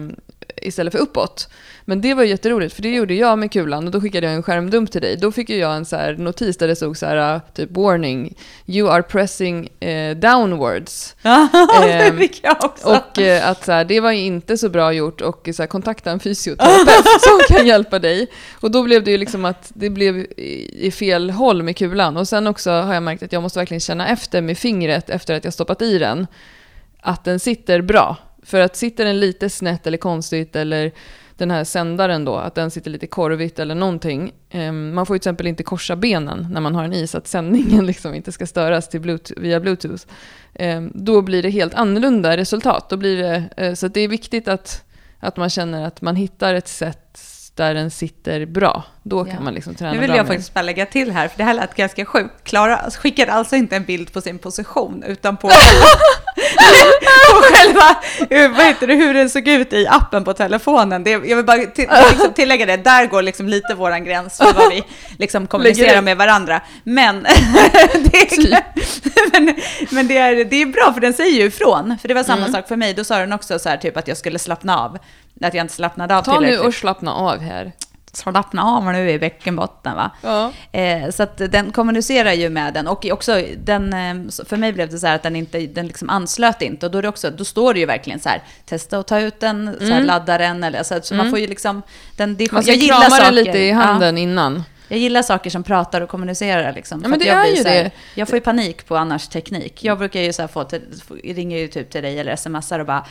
istället 0.63 0.93
för 0.93 1.01
uppåt. 1.01 1.49
Men 1.85 2.01
det 2.01 2.15
var 2.15 2.23
ju 2.23 2.29
jätteroligt, 2.29 2.75
för 2.75 2.83
det 2.83 2.91
gjorde 2.95 3.15
jag 3.15 3.39
med 3.39 3.53
kulan 3.53 3.87
och 3.87 3.91
då 3.91 4.01
skickade 4.01 4.27
jag 4.27 4.35
en 4.37 4.43
skärmdump 4.43 4.91
till 4.93 5.01
dig. 5.01 5.17
Då 5.17 5.33
fick 5.33 5.51
ju 5.51 5.57
jag 5.57 5.77
en 5.77 5.85
så 5.85 6.13
notis 6.13 6.57
där 6.57 6.69
det 6.69 6.77
stod 6.77 6.97
så 6.97 7.07
här, 7.07 7.41
typ 7.55 7.71
warning, 7.71 8.35
you 8.67 8.91
are 8.91 9.03
pressing 9.03 9.69
eh, 9.81 10.17
downwards. 10.17 11.17
Ja, 11.23 11.49
det 11.83 11.93
Ehm, 11.93 12.19
fick 12.19 12.41
jag 12.45 12.65
också. 12.65 12.89
Och 12.89 13.19
eh, 13.19 13.49
att 13.49 13.65
så 13.65 13.73
här, 13.73 13.85
det 13.85 14.01
var 14.01 14.11
inte 14.11 14.59
så 14.59 14.69
bra 14.69 14.93
gjort 14.93 15.21
och 15.21 15.49
så 15.55 15.63
här, 15.63 15.67
kontakta 15.67 16.11
en 16.11 16.21
fysioterapeut 16.21 17.07
som 17.21 17.57
kan 17.57 17.67
hjälpa 17.67 17.99
dig. 17.99 18.27
Och 18.61 18.71
då 18.71 18.83
blev 18.83 19.05
det 19.05 19.11
ju 19.11 19.19
liksom 19.19 19.45
att 19.45 19.73
det 19.75 19.91
blev 19.91 20.17
i, 20.19 20.87
i 20.87 20.91
fel 20.91 21.31
håll 21.31 21.63
med 21.63 21.77
kulan. 21.77 22.17
Och 22.17 22.29
sen 22.29 22.47
också 22.47 22.71
har 22.71 22.95
jag 22.95 23.03
märkt 23.03 23.23
att 23.23 23.33
jag 23.33 23.43
måste 23.43 23.59
verkligen 23.59 23.81
känna 23.81 24.09
efter 24.09 24.41
med 24.43 24.59
fingret 24.59 25.11
efter 25.11 25.35
att 25.35 25.45
jag 25.45 25.53
stoppat 25.53 25.83
i 25.83 25.99
den, 25.99 26.27
att 27.01 27.25
den 27.25 27.41
sitter 27.41 27.83
bra. 27.83 28.17
För 28.45 28.61
att 28.61 28.77
sitter 28.77 29.05
den 29.05 29.21
lite 29.21 29.51
snett 29.51 29.87
eller 29.87 29.99
konstigt 29.99 30.57
eller 30.57 30.93
den 31.37 31.51
här 31.51 31.65
sändaren 31.65 32.25
då, 32.25 32.37
att 32.37 32.55
den 32.55 32.71
sitter 32.71 32.91
lite 32.91 33.07
korvigt 33.07 33.59
eller 33.59 33.75
någonting. 33.75 34.33
Ehm, 34.51 34.95
man 34.95 35.07
får 35.07 35.17
ju 35.17 35.19
till 35.19 35.29
exempel 35.29 35.47
inte 35.47 35.63
korsa 35.63 35.97
benen 35.97 36.49
när 36.51 36.61
man 36.61 36.75
har 36.75 36.85
en 36.85 36.93
i 36.93 37.07
så 37.07 37.19
att 37.19 37.27
sändningen 37.27 37.87
liksom 37.93 38.15
inte 38.15 38.33
ska 38.33 38.47
störas 38.47 38.89
till 38.89 39.01
bluetooth, 39.01 39.41
via 39.41 39.61
bluetooth. 39.61 40.05
Ehm, 40.55 40.93
då 40.95 41.23
blir 41.23 41.43
det 41.43 41.51
helt 41.51 41.75
annorlunda 41.75 42.37
resultat. 42.37 42.91
Då 42.91 42.97
blir 42.97 43.17
det, 43.17 43.45
eh, 43.57 43.75
så 43.75 43.87
att 43.87 43.95
det 43.95 44.01
är 44.01 44.09
viktigt 44.09 44.49
att, 44.49 44.85
att 45.19 45.37
man 45.37 45.51
känner 45.51 45.87
att 45.87 46.01
man 46.03 46.17
hittar 46.17 46.55
ett 46.55 46.69
sätt 46.69 47.34
där 47.55 47.75
den 47.75 47.91
sitter 47.91 48.47
bra. 48.47 48.83
Då 49.03 49.25
kan 49.25 49.35
Ja. 49.35 49.41
man 49.41 49.55
liksom 49.55 49.75
träna 49.75 49.93
Nu 49.93 49.99
vill 49.99 50.09
bra 50.09 50.17
jag 50.17 50.27
faktiskt 50.27 50.55
bara 50.55 50.63
lägga 50.63 50.87
till 50.87 51.11
här, 51.13 51.29
för 51.29 51.39
det 51.39 51.45
här 51.45 51.55
lät 51.55 51.75
ganska 51.75 52.05
sjukt. 52.05 52.35
Klara 52.45 52.91
skickade 52.91 53.33
alltså 53.33 53.57
inte 53.57 53.77
en 53.77 53.85
bild 53.85 54.13
på 54.13 54.21
sin 54.21 54.39
position, 54.39 55.03
utan 55.07 55.37
på, 55.37 55.49
på 57.31 57.43
själva, 57.43 57.97
vad 58.57 58.67
heter 58.67 58.87
det, 58.87 58.95
hur 58.95 59.15
den 59.15 59.31
såg 59.31 59.49
ut 59.49 59.73
i 59.73 59.87
appen 59.87 60.25
på 60.25 60.33
telefonen. 60.33 61.05
Det, 61.05 61.11
jag 61.11 61.37
vill 61.37 61.45
bara 61.45 61.59
till, 61.67 61.89
liksom 62.11 62.33
tillägga 62.33 62.67
det, 62.67 62.77
där 62.77 63.07
går 63.07 63.23
liksom 63.23 63.49
lite 63.49 63.75
våran 63.75 64.05
gräns 64.05 64.37
för 64.39 64.53
vad 64.53 64.69
vi 64.71 64.83
liksom 65.19 65.47
kommunicerar 65.47 66.03
med 66.03 66.17
varandra. 66.17 66.61
Men, 66.85 67.23
det, 67.95 68.33
är, 68.33 68.63
men, 69.33 69.55
men 69.91 70.09
det, 70.09 70.17
är, 70.19 70.45
det 70.45 70.63
är 70.63 70.67
bra, 70.67 70.93
för 70.95 71.01
den 71.01 71.13
säger 71.15 71.41
ju 71.41 71.47
ifrån. 71.47 71.97
För 72.01 72.09
det 72.09 72.15
var 72.15 72.23
samma 72.23 72.45
Mm. 72.45 72.53
sak 72.53 72.69
för 72.69 72.77
mig, 72.77 72.95
då 72.95 73.05
sa 73.05 73.19
den 73.19 73.33
också 73.33 73.59
så 73.59 73.69
här 73.69 73.77
typ 73.77 73.97
att 73.97 74.09
jag 74.09 74.17
skulle 74.17 74.39
slappna 74.39 74.79
av. 74.79 74.99
Att 75.41 75.55
jag 75.55 75.65
inte 75.65 75.75
slappnade 75.75 76.17
av 76.17 76.23
Ta 76.23 76.33
nu 76.33 76.39
tillräckligt. 76.39 76.67
och 76.67 76.75
slappna 76.75 77.15
av 77.15 77.39
här. 77.41 77.73
Slappna 78.13 78.65
av 78.65 78.85
nu 78.85 79.11
i 79.11 79.19
bäckenbotten 79.19 79.97
va. 79.97 80.11
Ja. 80.23 80.53
Eh, 80.81 81.11
så 81.11 81.23
att 81.23 81.39
den 81.39 81.73
kommunicerar 81.73 82.33
ju 82.33 82.49
med 82.51 82.75
den 82.75 82.87
och 82.87 83.07
också 83.13 83.43
den, 83.57 83.93
eh, 83.93 84.31
för 84.49 84.57
mig 84.57 84.73
blev 84.73 84.89
det 84.91 84.99
så 84.99 85.07
här 85.07 85.15
att 85.15 85.23
den 85.23 85.37
inte, 85.37 85.59
den 85.67 85.87
liksom 85.87 86.11
anslöt 86.11 86.63
inte 86.63 86.87
och 86.87 86.93
då 86.93 86.99
är 86.99 87.03
det 87.03 87.09
också, 87.09 87.31
då 87.31 87.45
står 87.45 87.75
det 87.75 87.81
ju 87.81 87.87
verkligen 87.87 88.21
så 88.21 88.29
här, 88.29 88.43
testa 88.67 88.99
att 88.99 89.07
ta 89.07 89.21
ut 89.21 89.41
den, 89.41 89.77
så 89.79 89.85
här, 89.87 90.01
ladda 90.03 90.39
den 90.39 90.65
eller 90.65 90.83
så, 90.83 91.01
så 91.03 91.15
man 91.15 91.31
får 91.31 91.39
ju 91.39 91.47
liksom, 91.47 91.83
den, 92.17 92.37
det, 92.37 92.45
Mm. 92.45 92.55
Man 92.55 92.63
ska 92.63 92.73
jag 92.73 92.79
gillar 92.81 93.01
krama 93.01 93.11
saker. 93.17 93.25
den 93.25 93.35
lite 93.35 93.59
i 93.59 93.71
handen 93.71 94.17
Ja, 94.17 94.23
innan. 94.23 94.63
jag 94.89 94.99
gillar 94.99 95.23
saker 95.23 95.51
som 95.51 95.63
pratar 95.63 96.01
och 96.01 96.09
kommunicerar 96.09 96.73
liksom. 96.73 97.01
Ja, 97.03 97.09
men 97.09 97.19
det 97.19 97.25
jag 97.25 97.49
är 97.49 97.57
ju 97.57 97.57
här, 97.57 97.85
det. 97.85 97.91
Jag 98.15 98.29
får 98.29 98.37
ju 98.37 98.41
panik 98.41 98.87
på 98.87 98.97
annars 98.97 99.29
teknik. 99.29 99.85
Jag 99.85 99.99
brukar 99.99 100.21
ju 100.21 100.33
så 100.33 100.43
här 100.43 100.49
få, 100.49 100.65
till, 100.65 100.83
ringer 101.25 101.59
ju 101.59 101.69
typ 101.69 101.91
till 101.91 102.03
dig 102.03 102.19
eller 102.19 102.37
smsar 102.37 102.79
och 102.81 102.87
bara 102.87 103.05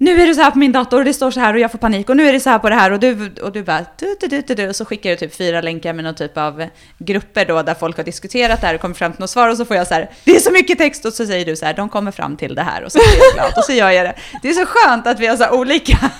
nu 0.00 0.22
är 0.22 0.26
det 0.26 0.34
så 0.34 0.40
här 0.42 0.50
på 0.50 0.58
min 0.58 0.72
dator 0.72 0.98
och 0.98 1.04
det 1.04 1.12
står 1.14 1.30
så 1.30 1.40
här 1.40 1.54
och 1.54 1.60
jag 1.60 1.70
får 1.70 1.78
panik 1.78 2.08
och 2.08 2.16
nu 2.16 2.28
är 2.28 2.32
det 2.32 2.40
så 2.40 2.50
här 2.50 2.58
på 2.58 2.68
det 2.68 2.74
här 2.74 2.90
och 2.90 3.00
du, 3.00 3.32
och 3.42 3.52
du 3.52 3.62
bara 3.62 3.84
du, 3.98 4.16
du, 4.20 4.26
du, 4.26 4.42
du, 4.42 4.54
du, 4.54 4.68
och 4.68 4.76
så 4.76 4.84
skickar 4.84 5.10
du 5.10 5.16
typ 5.16 5.34
fyra 5.34 5.60
länkar 5.60 5.92
med 5.92 6.04
någon 6.04 6.14
typ 6.14 6.38
av 6.38 6.64
grupper 6.98 7.44
då 7.44 7.62
där 7.62 7.74
folk 7.74 7.96
har 7.96 8.04
diskuterat 8.04 8.60
det 8.60 8.66
här 8.66 8.74
och 8.74 8.80
kommer 8.80 8.94
fram 8.94 9.12
till 9.12 9.20
något 9.20 9.30
svar 9.30 9.48
och 9.48 9.56
så 9.56 9.64
får 9.64 9.76
jag 9.76 9.86
så 9.86 9.94
här, 9.94 10.10
det 10.24 10.36
är 10.36 10.40
så 10.40 10.50
mycket 10.52 10.78
text 10.78 11.04
och 11.04 11.12
så 11.12 11.26
säger 11.26 11.44
du 11.46 11.56
så 11.56 11.66
här, 11.66 11.74
de 11.74 11.88
kommer 11.88 12.10
fram 12.10 12.36
till 12.36 12.54
det 12.54 12.62
här 12.62 12.84
och 12.84 12.92
så 12.92 12.98
blir 12.98 13.18
jag 13.18 13.34
glad 13.34 13.52
och 13.58 13.64
så 13.64 13.72
gör 13.72 13.90
jag 13.90 14.06
det. 14.06 14.14
Det 14.42 14.48
är 14.48 14.52
så 14.52 14.66
skönt 14.66 15.06
att 15.06 15.20
vi 15.20 15.26
har 15.26 15.36
så 15.36 15.42
här 15.42 15.54
olika. 15.54 15.98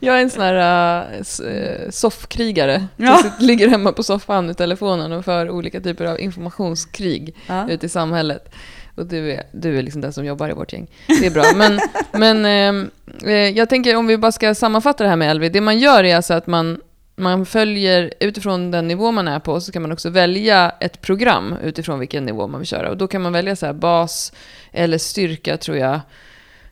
Jag 0.00 0.18
är 0.18 0.22
en 0.22 0.30
sån 0.30 0.42
här 0.42 1.02
uh, 1.18 1.90
soffkrigare. 1.90 2.86
Ja. 2.96 3.22
Ligger 3.38 3.68
hemma 3.68 3.92
på 3.92 4.02
soffan 4.02 4.46
med 4.46 4.56
telefonen 4.56 5.12
och 5.12 5.24
för 5.24 5.50
olika 5.50 5.80
typer 5.80 6.04
av 6.04 6.20
informationskrig 6.20 7.36
Ja. 7.46 7.68
ute 7.68 7.86
i 7.86 7.88
samhället. 7.88 8.54
Och 8.94 9.06
du 9.06 9.32
är, 9.32 9.42
du 9.52 9.78
är 9.78 9.82
liksom 9.82 10.00
den 10.00 10.12
som 10.12 10.24
jobbar 10.24 10.50
i 10.50 10.52
vårt 10.52 10.72
gäng. 10.72 10.86
Det 11.06 11.26
är 11.26 11.30
bra. 11.30 11.44
Men, 11.56 11.80
men 12.12 12.44
ehm, 12.44 12.90
eh, 13.24 13.32
jag 13.32 13.68
tänker 13.68 13.96
om 13.96 14.06
vi 14.06 14.18
bara 14.18 14.32
ska 14.32 14.54
sammanfatta 14.54 15.04
det 15.04 15.10
här 15.10 15.16
med 15.16 15.30
Elvi. 15.30 15.48
Det 15.48 15.60
man 15.60 15.78
gör 15.78 16.04
är 16.04 16.16
alltså 16.16 16.34
att 16.34 16.46
man, 16.46 16.80
man 17.16 17.46
följer 17.46 18.14
utifrån 18.20 18.70
den 18.70 18.88
nivå 18.88 19.12
man 19.12 19.28
är 19.28 19.38
på 19.38 19.60
så 19.60 19.72
kan 19.72 19.82
man 19.82 19.92
också 19.92 20.10
välja 20.10 20.72
ett 20.80 21.00
program 21.00 21.54
utifrån 21.62 21.98
vilken 21.98 22.24
nivå 22.24 22.46
man 22.46 22.60
vill 22.60 22.68
köra. 22.68 22.90
Och 22.90 22.96
då 22.96 23.06
kan 23.08 23.22
man 23.22 23.32
välja 23.32 23.56
så 23.56 23.72
bas 23.72 24.32
eller 24.72 24.98
styrka 24.98 25.56
tror 25.56 25.76
jag. 25.76 26.00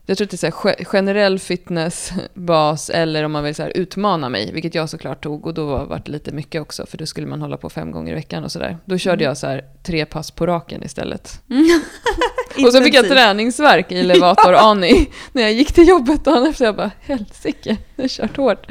Jag 0.06 0.16
tror 0.16 0.26
att 0.26 0.30
det 0.30 0.34
är 0.44 0.50
så 0.50 0.66
här 0.66 0.74
ge- 0.78 0.84
generell 0.84 1.38
fitness, 1.38 2.12
bas 2.34 2.90
eller 2.90 3.24
om 3.24 3.32
man 3.32 3.44
vill 3.44 3.54
så 3.54 3.62
här 3.62 3.72
utmana 3.76 4.28
mig, 4.28 4.52
vilket 4.52 4.74
jag 4.74 4.88
såklart 4.90 5.22
tog 5.22 5.46
och 5.46 5.54
då 5.54 5.66
var 5.66 6.02
det 6.04 6.12
lite 6.12 6.32
mycket 6.32 6.62
också 6.62 6.86
för 6.86 6.98
då 6.98 7.06
skulle 7.06 7.26
man 7.26 7.40
hålla 7.42 7.56
på 7.56 7.70
fem 7.70 7.90
gånger 7.90 8.12
i 8.12 8.14
veckan 8.14 8.44
och 8.44 8.52
sådär. 8.52 8.78
Då 8.84 8.98
körde 8.98 9.24
jag 9.24 9.36
så 9.36 9.46
här 9.46 9.64
tre 9.82 10.04
pass 10.06 10.30
på 10.30 10.46
raken 10.46 10.82
istället. 10.82 11.42
Och 12.66 12.72
så 12.72 12.82
fick 12.82 12.94
jag 12.94 13.08
träningsverk 13.08 13.92
i 13.92 14.02
Levator 14.02 14.54
Ani 14.58 15.10
när 15.32 15.42
jag 15.42 15.52
gick 15.52 15.72
till 15.72 15.88
jobbet 15.88 16.24
dagen 16.24 16.46
efter. 16.46 16.64
Jag 16.64 16.76
bara, 16.76 16.90
helsike, 17.00 17.76
jag 17.96 18.04
har 18.04 18.08
kört 18.08 18.36
hårt. 18.36 18.66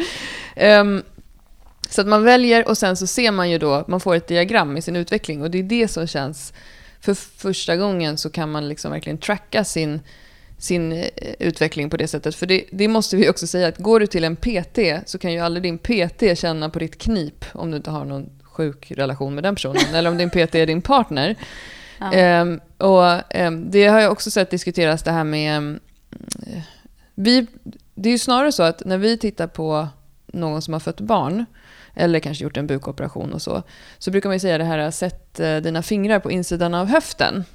Ehm, 0.55 1.03
så 1.89 2.01
att 2.01 2.07
man 2.07 2.23
väljer 2.23 2.67
och 2.67 2.77
sen 2.77 2.97
så 2.97 3.07
ser 3.07 3.31
man 3.31 3.49
ju 3.49 3.57
då, 3.57 3.85
man 3.87 3.99
får 3.99 4.15
ett 4.15 4.27
diagram 4.27 4.77
i 4.77 4.81
sin 4.81 4.95
utveckling 4.95 5.41
och 5.41 5.51
det 5.51 5.59
är 5.59 5.63
det 5.63 5.87
som 5.87 6.07
känns, 6.07 6.53
för 7.01 7.13
första 7.13 7.75
gången 7.75 8.17
så 8.17 8.29
kan 8.29 8.51
man 8.51 8.69
liksom 8.69 8.91
verkligen 8.91 9.17
tracka 9.17 9.63
sin, 9.63 9.99
sin 10.61 10.91
eh, 10.91 11.07
utveckling 11.39 11.89
på 11.89 11.97
det 11.97 12.07
sättet. 12.07 12.35
För 12.35 12.45
det, 12.45 12.63
det 12.71 12.87
måste 12.87 13.15
vi 13.15 13.29
också 13.29 13.47
säga 13.47 13.67
att 13.67 13.77
går 13.77 13.99
du 13.99 14.07
till 14.07 14.23
en 14.23 14.35
PT 14.35 14.79
så 15.05 15.17
kan 15.17 15.33
ju 15.33 15.39
aldrig 15.39 15.63
din 15.63 15.77
PT 15.77 16.39
känna 16.39 16.69
på 16.69 16.79
ditt 16.79 16.97
knip 16.97 17.45
om 17.53 17.71
du 17.71 17.77
inte 17.77 17.91
har 17.91 18.05
någon 18.05 18.29
sjuk 18.43 18.91
relation 18.91 19.35
med 19.35 19.43
den 19.43 19.55
personen 19.55 19.81
eller 19.95 20.09
om 20.09 20.17
din 20.17 20.29
PT 20.29 20.55
är 20.55 20.65
din 20.65 20.81
partner. 20.81 21.35
Ja. 21.99 22.13
Ehm, 22.13 22.59
och 22.77 23.33
ehm, 23.35 23.71
det 23.71 23.87
har 23.87 23.99
jag 23.99 24.11
också 24.11 24.31
sett 24.31 24.49
diskuteras 24.49 25.03
det 25.03 25.11
här 25.11 25.23
med... 25.23 25.57
ehm, 25.57 25.79
eh, 26.47 26.61
vi, 27.15 27.47
det 27.95 28.09
är 28.09 28.13
ju 28.13 28.19
snarare 28.19 28.51
så 28.51 28.63
att 28.63 28.85
när 28.85 28.97
vi 28.97 29.17
tittar 29.17 29.47
på 29.47 29.87
någon 30.27 30.61
som 30.61 30.73
har 30.73 30.79
fött 30.79 30.99
barn 30.99 31.45
eller 31.95 32.19
kanske 32.19 32.43
gjort 32.43 32.57
en 32.57 32.67
bukoperation 32.67 33.33
och 33.33 33.41
så, 33.41 33.63
så 33.97 34.11
brukar 34.11 34.29
man 34.29 34.35
ju 34.35 34.39
säga 34.39 34.57
det 34.57 34.63
här, 34.63 34.91
sätt 34.91 35.39
eh, 35.39 35.57
dina 35.57 35.81
fingrar 35.81 36.19
på 36.19 36.31
insidan 36.31 36.73
av 36.73 36.87
höften. 36.87 37.45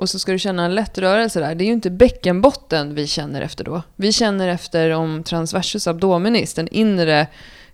Och 0.00 0.10
så 0.10 0.18
ska 0.18 0.32
du 0.32 0.38
känna 0.38 0.64
en 0.64 0.74
lätt 0.74 0.98
rörelse 0.98 1.40
där. 1.40 1.54
Det 1.54 1.64
är 1.64 1.66
ju 1.66 1.72
inte 1.72 1.90
bäckenbotten 1.90 2.94
vi 2.94 3.06
känner 3.06 3.40
efter 3.40 3.64
då. 3.64 3.82
Vi 3.96 4.12
känner 4.12 4.48
efter 4.48 4.90
om 4.90 5.22
transversus 5.22 5.86
abdominis, 5.86 6.54
den 6.54 6.68
inre 6.68 7.26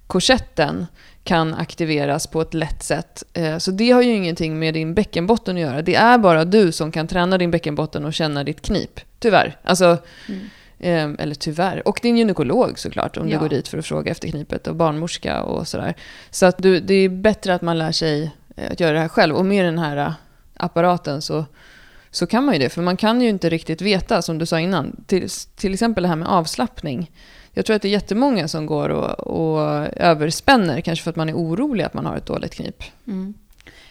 korsetten, 0.07 0.87
kan 1.25 1.55
aktiveras 1.55 2.27
på 2.27 2.41
ett 2.41 2.55
lätt 2.55 2.83
sätt. 2.83 3.23
Eh, 3.33 3.59
Så 3.59 3.71
det 3.71 3.91
har 3.91 4.03
ju 4.03 4.13
ingenting 4.15 4.59
med 4.59 4.75
din 4.75 4.95
bäckenbotten 4.95 5.57
att 5.57 5.63
göra. 5.63 5.83
Det 5.83 5.95
är 5.95 6.19
bara 6.19 6.45
du 6.45 6.73
som 6.73 6.93
kan 6.93 7.07
träna 7.07 7.39
din 7.39 7.51
bäckenbotten 7.51 8.05
och 8.05 8.15
känna 8.15 8.45
ditt 8.45 8.63
knip. 8.63 9.01
Tyvärr. 9.19 9.57
Alltså, 9.63 9.99
Mm. 10.29 10.41
eh, 10.79 11.23
eller 11.23 11.35
tyvärr. 11.35 11.89
Och 11.89 11.99
din 12.03 12.17
gynekolog 12.17 12.79
såklart, 12.79 13.17
om 13.17 13.29
Ja. 13.29 13.35
du 13.37 13.41
går 13.43 13.49
dit 13.49 13.69
för 13.69 13.79
att 13.79 13.87
fråga 13.87 14.11
efter 14.11 14.29
knipet. 14.29 14.67
Och 14.67 14.77
barnmorska 14.77 15.43
och 15.43 15.69
sådär. 15.69 15.95
Så 16.31 16.47
att 16.47 16.59
du, 16.59 16.81
det 16.81 16.95
är 16.95 17.09
bättre 17.09 17.55
att 17.55 17.63
man 17.63 17.79
lär 17.79 17.93
sig 17.93 18.31
eh, 18.57 18.71
att 18.73 18.81
göra 18.81 18.93
det 18.93 19.01
här 19.01 19.09
själv. 19.09 19.35
Och 19.37 19.45
med 19.47 19.65
den 19.65 19.79
här 19.79 19.97
eh, 19.97 20.13
apparaten 20.57 21.23
så, 21.23 21.45
så 22.17 22.27
kan 22.27 22.45
man 22.45 22.55
ju 22.55 22.59
det. 22.59 22.69
För 22.69 22.83
man 22.83 22.97
kan 22.97 23.21
ju 23.21 23.29
inte 23.29 23.49
riktigt 23.49 23.83
veta, 23.83 24.23
som 24.23 24.39
du 24.39 24.47
sa 24.47 24.61
innan. 24.61 25.05
Till, 25.07 25.29
till 25.57 25.73
exempel 25.73 26.03
det 26.03 26.09
här 26.09 26.17
med 26.17 26.29
avslappning. 26.29 27.11
Jag 27.53 27.67
tror 27.67 27.77
att 27.77 27.83
det 27.83 27.89
är 27.89 27.93
jättemånga 27.93 28.49
som 28.49 28.67
går 28.67 28.89
och, 28.89 29.21
och 29.21 29.61
överspänner, 29.97 30.81
kanske 30.81 31.03
för 31.03 31.11
att 31.11 31.17
man 31.17 31.29
är 31.29 31.35
orolig 31.35 31.85
att 31.85 31.95
man 31.95 32.07
har 32.07 32.17
ett 32.17 32.27
dåligt 32.27 32.55
knip. 32.55 32.83
Mm. 33.07 33.35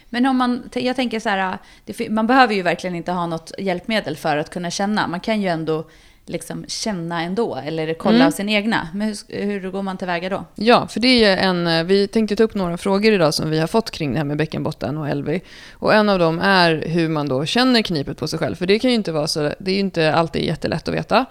Men 0.10 0.26
om 0.26 0.38
man, 0.38 0.70
jag 0.74 0.96
tänker 0.96 1.20
så 1.20 1.30
här, 1.30 1.58
det, 1.86 2.10
man 2.10 2.28
behöver 2.28 2.54
ju 2.54 2.62
verkligen 2.62 2.96
inte 2.96 3.12
ha 3.12 3.26
något 3.26 3.52
hjälpmedel 3.58 4.18
för 4.18 4.38
att 4.38 4.50
kunna 4.50 4.72
känna. 4.72 5.08
Man 5.08 5.20
kan 5.20 5.42
ju 5.42 5.48
ändå 5.48 5.88
liksom 6.26 6.66
känna 6.68 7.22
ändå, 7.22 7.56
eller 7.56 7.94
kolla 7.94 8.16
Mm. 8.16 8.28
av 8.28 8.32
sin 8.32 8.50
egna. 8.50 8.88
Men 8.94 9.08
hur, 9.30 9.60
hur 9.62 9.72
går 9.72 9.82
man 9.82 9.98
tillväga 9.98 10.30
då? 10.30 10.46
Ja, 10.56 10.88
för 10.88 11.00
det 11.00 11.24
är 11.24 11.38
en... 11.38 11.68
eh, 11.68 11.84
Vi 11.84 12.08
tänkte 12.08 12.36
ta 12.36 12.44
upp 12.44 12.56
några 12.56 12.78
frågor 12.78 13.14
idag 13.14 13.34
som 13.34 13.50
vi 13.50 13.60
har 13.60 13.68
fått 13.68 13.92
kring 13.92 14.12
det 14.12 14.18
här 14.18 14.26
med 14.26 14.38
bäckenbotten 14.38 14.98
och 14.98 15.16
LV. 15.16 15.40
Och 15.74 15.94
en 15.94 16.10
av 16.10 16.20
dem 16.20 16.40
är 16.40 16.84
hur 16.88 17.10
man 17.10 17.28
då 17.28 17.46
känner 17.46 17.82
knipet 17.82 18.18
på 18.18 18.28
sig 18.28 18.40
själv. 18.40 18.56
För 18.56 18.66
det 18.66 18.80
kan 18.80 18.90
ju 18.90 18.96
inte 18.96 19.12
vara 19.12 19.28
så... 19.28 19.40
Det 19.60 19.72
är 19.72 19.76
ju 19.76 19.80
inte 19.80 20.14
alltid 20.14 20.44
jättelätt 20.46 20.88
att 20.88 20.94
veta. 20.94 21.26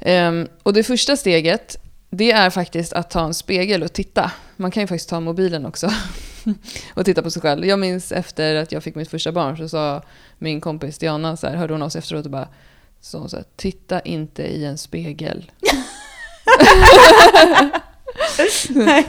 Ehm, 0.00 0.48
och 0.62 0.72
det 0.72 0.82
första 0.82 1.16
steget, 1.16 1.76
det 2.10 2.32
är 2.32 2.50
faktiskt 2.50 2.92
att 2.92 3.10
ta 3.10 3.24
en 3.24 3.34
spegel 3.34 3.82
och 3.82 3.92
titta. 3.92 4.30
Man 4.56 4.70
kan 4.70 4.80
ju 4.82 4.86
faktiskt 4.86 5.08
ta 5.08 5.20
mobilen 5.20 5.66
också 5.66 5.90
och 6.94 7.04
titta 7.04 7.22
på 7.22 7.30
sig 7.30 7.42
själv. 7.42 7.66
Jag 7.66 7.78
minns 7.78 8.12
efter 8.12 8.54
att 8.54 8.72
jag 8.72 8.82
fick 8.82 8.94
mitt 8.94 9.10
första 9.10 9.32
barn 9.32 9.56
så 9.56 9.68
sa 9.68 10.02
min 10.38 10.60
kompis 10.60 10.98
Diana, 10.98 11.36
så 11.36 11.46
här, 11.46 11.54
hörde 11.56 11.74
hon 11.74 11.82
oss 11.82 11.96
efteråt 11.96 12.24
och 12.24 12.30
bara 12.30 12.48
så 13.06 13.18
hon 13.18 13.28
här, 13.32 13.44
titta 13.56 14.00
inte 14.00 14.42
i 14.42 14.64
en 14.64 14.78
spegel. 14.78 15.50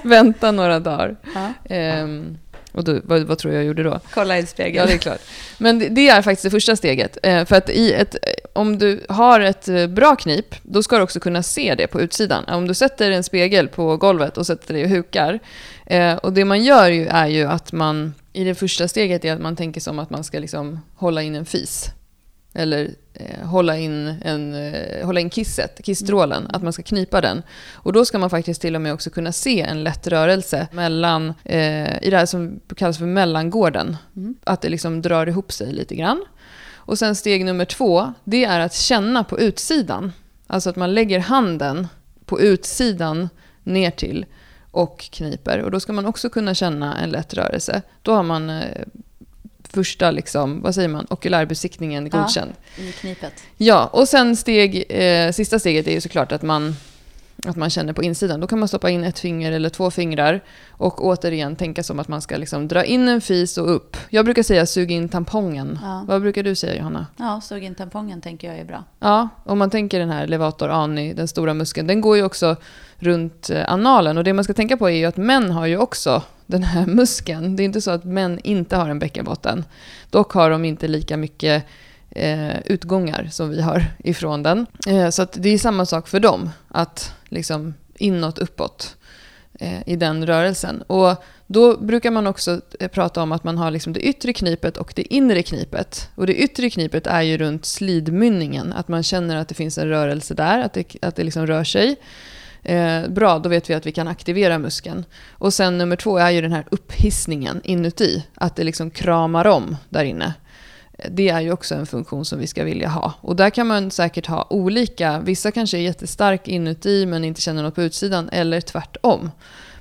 Vänta 0.04 0.52
några 0.52 0.80
dagar. 0.80 1.16
Ja. 1.36 1.54
Ehm, 1.76 2.38
och 2.72 2.84
då, 2.84 3.00
vad, 3.04 3.22
vad 3.22 3.38
tror 3.38 3.54
jag 3.54 3.64
gjorde 3.64 3.84
då? 3.84 4.00
Kolla 4.14 4.38
i 4.38 4.42
Ja, 4.42 4.46
spegeln. 4.46 4.88
det 4.88 4.94
är 4.94 4.98
klart. 4.98 5.22
Men 5.58 5.80
det, 5.80 5.90
det 5.90 6.10
är 6.10 6.22
faktiskt 6.22 6.44
det 6.44 6.50
första 6.50 6.76
steget. 6.76 7.18
Eh, 7.24 7.46
för 7.46 7.56
att 7.56 7.70
i 7.70 7.94
ett, 7.94 8.16
om 8.54 8.80
du 8.80 9.06
har 9.10 9.40
ett 9.40 9.68
eh, 9.68 9.88
bra 9.88 10.16
knip, 10.16 10.56
då 10.64 10.84
ska 10.84 10.98
du 10.98 11.04
också 11.04 11.20
kunna 11.20 11.44
se 11.44 11.76
det 11.76 11.88
på 11.88 12.02
utsidan. 12.02 12.44
Om 12.46 12.68
du 12.68 12.74
sätter 12.74 13.12
en 13.12 13.24
spegel 13.24 13.68
på 13.68 13.98
golvet 13.98 14.38
och 14.38 14.48
sätter 14.48 14.74
dig 14.74 14.84
och 14.84 14.90
hukar. 14.90 15.40
Eh, 15.86 16.16
och 16.16 16.34
det 16.34 16.46
man 16.46 16.64
gör 16.64 16.90
ju 16.90 17.08
är 17.08 17.28
ju 17.28 17.46
att 17.48 17.72
man, 17.72 18.14
i 18.34 18.44
det 18.44 18.56
första 18.56 18.88
steget 18.88 19.26
är 19.26 19.34
att 19.34 19.42
man 19.42 19.56
tänker 19.56 19.82
som 19.82 20.00
att 20.00 20.10
man 20.10 20.24
ska 20.24 20.40
liksom 20.40 20.80
hålla 20.96 21.22
in 21.22 21.36
en 21.36 21.46
fis. 21.46 21.86
Eller 22.54 22.90
hålla 23.44 23.78
in, 23.78 24.16
en, 24.22 24.54
eh, 24.54 25.06
hålla 25.06 25.20
in 25.20 25.30
kisset, 25.30 25.82
kissstrålen, 25.84 26.48
att 26.50 26.64
man 26.64 26.74
ska 26.74 26.84
knipa 26.84 27.22
den. 27.22 27.44
Och 27.74 27.94
då 27.94 28.06
ska 28.06 28.20
man 28.20 28.30
faktiskt 28.30 28.62
till 28.62 28.76
och 28.76 28.82
med 28.82 28.94
också 28.94 29.10
kunna 29.10 29.32
se 29.32 29.62
en 29.62 29.84
lätt 29.84 30.08
rörelse 30.08 30.68
mellan, 30.72 31.34
eh, 31.44 32.04
i 32.04 32.10
det 32.10 32.18
här 32.18 32.26
som 32.26 32.60
kallas 32.76 32.98
för 32.98 33.06
mellangården. 33.06 33.98
Mm. 34.16 34.36
Att 34.44 34.62
det 34.62 34.70
liksom 34.70 35.02
drar 35.02 35.28
ihop 35.28 35.52
sig 35.52 35.74
lite 35.74 35.96
grann. 35.96 36.26
Och 36.76 37.00
sen 37.00 37.16
steg 37.16 37.46
nummer 37.46 37.66
två, 37.66 38.14
det 38.24 38.46
är 38.46 38.60
att 38.60 38.74
känna 38.74 39.24
på 39.24 39.40
utsidan. 39.40 40.12
Alltså 40.48 40.70
att 40.70 40.76
man 40.76 40.94
lägger 40.94 41.20
handen 41.20 41.88
på 42.26 42.42
utsidan 42.42 43.30
ner 43.64 43.92
till 43.92 44.26
och 44.72 45.00
kniper. 45.00 45.62
Och 45.62 45.72
då 45.72 45.80
ska 45.80 45.94
man 45.94 46.06
också 46.06 46.30
kunna 46.30 46.54
känna 46.54 46.98
en 46.98 47.10
lätt 47.10 47.34
rörelse. 47.34 47.82
Då 48.02 48.14
har 48.14 48.24
man 48.24 48.50
eh, 48.50 48.86
första, 49.74 50.12
liksom, 50.12 50.62
vad 50.62 50.76
säger 50.76 50.88
man, 50.90 51.08
okulärbesiktningen 51.10 52.10
Ja. 52.14 52.20
godkänd. 52.22 52.52
I 52.78 52.92
knipet. 52.92 53.34
Ja, 53.58 53.86
och 53.94 54.08
sen 54.08 54.36
steg, 54.36 54.84
eh, 54.90 55.32
sista 55.32 55.60
steget 55.60 55.88
är 55.88 55.92
ju 55.92 56.02
såklart 56.02 56.32
att 56.32 56.42
man, 56.42 56.76
att 57.46 57.56
man 57.56 57.70
känner 57.70 57.94
på 57.94 58.04
insidan. 58.04 58.40
Då 58.40 58.48
kan 58.48 58.60
man 58.60 58.68
stoppa 58.68 58.90
in 58.90 59.04
ett 59.04 59.20
finger 59.20 59.52
eller 59.52 59.70
två 59.70 59.92
fingrar 59.92 60.44
och 60.70 61.06
återigen 61.06 61.56
tänka 61.56 61.84
som 61.84 62.00
att 62.00 62.08
man 62.08 62.22
ska 62.22 62.38
liksom 62.38 62.68
dra 62.68 62.84
in 62.86 63.08
en 63.08 63.22
fis 63.22 63.58
och 63.58 63.76
upp. 63.76 63.98
Jag 64.10 64.26
brukar 64.26 64.44
säga 64.44 64.66
sug 64.66 64.92
in 64.92 65.10
tampongen. 65.10 65.80
Ja. 65.82 66.06
Vad 66.08 66.22
brukar 66.22 66.44
du 66.44 66.56
säga 66.56 66.76
Johanna? 66.78 67.06
Ja, 67.18 67.42
sug 67.42 67.64
in 67.64 67.76
tampongen 67.76 68.22
tänker 68.22 68.48
jag 68.48 68.60
är 68.60 68.66
bra. 68.66 68.84
Ja, 69.00 69.30
om 69.44 69.58
man 69.60 69.70
tänker 69.70 70.00
den 70.00 70.10
här 70.10 70.28
levator 70.28 70.70
ani, 70.70 71.14
den 71.14 71.28
stora 71.28 71.54
muskeln, 71.54 71.88
den 71.88 72.02
går 72.02 72.18
ju 72.18 72.24
också 72.24 72.56
runt 73.00 73.50
eh, 73.50 73.72
analen. 73.72 74.18
Och 74.18 74.24
det 74.24 74.34
man 74.34 74.44
ska 74.44 74.54
tänka 74.54 74.78
på 74.78 74.90
är 74.90 74.96
ju 74.96 75.06
att 75.06 75.18
män 75.18 75.52
har 75.52 75.66
ju 75.66 75.78
också 75.78 76.22
den 76.46 76.64
här 76.64 76.86
muskeln. 76.88 77.56
Det 77.56 77.64
är 77.64 77.66
inte 77.66 77.82
så 77.82 77.92
att 77.92 78.04
män 78.04 78.40
inte 78.44 78.76
har 78.76 78.90
en 78.90 79.00
bäckenbotten. 79.00 79.66
Dock 80.10 80.32
har 80.32 80.50
de 80.50 80.66
inte 80.66 80.88
lika 80.88 81.18
mycket 81.18 81.66
eh, 82.10 82.60
utgångar 82.60 83.30
som 83.32 83.50
vi 83.50 83.62
har 83.62 83.86
ifrån 84.04 84.44
den. 84.44 84.66
Eh, 84.88 85.10
så 85.10 85.22
att 85.22 85.32
det 85.34 85.50
är 85.50 85.58
samma 85.58 85.86
sak 85.86 86.08
för 86.08 86.20
dem, 86.20 86.50
att 86.68 87.14
liksom 87.30 87.74
inåt, 87.98 88.40
uppåt 88.40 88.96
eh, 89.60 89.90
i 89.90 89.96
den 89.96 90.26
rörelsen. 90.26 90.82
Och 90.82 91.24
då 91.48 91.78
brukar 91.78 92.12
man 92.12 92.28
också 92.28 92.62
eh, 92.80 92.88
prata 92.88 93.22
om 93.22 93.32
att 93.32 93.44
man 93.44 93.58
har 93.58 93.72
liksom 93.72 93.94
det 93.94 94.00
yttre 94.00 94.34
knipet 94.34 94.78
och 94.78 94.94
det 94.96 95.14
inre 95.14 95.44
knipet. 95.44 96.10
Och 96.16 96.28
det 96.28 96.36
yttre 96.36 96.70
knipet 96.70 97.08
är 97.08 97.22
ju 97.22 97.38
runt 97.38 97.66
slidmynningen, 97.66 98.74
att 98.74 98.88
man 98.88 99.04
känner 99.04 99.36
att 99.36 99.48
det 99.48 99.56
finns 99.56 99.78
en 99.78 99.88
rörelse 99.88 100.34
där, 100.34 100.60
att 100.60 100.74
det, 100.74 100.96
att 101.02 101.16
det 101.16 101.24
liksom 101.24 101.48
rör 101.48 101.64
sig. 101.64 101.96
Eh, 102.68 103.08
bra, 103.08 103.40
då 103.40 103.50
vet 103.50 103.70
vi 103.70 103.74
att 103.74 103.86
vi 103.86 103.92
kan 103.92 104.08
aktivera 104.08 104.60
muskeln. 104.60 105.06
Och 105.32 105.54
sen 105.54 105.78
nummer 105.78 105.96
två 105.96 106.18
är 106.18 106.30
ju 106.30 106.42
den 106.42 106.52
här 106.52 106.66
upphissningen 106.72 107.62
inuti, 107.64 108.26
att 108.34 108.56
det 108.56 108.64
liksom 108.64 108.92
kramar 108.92 109.48
om 109.48 109.76
där 109.90 110.04
inne. 110.04 110.34
Eh, 110.98 111.12
det 111.12 111.30
är 111.30 111.42
ju 111.42 111.52
också 111.52 111.76
en 111.76 111.86
funktion 111.86 112.26
som 112.26 112.40
vi 112.40 112.48
ska 112.48 112.64
vilja 112.64 112.90
ha. 112.90 113.14
Och 113.22 113.36
där 113.36 113.50
kan 113.50 113.68
man 113.68 113.92
säkert 113.92 114.28
ha 114.28 114.48
olika. 114.50 115.20
Vissa 115.20 115.52
kanske 115.52 115.78
är 115.78 115.82
jättestark 115.82 116.48
inuti 116.48 117.06
men 117.06 117.24
inte 117.24 117.42
känner 117.42 117.64
något 117.64 117.76
på 117.76 117.82
utsidan. 117.82 118.30
Eller 118.30 118.62
tvärtom. 118.62 119.32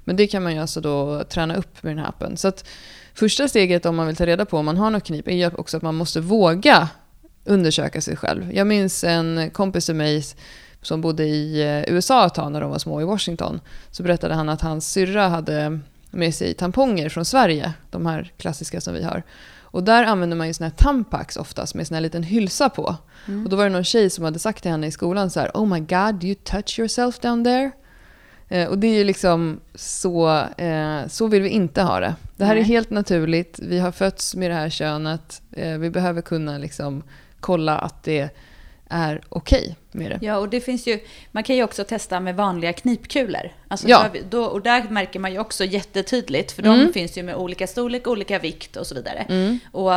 Men 0.04 0.16
det 0.16 0.26
kan 0.26 0.42
man 0.42 0.54
ju 0.54 0.60
alltså 0.60 0.80
då 0.80 1.24
träna 1.24 1.56
upp 1.56 1.82
med 1.82 1.90
den 1.90 1.98
här 1.98 2.08
appen. 2.08 2.36
Så 2.36 2.48
att 2.48 2.68
första 3.14 3.48
steget 3.48 3.86
om 3.86 3.96
man 3.96 4.06
vill 4.06 4.16
ta 4.16 4.26
reda 4.26 4.44
på 4.44 4.58
om 4.58 4.64
man 4.64 4.76
har 4.76 4.90
något 4.90 5.04
knip 5.04 5.28
är 5.28 5.32
ju 5.32 5.46
också 5.46 5.76
att 5.76 5.82
man 5.82 5.94
måste 5.94 6.20
våga 6.20 6.88
undersöka 7.44 8.00
sig 8.00 8.16
själv. 8.16 8.52
Jag 8.52 8.66
minns 8.66 9.04
en 9.04 9.50
kompis 9.50 9.86
till 9.86 9.94
mig 9.94 10.24
som 10.86 11.00
bodde 11.00 11.24
i 11.24 11.62
eh, 11.62 11.94
USA 11.94 12.26
ett 12.26 12.34
tag 12.34 12.52
när 12.52 12.60
de 12.60 12.70
var 12.70 12.78
små 12.78 13.00
i 13.00 13.04
Washington. 13.04 13.60
Så 13.90 14.02
berättade 14.02 14.34
han 14.34 14.48
att 14.48 14.60
hans 14.60 14.92
syrra 14.92 15.28
hade 15.28 15.80
med 16.10 16.34
sig 16.34 16.54
tamponger 16.54 17.08
från 17.08 17.24
Sverige. 17.24 17.72
De 17.90 18.06
här 18.06 18.32
klassiska 18.36 18.80
som 18.80 18.94
vi 18.94 19.02
har. 19.02 19.22
Och 19.76 19.84
där 19.84 20.04
använder 20.04 20.36
man 20.36 20.46
ju 20.46 20.54
såna 20.54 20.68
här 20.68 20.76
tampax 20.76 21.36
oftast 21.36 21.74
med 21.74 21.86
sån 21.86 21.94
här 21.94 22.02
liten 22.02 22.22
hylsa 22.22 22.68
på. 22.68 22.96
Mm. 23.26 23.44
Och 23.44 23.50
då 23.50 23.56
var 23.56 23.64
det 23.64 23.70
någon 23.70 23.84
tjej 23.84 24.10
som 24.10 24.24
hade 24.24 24.38
sagt 24.38 24.62
till 24.62 24.70
henne 24.70 24.86
i 24.86 24.90
skolan 24.90 25.30
så 25.30 25.40
här, 25.40 25.50
Oh 25.54 25.66
my 25.66 25.80
god, 25.80 26.14
do 26.14 26.26
you 26.26 26.34
touch 26.44 26.78
yourself 26.78 27.18
down 27.18 27.44
there? 27.44 27.70
Eh, 28.48 28.68
och 28.68 28.78
det 28.78 28.86
är 28.86 28.94
ju 28.94 29.04
liksom 29.04 29.60
så, 29.74 30.38
eh, 30.56 31.06
så 31.08 31.26
vill 31.26 31.42
vi 31.42 31.48
inte 31.48 31.82
ha 31.82 32.00
det. 32.00 32.14
Det 32.36 32.44
här 32.44 32.54
Nej. 32.54 32.62
är 32.62 32.66
helt 32.66 32.90
naturligt, 32.90 33.58
vi 33.62 33.78
har 33.78 33.92
fötts 33.92 34.34
med 34.34 34.50
det 34.50 34.54
här 34.54 34.70
könet, 34.70 35.42
eh, 35.52 35.78
vi 35.78 35.90
behöver 35.90 36.22
kunna 36.22 36.58
liksom 36.58 37.02
kolla 37.40 37.78
att 37.78 38.02
det 38.02 38.30
är 38.90 39.20
okej 39.28 39.62
okay 39.62 39.74
med 39.92 40.10
det. 40.10 40.26
Ja, 40.26 40.36
och 40.36 40.48
det 40.48 40.60
finns 40.60 40.86
ju, 40.86 41.00
man 41.32 41.42
kan 41.42 41.56
ju 41.56 41.62
också 41.62 41.84
testa 41.84 42.20
med 42.20 42.36
vanliga 42.36 42.72
knipkulor. 42.72 43.52
Alltså 43.68 43.88
ja. 43.88 44.10
då, 44.30 44.44
och 44.44 44.62
där 44.62 44.82
märker 44.82 45.20
man 45.20 45.32
ju 45.32 45.38
också 45.38 45.64
jättetydligt, 45.64 46.52
för 46.52 46.62
mm. 46.62 46.86
de 46.86 46.92
finns 46.92 47.18
ju 47.18 47.22
med 47.22 47.36
olika 47.36 47.66
storlek, 47.66 48.06
olika 48.06 48.38
vikt 48.38 48.76
och 48.76 48.86
så 48.86 48.94
vidare. 48.94 49.26
Mm. 49.28 49.58
Och 49.72 49.92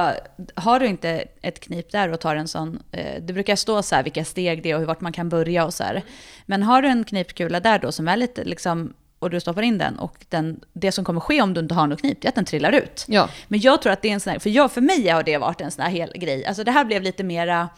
har 0.55 0.79
du 0.79 0.87
inte 0.87 1.23
ett 1.41 1.59
knip 1.59 1.91
där 1.91 2.13
och 2.13 2.19
tar 2.19 2.35
en 2.35 2.47
sån, 2.47 2.79
eh, 2.91 3.21
det 3.21 3.33
brukar 3.33 3.55
stå 3.55 3.81
så 3.81 3.95
här 3.95 4.03
vilka 4.03 4.25
steg 4.25 4.63
det 4.63 4.71
är 4.71 4.75
och 4.75 4.83
vart 4.83 5.01
man 5.01 5.11
kan 5.11 5.29
börja 5.29 5.65
och 5.65 5.73
så 5.73 5.83
här. 5.83 6.01
Men 6.45 6.63
har 6.63 6.81
du 6.81 6.87
en 6.87 7.03
knipkula 7.03 7.59
där 7.59 7.79
då 7.79 7.91
som 7.91 8.07
är 8.07 8.17
lite 8.17 8.43
liksom 8.43 8.93
och 9.19 9.29
du 9.29 9.39
stoppar 9.39 9.61
in 9.61 9.77
den 9.77 9.99
och 9.99 10.25
den, 10.29 10.59
det 10.73 10.91
som 10.91 11.05
kommer 11.05 11.19
ske 11.19 11.41
om 11.41 11.53
du 11.53 11.59
inte 11.59 11.73
har 11.73 11.87
något 11.87 11.99
knip, 11.99 12.21
det 12.21 12.27
är 12.27 12.29
att 12.29 12.35
den 12.35 12.45
trillar 12.45 12.71
ut. 12.71 13.05
Ja. 13.07 13.29
Men 13.47 13.59
jag 13.59 13.81
tror 13.81 13.93
att 13.93 14.01
det 14.01 14.09
är 14.09 14.13
en 14.13 14.19
sån 14.19 14.31
här, 14.31 14.39
för, 14.39 14.49
jag, 14.49 14.71
för 14.71 14.81
mig 14.81 15.07
har 15.07 15.23
det 15.23 15.37
varit 15.37 15.61
en 15.61 15.71
sån 15.71 15.83
här 15.83 15.91
hel 15.91 16.11
grej. 16.15 16.45
Alltså 16.45 16.63
det 16.63 16.71
här 16.71 16.85
blev 16.85 17.01
lite 17.01 17.23
mera, 17.23 17.69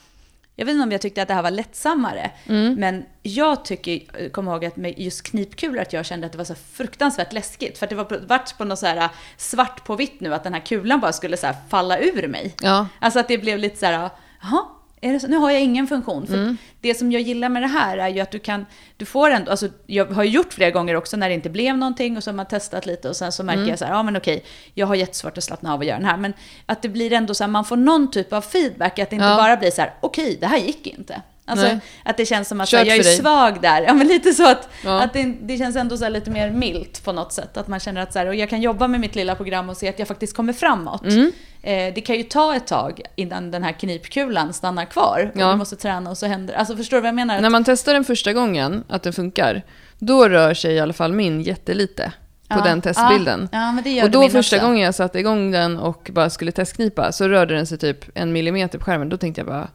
jag 0.56 0.66
vet 0.66 0.72
inte 0.72 0.82
om 0.82 0.92
jag 0.92 1.00
tyckte 1.00 1.22
att 1.22 1.28
det 1.28 1.34
här 1.34 1.42
var 1.42 1.50
lättsammare, 1.50 2.30
mm. 2.46 2.74
men 2.74 3.04
jag 3.22 3.64
tycker, 3.64 4.28
kommer 4.28 4.52
ihåg 4.52 4.64
att 4.64 4.76
med 4.76 4.98
just 4.98 5.22
knipkulor, 5.22 5.80
att 5.80 5.92
jag 5.92 6.06
kände 6.06 6.26
att 6.26 6.32
det 6.32 6.38
var 6.38 6.44
så 6.44 6.54
fruktansvärt 6.54 7.32
läskigt. 7.32 7.78
För 7.78 7.86
att 7.86 7.90
det 7.90 7.96
var 7.96 8.26
varit 8.26 8.58
på 8.58 8.64
något 8.64 8.78
så 8.78 8.86
här 8.86 9.08
svart 9.36 9.84
på 9.84 9.96
vitt 9.96 10.20
nu, 10.20 10.34
att 10.34 10.44
den 10.44 10.54
här 10.54 10.60
kulan 10.60 11.00
bara 11.00 11.12
skulle 11.12 11.36
så 11.36 11.48
falla 11.68 11.98
ur 11.98 12.28
mig. 12.28 12.54
Ja. 12.60 12.86
Alltså 12.98 13.20
att 13.20 13.28
det 13.28 13.38
blev 13.38 13.58
lite 13.58 13.76
så 13.76 13.86
här, 13.86 14.10
jaha, 14.42 14.62
är 14.62 14.62
det 14.62 14.81
så? 15.20 15.28
nu 15.28 15.36
har 15.36 15.50
jag 15.50 15.60
ingen 15.62 15.86
funktion. 15.86 16.26
För 16.26 16.34
mm. 16.34 16.56
Det 16.80 16.94
som 16.94 17.12
jag 17.12 17.22
gillar 17.22 17.48
med 17.48 17.62
det 17.62 17.68
här 17.68 17.98
är 17.98 18.08
ju 18.08 18.20
att 18.20 18.30
du 18.30 18.38
kan, 18.38 18.66
du 18.96 19.04
får 19.04 19.30
ändå, 19.30 19.50
alltså 19.50 19.68
jag 19.86 20.06
har 20.06 20.24
gjort 20.24 20.52
flera 20.52 20.70
gånger 20.70 20.94
också 20.94 21.16
när 21.16 21.28
det 21.28 21.34
inte 21.34 21.50
blev 21.50 21.76
någonting 21.76 22.16
och 22.16 22.24
så 22.24 22.30
har 22.30 22.36
man 22.36 22.46
testat 22.46 22.86
lite 22.86 23.08
och 23.08 23.16
sen 23.16 23.32
så 23.32 23.42
märker 23.42 23.58
mm. 23.58 23.70
jag 23.70 23.78
så 23.78 23.84
här, 23.84 23.92
ja 23.92 24.02
men 24.02 24.16
okej, 24.16 24.44
jag 24.74 24.86
har 24.86 24.94
jättesvårt 24.94 25.38
att 25.38 25.44
slappna 25.44 25.74
av 25.74 25.78
och 25.78 25.84
göra 25.84 25.98
den 25.98 26.06
här. 26.06 26.16
Men 26.16 26.32
att 26.66 26.82
det 26.82 26.88
blir 26.88 27.12
ändå 27.12 27.34
så 27.34 27.44
här, 27.44 27.48
man 27.48 27.64
får 27.64 27.76
någon 27.76 28.10
typ 28.10 28.32
av 28.32 28.40
feedback, 28.40 28.98
att 28.98 29.10
det 29.10 29.16
inte 29.16 29.26
ja. 29.26 29.36
bara 29.36 29.56
blir 29.56 29.70
så 29.70 29.80
här, 29.80 29.94
okej, 30.00 30.36
det 30.40 30.46
här 30.46 30.58
gick 30.58 30.86
inte. 30.86 31.22
Alltså 31.44 31.66
Nej. 31.66 31.80
att 32.04 32.16
det 32.16 32.26
känns 32.26 32.48
som 32.48 32.60
att 32.60 32.72
jag 32.72 32.86
är 32.86 33.02
svag 33.02 33.62
där. 33.62 33.82
Ja 33.82 33.94
men 33.94 34.06
lite 34.06 34.32
så 34.32 34.50
att, 34.50 34.68
ja. 34.84 35.02
att 35.02 35.12
det, 35.12 35.34
det, 35.40 35.58
känns 35.58 35.76
ändå 35.76 35.96
så 35.96 36.08
lite 36.08 36.30
mer 36.30 36.50
milt 36.50 37.04
på 37.04 37.12
något 37.12 37.32
sätt. 37.32 37.56
Att 37.56 37.68
man 37.68 37.80
känner 37.80 38.00
att 38.00 38.12
så 38.12 38.18
här, 38.18 38.26
och 38.26 38.34
jag 38.34 38.50
kan 38.50 38.60
jobba 38.62 38.88
med 38.88 39.00
mitt 39.00 39.14
lilla 39.14 39.34
program 39.34 39.70
och 39.70 39.76
se 39.76 39.88
att 39.88 39.98
jag 39.98 40.08
faktiskt 40.08 40.36
kommer 40.36 40.52
framåt. 40.52 41.04
Mm. 41.04 41.32
Eh, 41.62 41.94
det 41.94 42.00
kan 42.00 42.16
ju 42.16 42.22
ta 42.22 42.56
ett 42.56 42.66
tag 42.66 43.00
innan 43.16 43.50
den 43.50 43.62
här 43.62 43.72
knipkulan 43.72 44.52
stannar 44.52 44.84
kvar. 44.84 45.32
Ja. 45.34 45.46
Och 45.46 45.52
du 45.52 45.58
måste 45.58 45.76
träna 45.76 46.10
och 46.10 46.18
så 46.18 46.26
händer 46.26 46.54
Alltså 46.54 46.76
förstår 46.76 46.96
du 46.96 47.00
vad 47.00 47.08
jag 47.08 47.14
menar? 47.14 47.40
När 47.40 47.50
man 47.50 47.64
testar 47.64 47.94
den 47.94 48.04
första 48.04 48.32
gången, 48.32 48.84
att 48.88 49.02
det 49.02 49.12
funkar, 49.12 49.62
då 49.98 50.28
rör 50.28 50.54
sig 50.54 50.74
i 50.74 50.80
alla 50.80 50.92
fall 50.92 51.12
min 51.12 51.40
jättelite 51.40 52.12
på 52.48 52.58
ja, 52.58 52.64
den 52.64 52.80
testbilden. 52.80 53.48
Ja, 53.52 53.82
ja, 53.84 54.04
och 54.04 54.10
då 54.10 54.28
första 54.28 54.56
också. 54.56 54.66
gången 54.66 54.80
jag 54.80 54.94
satte 54.94 55.18
igång 55.18 55.50
den 55.50 55.78
och 55.78 56.10
bara 56.12 56.30
skulle 56.30 56.52
testknipa 56.52 57.12
så 57.12 57.28
rörde 57.28 57.54
den 57.54 57.66
sig 57.66 57.78
typ 57.78 58.04
en 58.14 58.32
millimeter 58.32 58.78
på 58.78 58.84
skärmen. 58.84 59.08
Då 59.08 59.16
tänkte 59.16 59.40
jag 59.40 59.48
bara, 59.48 59.68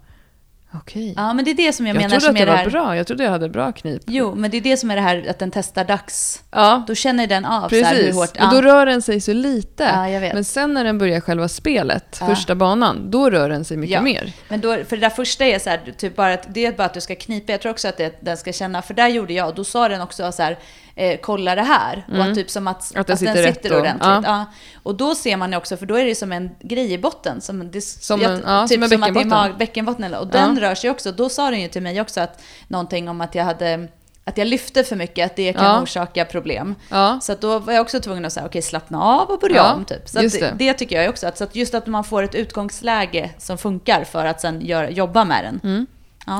Okej. 0.73 1.13
Ja, 1.17 1.33
men 1.33 1.45
det 1.45 1.51
är 1.51 1.55
det 1.55 1.73
som 1.73 1.87
jag, 1.87 1.95
jag 1.95 2.01
menar 2.01 2.09
trodde 2.09 2.21
som 2.21 2.35
att 2.35 2.39
det, 2.39 2.45
var 2.45 2.55
här... 2.55 2.69
bra. 2.69 2.95
Jag 2.95 3.07
trodde 3.07 3.23
jag 3.23 3.31
hade 3.31 3.49
bra 3.49 3.71
knip. 3.71 4.01
Jo, 4.05 4.35
men 4.35 4.51
det 4.51 4.57
är 4.57 4.61
det 4.61 4.77
som 4.77 4.91
är 4.91 4.95
det 4.95 5.01
här 5.01 5.25
att 5.29 5.39
den 5.39 5.51
testar 5.51 5.85
dags. 5.85 6.43
Ja. 6.51 6.83
Då 6.87 6.95
känner 6.95 7.27
den 7.27 7.45
av 7.45 7.69
Precis. 7.69 7.87
så 7.87 7.95
här 7.95 8.03
hur 8.03 8.13
hårt... 8.13 8.29
Ja. 8.33 8.45
och 8.47 8.53
då 8.53 8.61
rör 8.61 8.85
den 8.85 9.01
sig 9.01 9.21
så 9.21 9.33
lite. 9.33 9.83
Ja, 9.83 10.09
jag 10.09 10.21
vet. 10.21 10.33
Men 10.33 10.43
sen 10.43 10.73
när 10.73 10.83
den 10.83 10.97
börjar 10.97 11.19
själva 11.19 11.47
spelet, 11.47 12.17
ja. 12.19 12.27
första 12.27 12.55
banan, 12.55 13.11
då 13.11 13.29
rör 13.29 13.49
den 13.49 13.65
sig 13.65 13.77
mycket 13.77 13.93
ja. 13.93 14.01
mer. 14.01 14.33
Men 14.49 14.61
då, 14.61 14.83
för 14.83 14.97
det 14.97 15.01
där 15.01 15.09
första 15.09 15.45
är 15.45 15.59
så 15.59 15.69
här, 15.69 15.93
typ 15.97 16.15
bara 16.15 16.33
att, 16.33 16.53
det 16.53 16.65
är 16.65 16.71
bara 16.71 16.85
att 16.85 16.93
du 16.93 17.01
ska 17.01 17.15
knipa. 17.15 17.51
Jag 17.51 17.61
tror 17.61 17.71
också 17.71 17.87
att 17.87 17.97
det, 17.97 18.17
den 18.21 18.37
ska 18.37 18.53
känna, 18.53 18.81
för 18.81 18.93
där 18.93 19.07
gjorde 19.07 19.33
jag, 19.33 19.49
och 19.49 19.55
då 19.55 19.63
sa 19.63 19.89
den 19.89 20.01
också 20.01 20.31
så 20.31 20.43
här, 20.43 20.57
eh, 20.97 21.19
kolla 21.21 21.55
det 21.55 21.61
här. 21.61 22.05
Mm. 22.07 22.19
Och 22.19 22.27
att 22.27 22.35
typ 22.35 22.49
som 22.49 22.67
att, 22.67 22.95
att, 22.95 23.07
den, 23.07 23.17
sitter, 23.17 23.43
den 23.43 23.53
sitter 23.53 23.79
ordentligt. 23.79 24.07
Ja. 24.07 24.21
ja. 24.23 24.45
Och 24.83 24.95
då 24.95 25.15
ser 25.15 25.37
man 25.37 25.51
ju 25.51 25.57
också, 25.57 25.77
för 25.77 25.85
då 25.85 25.95
är 25.95 26.05
det 26.05 26.15
som 26.15 26.31
en 26.31 26.49
grej 26.59 26.93
i 26.93 26.97
botten. 26.97 27.41
Som, 27.41 27.71
det, 27.71 27.81
som, 27.81 28.21
en, 28.21 28.43
ja, 28.45 28.67
typ 28.67 28.79
som, 28.79 28.89
som 28.89 29.03
att 29.03 29.13
det 29.13 29.19
är 29.19 29.57
bäckenbotten. 29.57 30.13
Och 30.13 30.27
den 30.27 30.59
rör 30.59 30.75
sig 30.75 30.89
också. 30.89 31.11
Då 31.11 31.29
sa 31.29 31.49
den 31.51 31.61
ju 31.61 31.67
till 31.67 31.81
mig 31.81 32.01
också 32.01 32.21
att 32.21 32.41
någonting 32.67 33.09
om 33.09 33.21
att 33.21 33.35
jag 33.35 33.43
hade 33.43 33.87
att 34.23 34.37
jag 34.37 34.47
lyfte 34.47 34.83
för 34.83 34.95
mycket, 34.95 35.25
att 35.25 35.35
det 35.35 35.53
kan 35.53 35.65
ja. 35.65 35.81
orsaka 35.81 36.25
problem. 36.25 36.75
Ja. 36.89 37.19
Så 37.21 37.35
då 37.39 37.59
var 37.59 37.73
jag 37.73 37.81
också 37.81 37.99
tvungen 37.99 38.25
att 38.25 38.33
säga, 38.33 38.45
okej, 38.45 38.49
okay, 38.49 38.61
slappna 38.61 39.03
av 39.03 39.29
och 39.29 39.39
börja 39.39 39.55
ja, 39.55 39.73
om. 39.73 39.85
Typ. 39.85 40.09
Så 40.09 40.19
det. 40.19 40.53
det. 40.57 40.73
tycker 40.73 41.01
jag 41.01 41.09
också. 41.09 41.27
Att, 41.27 41.37
så 41.37 41.43
att 41.43 41.55
just 41.55 41.73
att 41.73 41.87
man 41.87 42.03
får 42.03 42.23
ett 42.23 42.35
utgångsläge 42.35 43.29
som 43.37 43.57
funkar 43.57 44.03
för 44.03 44.25
att 44.25 44.41
sen 44.41 44.61
gör, 44.61 44.87
jobba 44.87 45.25
med 45.25 45.43
den. 45.43 45.59
Mm. 45.63 45.87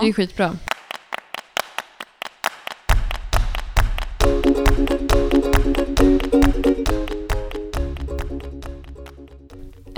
Det 0.02 0.10
är 0.10 0.13
skitbra. 0.13 0.56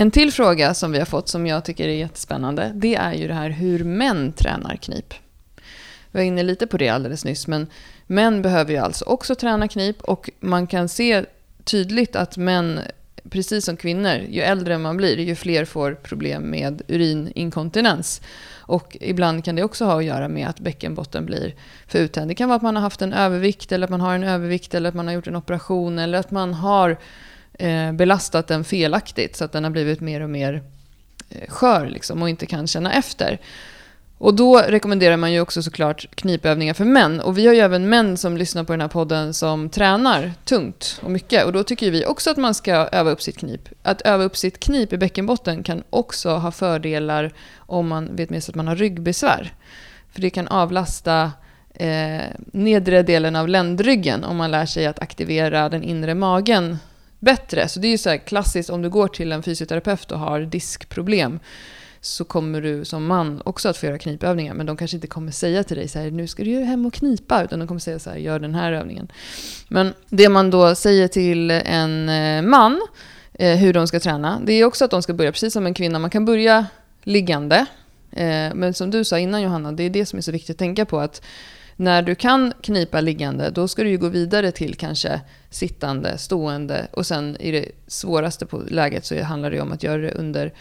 En 0.00 0.10
till 0.10 0.32
fråga 0.32 0.74
som 0.74 0.92
vi 0.92 0.98
har 0.98 1.06
fått 1.06 1.28
som 1.28 1.46
jag 1.46 1.64
tycker 1.64 1.88
är 1.88 1.92
jättespännande, 1.92 2.72
det 2.74 2.94
är 2.94 3.12
ju 3.12 3.28
det 3.28 3.34
här 3.34 3.50
hur 3.50 3.84
män 3.84 4.32
tränar 4.32 4.76
knip. 4.76 5.14
Vi 6.10 6.18
var 6.18 6.20
inne 6.20 6.42
lite 6.42 6.66
på 6.66 6.76
det 6.76 6.88
alldeles 6.88 7.24
nyss, 7.24 7.46
men 7.46 7.66
män 8.06 8.42
behöver 8.42 8.72
ju 8.72 8.78
alltså 8.78 9.04
också 9.04 9.34
träna 9.34 9.68
knip 9.68 10.02
och 10.02 10.30
man 10.40 10.66
kan 10.66 10.88
se 10.88 11.24
tydligt 11.64 12.16
att 12.16 12.36
män, 12.36 12.80
precis 13.30 13.64
som 13.64 13.76
kvinnor, 13.76 14.16
ju 14.28 14.40
äldre 14.40 14.78
man 14.78 14.96
blir, 14.96 15.18
ju 15.18 15.34
fler 15.34 15.64
får 15.64 15.94
problem 15.94 16.42
med 16.42 16.82
urininkontinens. 16.88 18.22
Och 18.54 18.96
ibland 19.00 19.44
kan 19.44 19.56
det 19.56 19.62
också 19.62 19.84
ha 19.84 19.98
att 19.98 20.04
göra 20.04 20.28
med 20.28 20.48
att 20.48 20.60
bäckenbotten 20.60 21.26
blir 21.26 21.54
för 21.86 21.98
uttänd. 21.98 22.30
Det 22.30 22.34
kan 22.34 22.48
vara 22.48 22.56
att 22.56 22.62
man 22.62 22.76
har 22.76 22.82
haft 22.82 23.02
en 23.02 23.12
övervikt, 23.12 23.72
eller 23.72 23.84
att 23.84 23.90
man 23.90 24.00
har 24.00 24.14
en 24.14 24.24
övervikt, 24.24 24.74
eller 24.74 24.88
att 24.88 24.94
man 24.94 25.06
har 25.06 25.14
gjort 25.14 25.26
en 25.26 25.36
operation, 25.36 25.98
eller 25.98 26.18
att 26.18 26.30
man 26.30 26.54
har 26.54 26.96
Eh, 27.60 27.92
belastat 27.92 28.46
den 28.46 28.64
felaktigt 28.64 29.36
så 29.36 29.44
att 29.44 29.52
den 29.52 29.64
har 29.64 29.70
blivit 29.70 30.00
mer 30.00 30.20
och 30.20 30.30
mer 30.30 30.62
eh, 31.30 31.48
skör 31.48 31.86
liksom, 31.86 32.22
och 32.22 32.28
inte 32.28 32.46
kan 32.46 32.66
känna 32.66 32.92
efter. 32.92 33.40
Och 34.18 34.34
då 34.34 34.58
rekommenderar 34.58 35.16
man 35.16 35.32
ju 35.32 35.40
också 35.40 35.62
såklart 35.62 36.06
knipövningar 36.14 36.74
för 36.74 36.84
män. 36.84 37.20
Och 37.20 37.38
vi 37.38 37.46
har 37.46 37.54
ju 37.54 37.60
även 37.60 37.88
män 37.88 38.16
som 38.16 38.36
lyssnar 38.36 38.64
på 38.64 38.72
den 38.72 38.80
här 38.80 38.88
podden 38.88 39.34
som 39.34 39.70
tränar 39.70 40.32
tungt 40.44 41.00
och 41.02 41.10
mycket. 41.10 41.44
Och 41.44 41.52
då 41.52 41.64
tycker 41.64 41.90
vi 41.90 42.06
också 42.06 42.30
att 42.30 42.36
man 42.36 42.54
ska 42.54 42.72
öva 42.72 43.10
upp 43.10 43.22
sitt 43.22 43.38
knip. 43.38 43.68
Att 43.82 44.02
öva 44.02 44.24
upp 44.24 44.36
sitt 44.36 44.60
knip 44.60 44.92
i 44.92 44.98
bäckenbotten 44.98 45.62
kan 45.62 45.82
också 45.90 46.30
ha 46.30 46.52
fördelar 46.52 47.32
om 47.56 47.88
man 47.88 48.16
vet 48.16 48.30
med 48.30 48.44
sig 48.44 48.52
att 48.52 48.56
man 48.56 48.68
har 48.68 48.76
ryggbesvär. 48.76 49.54
För 50.12 50.20
det 50.20 50.30
kan 50.30 50.48
avlasta 50.48 51.32
eh, 51.74 52.22
nedre 52.52 53.02
delen 53.02 53.36
av 53.36 53.48
ländryggen 53.48 54.24
om 54.24 54.36
man 54.36 54.50
lär 54.50 54.66
sig 54.66 54.86
att 54.86 54.98
aktivera 54.98 55.68
den 55.68 55.82
inre 55.82 56.14
magen 56.14 56.78
bättre. 57.20 57.68
Så 57.68 57.80
det 57.80 57.86
är 57.86 57.90
ju 57.90 57.98
så 57.98 58.18
klassiskt, 58.18 58.70
om 58.70 58.82
du 58.82 58.90
går 58.90 59.08
till 59.08 59.32
en 59.32 59.42
fysioterapeut 59.42 60.12
och 60.12 60.18
har 60.18 60.40
diskproblem 60.40 61.40
så 62.00 62.24
kommer 62.24 62.60
du 62.60 62.84
som 62.84 63.06
man 63.06 63.42
också 63.44 63.68
att 63.68 63.76
få 63.76 63.86
göra 63.86 63.98
knipövningar. 63.98 64.54
Men 64.54 64.66
de 64.66 64.76
kanske 64.76 64.96
inte 64.96 65.06
kommer 65.06 65.32
säga 65.32 65.64
till 65.64 65.76
dig 65.76 65.88
så 65.88 65.98
här, 65.98 66.10
nu 66.10 66.26
ska 66.26 66.44
du 66.44 66.50
ju 66.50 66.64
hem 66.64 66.86
och 66.86 66.92
knipa. 66.94 67.44
Utan 67.44 67.58
de 67.58 67.68
kommer 67.68 67.80
säga 67.80 67.98
så 67.98 68.10
här, 68.10 68.16
gör 68.16 68.38
den 68.38 68.54
här 68.54 68.72
övningen. 68.72 69.12
Men 69.68 69.94
det 70.08 70.28
man 70.28 70.50
då 70.50 70.74
säger 70.74 71.08
till 71.08 71.50
en 71.50 72.08
eh, 72.08 72.42
man, 72.42 72.80
eh, 73.32 73.56
hur 73.56 73.72
de 73.72 73.86
ska 73.86 74.00
träna, 74.00 74.40
det 74.44 74.52
är 74.52 74.64
också 74.64 74.84
att 74.84 74.90
de 74.90 75.02
ska 75.02 75.12
börja 75.12 75.32
precis 75.32 75.52
som 75.52 75.66
en 75.66 75.74
kvinna. 75.74 75.98
Man 75.98 76.10
kan 76.10 76.24
börja 76.24 76.66
liggande. 77.02 77.66
Eh, 78.12 78.54
men 78.54 78.74
som 78.74 78.90
du 78.90 79.04
sa 79.04 79.18
innan 79.18 79.42
Johanna, 79.42 79.72
det 79.72 79.82
är 79.82 79.90
det 79.90 80.06
som 80.06 80.16
är 80.16 80.20
så 80.20 80.32
viktigt 80.32 80.54
att 80.54 80.58
tänka 80.58 80.86
på. 80.86 81.00
att 81.00 81.22
när 81.80 82.02
du 82.02 82.14
kan 82.14 82.52
knipa 82.62 83.00
liggande, 83.00 83.50
då 83.50 83.68
ska 83.68 83.82
du 83.82 83.88
ju 83.88 83.98
gå 83.98 84.08
vidare 84.08 84.52
till 84.52 84.74
kanske 84.74 85.20
sittande, 85.50 86.18
stående 86.18 86.86
och 86.92 87.06
sen 87.06 87.36
i 87.40 87.50
det 87.50 87.68
svåraste 87.86 88.46
på 88.46 88.62
läget 88.68 89.04
så 89.04 89.22
handlar 89.22 89.50
det 89.50 89.60
om 89.60 89.72
att 89.72 89.82
göra 89.82 90.02
det 90.02 90.10
under, 90.10 90.52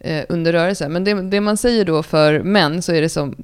eh, 0.00 0.24
under 0.28 0.52
rörelse. 0.52 0.88
Men 0.88 1.04
det, 1.04 1.22
det, 1.22 1.40
man 1.40 1.56
säger 1.56 1.84
då 1.84 2.02
för 2.02 2.42
män 2.42 2.82
så 2.82 2.92
är 2.92 3.00
det 3.00 3.08
som 3.08 3.36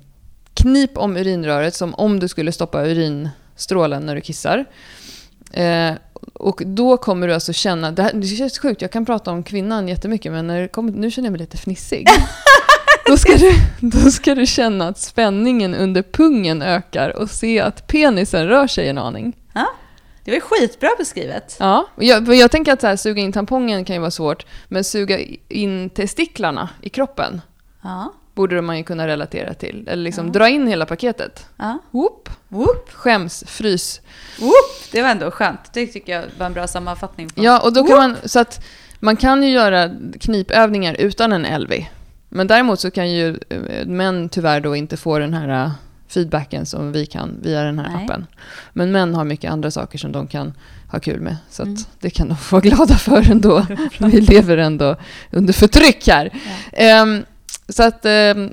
knip 0.55 0.99
om 0.99 1.17
urinröret 1.17 1.75
som 1.75 1.95
om 1.95 2.21
du 2.21 2.29
skulle 2.29 2.53
stoppa 2.53 2.87
urinstrålen 2.87 4.07
när 4.07 4.15
du 4.15 4.21
kissar. 4.21 4.65
Eh, 5.53 5.93
och 6.33 6.63
då 6.67 6.97
kommer 6.97 7.29
du 7.29 7.35
alltså 7.35 7.53
känna, 7.53 7.91
det, 7.91 8.03
här, 8.03 8.13
det 8.13 8.27
känns 8.27 8.59
sjukt, 8.59 8.83
jag 8.83 8.91
kan 8.91 9.07
prata 9.07 9.31
om 9.31 9.43
kvinnan 9.43 9.89
jättemycket 9.89 10.33
men 10.33 10.47
när 10.47 10.61
det 10.61 10.69
kommer, 10.69 10.93
nu 10.93 11.11
känner 11.11 11.27
jag 11.27 11.33
mig 11.33 11.41
lite 11.41 11.57
fnissig. 11.57 12.07
Då 13.07 13.17
ska, 13.17 13.37
du, 13.37 13.53
då 13.81 14.11
ska 14.11 14.35
du 14.35 14.47
känna 14.47 14.89
att 14.89 14.99
spänningen 14.99 15.75
under 15.75 16.03
pungen 16.03 16.63
ökar 16.63 17.17
och 17.17 17.31
se 17.31 17.61
att 17.61 17.87
penisen 17.87 18.49
rör 18.49 18.67
sig 18.67 18.89
en 18.89 18.99
aning. 18.99 19.37
Ja, 19.55 19.67
det 20.25 20.31
var 20.31 20.41
skitbra 20.41 20.89
beskrivet. 20.99 21.57
Ja, 21.61 21.87
jag, 21.97 22.35
jag 22.35 22.51
tänker 22.51 22.73
att 22.73 22.81
så 22.81 22.87
här, 22.87 22.97
suga 22.97 23.23
in 23.23 23.33
tampongen 23.33 23.85
kan 23.85 23.97
ju 23.97 24.01
vara 24.01 24.11
svårt, 24.11 24.47
men 24.69 24.85
suga 24.85 25.19
in 25.49 25.91
testiklarna 25.91 26.69
i 26.83 26.89
kroppen 26.89 27.41
Ja. 27.83 28.13
borde 28.35 28.63
man 28.63 28.77
ju 28.79 28.85
kunna 28.85 29.07
relatera 29.07 29.55
till. 29.55 29.89
Eller 29.89 30.03
liksom 30.03 30.33
dra 30.33 30.49
in 30.49 30.67
hela 30.67 30.87
paketet. 30.87 31.47
Ja. 31.57 31.79
Whoop. 31.91 32.29
Whoop. 32.49 32.91
Skäms, 32.93 33.45
frys. 33.47 34.01
Whoop. 34.41 34.93
Det 34.93 35.03
var 35.03 35.09
ändå 35.09 35.31
skönt. 35.31 35.73
Det 35.73 35.87
tycker 35.87 36.13
jag 36.13 36.25
var 36.39 36.47
en 36.47 36.53
bra 36.53 36.67
sammanfattning. 36.67 37.29
På. 37.29 37.45
Ja, 37.45 37.61
och 37.61 37.73
då 37.73 37.85
kan 37.87 37.97
man, 37.97 38.17
så 38.25 38.41
att 38.41 38.65
man 39.01 39.17
kan 39.17 39.43
ju 39.43 39.51
göra 39.51 39.91
knipövningar 40.21 40.95
utan 40.95 41.33
en 41.33 41.61
LV. 41.63 41.73
Men 42.33 42.47
däremot 42.47 42.81
så 42.81 42.91
kan 42.91 43.11
ju 43.11 43.39
eh, 43.49 43.87
män 43.87 44.29
tyvärr 44.29 44.61
då 44.61 44.77
inte 44.77 44.97
få 44.97 45.19
den 45.19 45.35
här 45.35 45.65
eh, 45.65 45.71
feedbacken 46.09 46.67
som 46.67 46.93
vi 46.93 47.07
kan 47.07 47.39
via 47.43 47.63
den 47.63 47.79
här 47.79 47.93
Nej. 47.95 48.05
appen. 48.05 48.27
Men 48.73 48.93
män 48.93 49.15
har 49.15 49.25
mycket 49.25 49.51
andra 49.51 49.71
saker 49.71 49.99
som 49.99 50.13
de 50.13 50.27
kan 50.27 50.53
ha 50.89 51.01
kul 51.01 51.21
med. 51.21 51.37
Så 51.51 51.63
Mm. 51.63 51.77
det 52.01 52.11
kan 52.11 52.29
de 52.29 52.37
få 52.37 52.57
vara 52.57 52.63
glada 52.63 52.95
för 52.95 53.31
ändå. 53.31 53.67
vi 53.99 54.21
lever 54.21 54.57
ändå 54.57 54.97
under 55.31 55.53
förtryck 55.53 56.09
här. 56.09 56.31
Ehm, 56.73 57.25
så 57.69 57.83
att 57.83 58.05
ehm, 58.05 58.53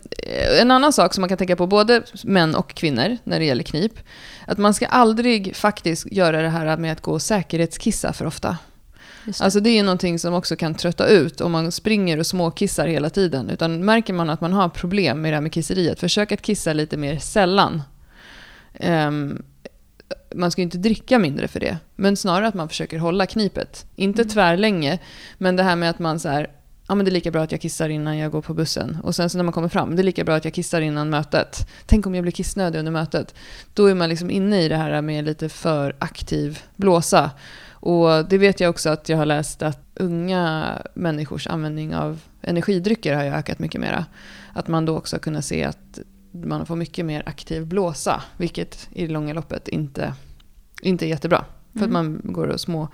en 0.62 0.72
annan 0.72 0.94
sak 0.94 1.14
som 1.14 1.22
man 1.22 1.30
kan 1.30 1.38
tänka 1.38 1.56
på, 1.56 1.68
både 1.68 2.02
män 2.24 2.56
och 2.56 2.74
kvinnor, 2.74 3.18
när 3.24 3.40
det 3.40 3.46
gäller 3.46 3.64
knip, 3.64 3.94
att 4.48 4.58
man 4.58 4.74
ska 4.74 4.86
aldrig 4.86 5.56
faktiskt 5.56 6.12
göra 6.12 6.42
det 6.42 6.50
här 6.50 6.78
med 6.78 6.92
att 6.92 7.02
gå 7.02 7.12
och 7.12 7.22
säkerhetskissa 7.22 8.14
för 8.14 8.26
ofta. 8.26 8.58
Det. 9.28 9.42
Alltså 9.42 9.60
det 9.60 9.70
är 9.70 9.84
någonting 9.84 10.20
som 10.20 10.34
också 10.34 10.56
kan 10.56 10.76
trötta 10.76 11.08
ut 11.08 11.42
om 11.42 11.52
man 11.52 11.72
springer 11.72 12.20
och 12.20 12.28
småkissar 12.28 12.88
hela 12.88 13.10
tiden. 13.10 13.50
Utan 13.50 13.86
märker 13.86 14.14
man 14.14 14.30
att 14.30 14.42
man 14.42 14.54
har 14.54 14.70
problem 14.70 15.22
med 15.22 15.32
det 15.32 15.36
här 15.36 15.42
med 15.42 15.54
kisseriet, 15.54 16.00
försök 16.00 16.32
att 16.32 16.42
kissa 16.42 16.74
lite 16.74 16.98
mer 16.98 17.18
sällan. 17.18 17.82
Ehm, 18.74 19.44
man 20.36 20.52
ska 20.52 20.62
ju 20.62 20.64
inte 20.64 20.78
dricka 20.78 21.20
mindre 21.20 21.48
för 21.48 21.60
det, 21.60 21.78
men 21.96 22.18
snarare 22.18 22.48
att 22.48 22.54
man 22.54 22.70
försöker 22.70 23.00
hålla 23.00 23.26
knipet. 23.26 23.86
Inte 23.96 24.26
tvärlänge, 24.26 25.00
men 25.38 25.56
det 25.56 25.64
här 25.64 25.76
med 25.76 25.90
att 25.90 26.00
man 26.00 26.20
så 26.20 26.30
här, 26.30 26.48
ja 26.88 26.96
men 26.96 27.06
det 27.06 27.10
är 27.10 27.14
lika 27.14 27.32
bra 27.32 27.44
att 27.44 27.52
jag 27.52 27.62
kissar 27.62 27.90
innan 27.90 28.18
jag 28.18 28.32
går 28.32 28.42
på 28.42 28.54
bussen. 28.54 28.98
Och 29.04 29.16
sen 29.16 29.30
så 29.30 29.38
när 29.38 29.44
man 29.44 29.54
kommer 29.54 29.70
fram, 29.70 29.96
det 29.96 30.02
är 30.02 30.04
lika 30.04 30.24
bra 30.24 30.36
att 30.36 30.46
jag 30.46 30.54
kissar 30.54 30.82
innan 30.82 31.10
mötet. 31.10 31.68
Tänk 31.86 32.06
om 32.06 32.16
jag 32.16 32.22
blir 32.22 32.32
kissnödig 32.32 32.80
under 32.80 32.92
mötet. 32.92 33.36
Då 33.74 33.86
är 33.86 33.96
man 33.96 34.10
liksom 34.10 34.32
inne 34.32 34.62
i 34.62 34.70
det 34.70 34.76
här 34.76 35.02
med 35.02 35.26
lite 35.26 35.50
för 35.50 35.96
aktiv 36.00 36.60
blåsa. 36.76 37.32
Och 37.80 38.26
det 38.30 38.38
vet 38.38 38.60
jag 38.60 38.70
också 38.70 38.90
att 38.90 39.10
jag 39.10 39.18
har 39.18 39.26
läst 39.26 39.62
att 39.62 39.80
unga 39.96 40.78
människors 40.94 41.48
användning 41.48 41.96
av 41.96 42.20
energidrycker 42.42 43.16
har 43.16 43.24
ju 43.24 43.30
ökat 43.30 43.60
mycket 43.60 43.82
mera. 43.82 44.06
Att 44.54 44.68
man 44.68 44.86
då 44.86 44.98
också 44.98 45.16
har 45.16 45.20
kunnat 45.20 45.46
se 45.46 45.64
att 45.64 46.00
man 46.32 46.66
får 46.66 46.76
mycket 46.76 47.06
mer 47.06 47.24
aktiv 47.26 47.66
blåsa, 47.66 48.24
vilket 48.38 48.90
i 48.92 49.08
det 49.08 49.14
långa 49.14 49.34
loppet 49.34 49.68
inte, 49.68 50.14
inte 50.82 51.06
är 51.06 51.08
jättebra. 51.08 51.46
För 51.74 51.86
att 51.86 51.92
man 51.92 52.22
går 52.24 52.48
och 52.48 52.60
små, 52.60 52.88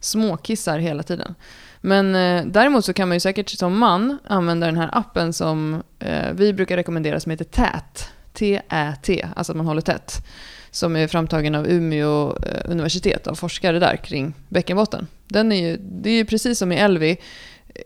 småkissar 0.00 0.78
hela 0.78 1.02
tiden. 1.02 1.34
Men 1.80 2.14
eh, 2.14 2.46
däremot 2.46 2.84
så 2.84 2.92
kan 2.92 3.08
man 3.08 3.16
ju 3.16 3.20
säkert 3.20 3.50
som 3.50 3.78
man 3.78 4.18
använda 4.26 4.66
den 4.66 4.76
här 4.76 4.90
appen 4.92 5.32
som 5.32 5.82
eh, 5.98 6.32
vi 6.32 6.52
brukar 6.52 6.76
rekommendera 6.76 7.20
som 7.20 7.30
heter 7.30 7.44
TÄT. 7.44 8.08
T-Ä-T, 8.32 9.28
alltså 9.36 9.52
att 9.52 9.56
man 9.56 9.66
håller 9.66 9.80
tätt. 9.80 10.26
Som 10.74 10.96
är 10.96 11.08
framtagen 11.08 11.54
av 11.54 11.66
Umeå 11.66 12.36
eh, 12.36 12.70
universitet, 12.70 13.26
av 13.26 13.34
forskare 13.34 13.78
där 13.78 13.96
kring 13.96 14.34
bäckenbotten. 14.48 15.06
Den 15.28 15.52
är 15.52 15.68
ju, 15.68 15.76
det 15.76 16.10
är 16.10 16.14
ju 16.14 16.24
precis 16.24 16.58
som 16.58 16.72
i 16.72 16.76
Elvi, 16.76 17.16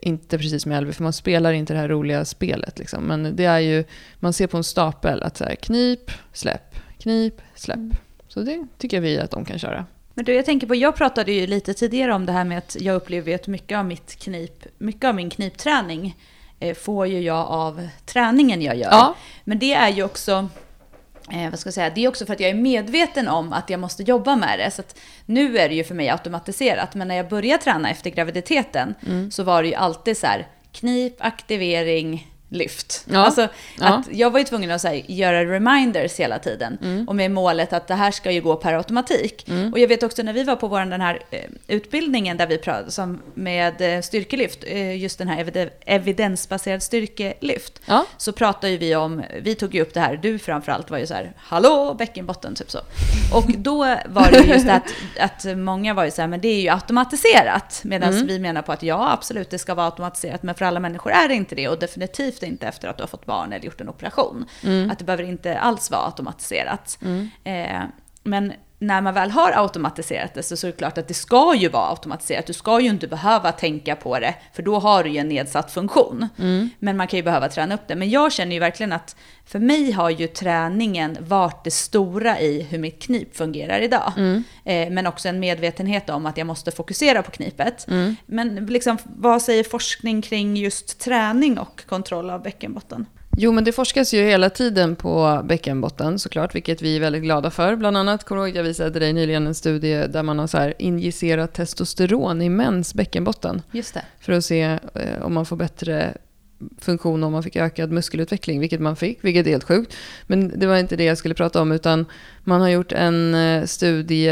inte 0.01 0.37
precis 0.37 0.63
som 0.63 0.71
i 0.71 0.75
Elvi 0.75 0.93
för 0.93 1.03
man 1.03 1.13
spelar 1.13 1.53
inte 1.53 1.73
det 1.73 1.79
här 1.79 1.87
roliga 1.87 2.25
spelet 2.25 2.79
liksom. 2.79 3.03
Men 3.03 3.35
det 3.35 3.45
är 3.45 3.59
ju, 3.59 3.83
man 4.19 4.33
ser 4.33 4.47
på 4.47 4.57
en 4.57 4.63
stapel 4.63 5.23
att 5.23 5.37
så 5.37 5.43
här, 5.43 5.55
knip, 5.55 6.11
släpp, 6.33 6.75
knip, 6.99 7.41
släpp. 7.55 7.79
Så 8.27 8.39
det 8.39 8.67
tycker 8.77 8.99
vi 8.99 9.19
att 9.19 9.31
de 9.31 9.45
kan 9.45 9.59
köra. 9.59 9.85
Men 10.13 10.25
du, 10.25 10.33
jag 10.33 10.45
tänker 10.45 10.67
på, 10.67 10.75
jag 10.75 10.95
pratade 10.95 11.31
ju 11.31 11.47
lite 11.47 11.73
tidigare 11.73 12.13
om 12.13 12.25
det 12.25 12.31
här 12.31 12.43
med 12.43 12.57
att 12.57 12.77
jag 12.79 12.95
upplever 12.95 13.35
att 13.35 13.47
mycket 13.47 13.77
av 13.77 13.85
mitt 13.85 14.15
knip, 14.15 14.65
mycket 14.77 15.03
av 15.03 15.15
min 15.15 15.29
knipträning 15.29 16.15
eh, 16.59 16.75
får 16.75 17.07
ju 17.07 17.19
jag 17.19 17.47
av 17.47 17.87
träningen 18.05 18.61
jag 18.61 18.75
gör. 18.75 18.91
Ja. 18.91 19.15
Men 19.43 19.59
det 19.59 19.73
är 19.73 19.89
ju 19.89 20.03
också, 20.03 20.49
eh, 21.31 21.49
vad 21.49 21.59
ska 21.59 21.67
jag 21.67 21.73
säga, 21.73 21.89
det 21.89 22.03
är 22.05 22.07
också 22.07 22.25
för 22.25 22.33
att 22.33 22.39
jag 22.39 22.49
är 22.49 22.53
medveten 22.55 23.27
om 23.27 23.53
att 23.53 23.69
jag 23.69 23.79
måste 23.79 24.03
jobba 24.03 24.35
med 24.35 24.59
det. 24.59 24.71
Så 24.71 24.83
nu 25.25 25.57
är 25.57 25.69
det 25.69 25.75
ju 25.75 25.83
för 25.83 25.95
mig 25.95 26.09
automatiserat, 26.09 26.95
men 26.95 27.07
när 27.07 27.15
jag 27.15 27.29
började 27.29 27.63
träna 27.63 27.89
efter 27.89 28.09
graviditeten 28.09 28.95
Mm. 29.07 29.31
så 29.31 29.43
var 29.43 29.63
det 29.63 29.69
ju 29.69 29.75
alltid 29.75 30.17
så 30.17 30.27
här, 30.27 30.47
knip, 30.71 31.15
aktivering, 31.19 32.27
lyft. 32.49 33.05
Ja. 33.11 33.19
Alltså, 33.19 33.47
Ja. 33.79 33.85
att 33.87 34.05
jag 34.11 34.31
var 34.31 34.39
ju 34.39 34.45
tvungen 34.45 34.71
att 34.71 34.83
här, 34.83 35.01
göra 35.07 35.45
reminders 35.45 36.15
hela 36.19 36.39
tiden. 36.39 36.77
Mm. 36.81 37.07
Och 37.07 37.15
med 37.15 37.31
målet 37.31 37.73
att 37.73 37.87
det 37.87 37.95
här 37.95 38.11
ska 38.11 38.31
ju 38.31 38.41
gå 38.41 38.55
per 38.55 38.73
automatik. 38.73 39.47
Och 39.73 39.79
jag 39.79 39.87
vet 39.87 40.03
också 40.03 40.23
när 40.23 40.33
vi 40.33 40.43
var 40.43 40.55
på 40.55 40.67
vår, 40.67 40.79
den 40.79 41.01
här 41.01 41.19
eh, 41.31 41.39
utbildningen 41.67 42.37
där 42.37 42.47
vi 42.47 42.57
pratade 42.57 42.91
som 42.91 43.21
med 43.33 43.81
eh, 43.81 44.01
styrkelyft, 44.01 44.63
eh, 44.67 44.97
just 45.01 45.17
den 45.17 45.27
här 45.27 45.43
evide- 45.43 45.69
evidensbaserad 45.85 46.83
styrkelyft. 46.83 47.81
Ja. 47.85 48.05
Så 48.17 48.31
pratade 48.31 48.69
ju 48.71 48.77
vi 48.77 48.95
om, 48.95 49.23
vi 49.41 49.55
tog 49.55 49.75
ju 49.75 49.81
upp 49.81 49.93
det 49.93 49.99
här, 49.99 50.17
du 50.17 50.39
framförallt 50.39 50.89
var 50.91 50.97
ju 50.97 51.07
så 51.07 51.13
här, 51.13 51.31
hallå 51.37 51.95
bäckenbotten, 51.99 52.55
typ 52.55 52.71
så. 52.71 52.79
Och 53.33 53.45
då 53.57 53.77
var 54.05 54.31
det 54.31 54.39
ju 54.39 54.53
just 54.53 54.65
det 54.65 54.73
att, 54.73 54.89
att 55.19 55.57
många 55.57 55.93
var 55.93 56.05
ju 56.05 56.11
så 56.11 56.21
här, 56.21 56.27
men 56.27 56.41
det 56.41 56.47
är 56.47 56.61
ju 56.61 56.69
automatiserat. 56.69 57.81
Medan 57.83 58.27
vi 58.27 58.39
menar 58.39 58.61
på 58.61 58.71
att 58.71 58.83
ja, 58.83 59.11
absolut, 59.11 59.49
det 59.49 59.59
ska 59.59 59.73
vara 59.75 59.85
automatiserat, 59.85 60.43
men 60.43 60.55
för 60.55 60.65
alla 60.65 60.79
människor 60.79 61.11
är 61.11 61.27
det 61.27 61.33
inte 61.33 61.55
det. 61.55 61.67
Och 61.67 61.79
definitivt 61.79 62.38
inte 62.47 62.67
efter 62.67 62.87
att 62.87 62.97
du 62.97 63.03
har 63.03 63.07
fått 63.07 63.25
barn 63.25 63.53
eller 63.53 63.65
gjort 63.65 63.81
en 63.81 63.89
operation. 63.89 64.45
Att 64.91 64.99
det 64.99 65.05
behöver 65.05 65.23
inte 65.23 65.59
alls 65.59 65.91
vara 65.91 66.05
automatiserat. 66.05 66.99
Eh, 67.43 67.81
men 68.23 68.53
när 68.81 69.01
man 69.01 69.13
väl 69.13 69.31
har 69.31 69.51
automatiserat 69.51 70.33
det 70.33 70.43
så, 70.43 70.57
så 70.57 70.67
är 70.67 70.71
det 70.71 70.77
klart 70.77 70.97
att 70.97 71.07
det 71.07 71.13
ska 71.13 71.55
ju 71.55 71.69
vara 71.69 71.89
automatiserat. 71.89 72.45
Du 72.45 72.53
ska 72.53 72.79
ju 72.79 72.89
inte 72.89 73.07
behöva 73.07 73.51
tänka 73.51 73.95
på 73.95 74.19
det, 74.19 74.35
för 74.53 74.63
då 74.63 74.79
har 74.79 75.03
du 75.03 75.09
ju 75.09 75.17
en 75.17 75.27
nedsatt 75.27 75.71
funktion. 75.71 76.27
Men 76.79 76.97
man 76.97 77.07
kan 77.07 77.17
ju 77.17 77.23
behöva 77.23 77.49
träna 77.49 77.75
upp 77.75 77.87
det. 77.87 77.95
Men 77.95 78.09
jag 78.09 78.31
känner 78.31 78.53
ju 78.53 78.59
verkligen 78.59 78.91
att 78.91 79.15
för 79.45 79.59
mig 79.59 79.91
har 79.91 80.09
ju 80.09 80.27
träningen 80.27 81.17
varit 81.19 81.63
det 81.63 81.71
stora 81.71 82.39
i 82.39 82.61
hur 82.61 82.79
mitt 82.79 83.01
knip 83.01 83.35
fungerar 83.37 83.79
idag. 83.81 84.13
Eh, 84.65 84.89
men 84.89 85.07
också 85.07 85.29
en 85.29 85.39
medvetenhet 85.39 86.09
om 86.09 86.25
att 86.25 86.37
jag 86.37 86.47
måste 86.47 86.71
fokusera 86.71 87.23
på 87.23 87.31
knipet. 87.31 87.85
Men 88.25 88.65
liksom, 88.65 88.97
vad 89.03 89.41
säger 89.41 89.63
forskning 89.63 90.21
kring 90.21 90.57
just 90.57 90.99
träning 90.99 91.59
och 91.59 91.85
kontroll 91.87 92.29
av 92.29 92.41
bäckenbotten? 92.41 93.05
Jo, 93.37 93.51
men 93.51 93.63
det 93.63 93.71
forskas 93.71 94.13
ju 94.13 94.23
hela 94.23 94.49
tiden 94.49 94.95
på 94.95 95.41
bäckenbotten 95.45 96.19
såklart, 96.19 96.55
vilket 96.55 96.81
vi 96.81 96.95
är 96.95 96.99
väldigt 96.99 97.23
glada 97.23 97.51
för. 97.51 97.75
Bland 97.75 97.97
annat, 97.97 98.23
kommer 98.23 98.41
du 98.41 98.47
ihåg 98.47 98.57
jag 98.57 98.63
visade 98.63 98.99
dig 98.99 99.13
nyligen 99.13 99.47
en 99.47 99.55
studie 99.55 100.07
där 100.07 100.23
man 100.23 100.39
har 100.39 100.47
så 100.47 100.57
här 100.57 100.73
injicerat 100.79 101.53
testosteron 101.53 102.41
i 102.41 102.49
mäns 102.49 102.93
bäckenbotten 102.93 103.61
Just 103.71 103.93
det. 103.93 104.05
för 104.19 104.33
att 104.33 104.45
se 104.45 104.61
eh, 104.95 105.21
om 105.21 105.33
man 105.33 105.45
får 105.45 105.55
bättre 105.55 106.13
funktion 106.77 107.23
om 107.23 107.31
man 107.31 107.43
fick 107.43 107.55
ökad 107.55 107.91
muskelutveckling, 107.91 108.59
vilket 108.59 108.81
man 108.81 108.95
fick, 108.95 109.23
vilket 109.23 109.47
är 109.47 109.51
helt 109.51 109.63
sjukt. 109.63 109.95
Men 110.27 110.59
det 110.59 110.67
var 110.67 110.77
inte 110.77 110.95
det 110.95 111.03
jag 111.03 111.17
skulle 111.17 111.35
prata 111.35 111.61
om, 111.61 111.71
utan 111.71 112.05
man 112.43 112.61
har 112.61 112.69
gjort 112.69 112.91
en 112.91 113.35
eh, 113.35 113.65
studie 113.65 114.31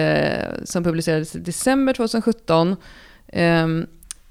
som 0.63 0.83
publicerades 0.83 1.35
i 1.35 1.39
december 1.39 1.93
2017, 1.93 2.75
eh, 3.27 3.67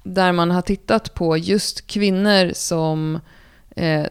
där 0.03 0.31
man 0.31 0.51
har 0.51 0.61
tittat 0.61 1.13
på 1.13 1.37
just 1.37 1.87
kvinnor 1.87 2.51
som 2.53 3.19
eh, 3.75 4.05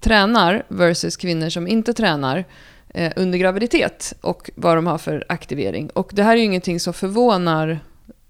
tränar 0.00 0.62
versus 0.68 1.16
kvinnor 1.16 1.48
som 1.48 1.68
inte 1.68 1.94
tränar 1.94 2.44
eh, 2.88 3.12
under 3.16 3.38
graviditet 3.38 4.14
och 4.20 4.50
vad 4.54 4.76
de 4.76 4.86
har 4.86 4.98
för 4.98 5.24
aktivering. 5.28 5.90
Och 5.90 6.10
det 6.14 6.22
här 6.22 6.32
är 6.32 6.36
ju 6.36 6.44
ingenting 6.44 6.80
som 6.80 6.94
förvånar 6.94 7.80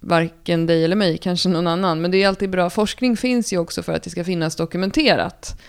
varken 0.00 0.66
dig 0.66 0.84
eller 0.84 0.96
mig, 0.96 1.18
kanske 1.18 1.48
någon 1.48 1.66
annan. 1.66 2.00
Men 2.00 2.10
det 2.10 2.22
är 2.22 2.28
alltid 2.28 2.50
bra. 2.50 2.70
Forskning 2.70 3.16
finns 3.16 3.52
ju 3.52 3.58
också 3.58 3.82
för 3.82 3.92
att 3.92 4.02
det 4.02 4.10
ska 4.10 4.24
finnas 4.24 4.56
dokumenterat 4.56 5.60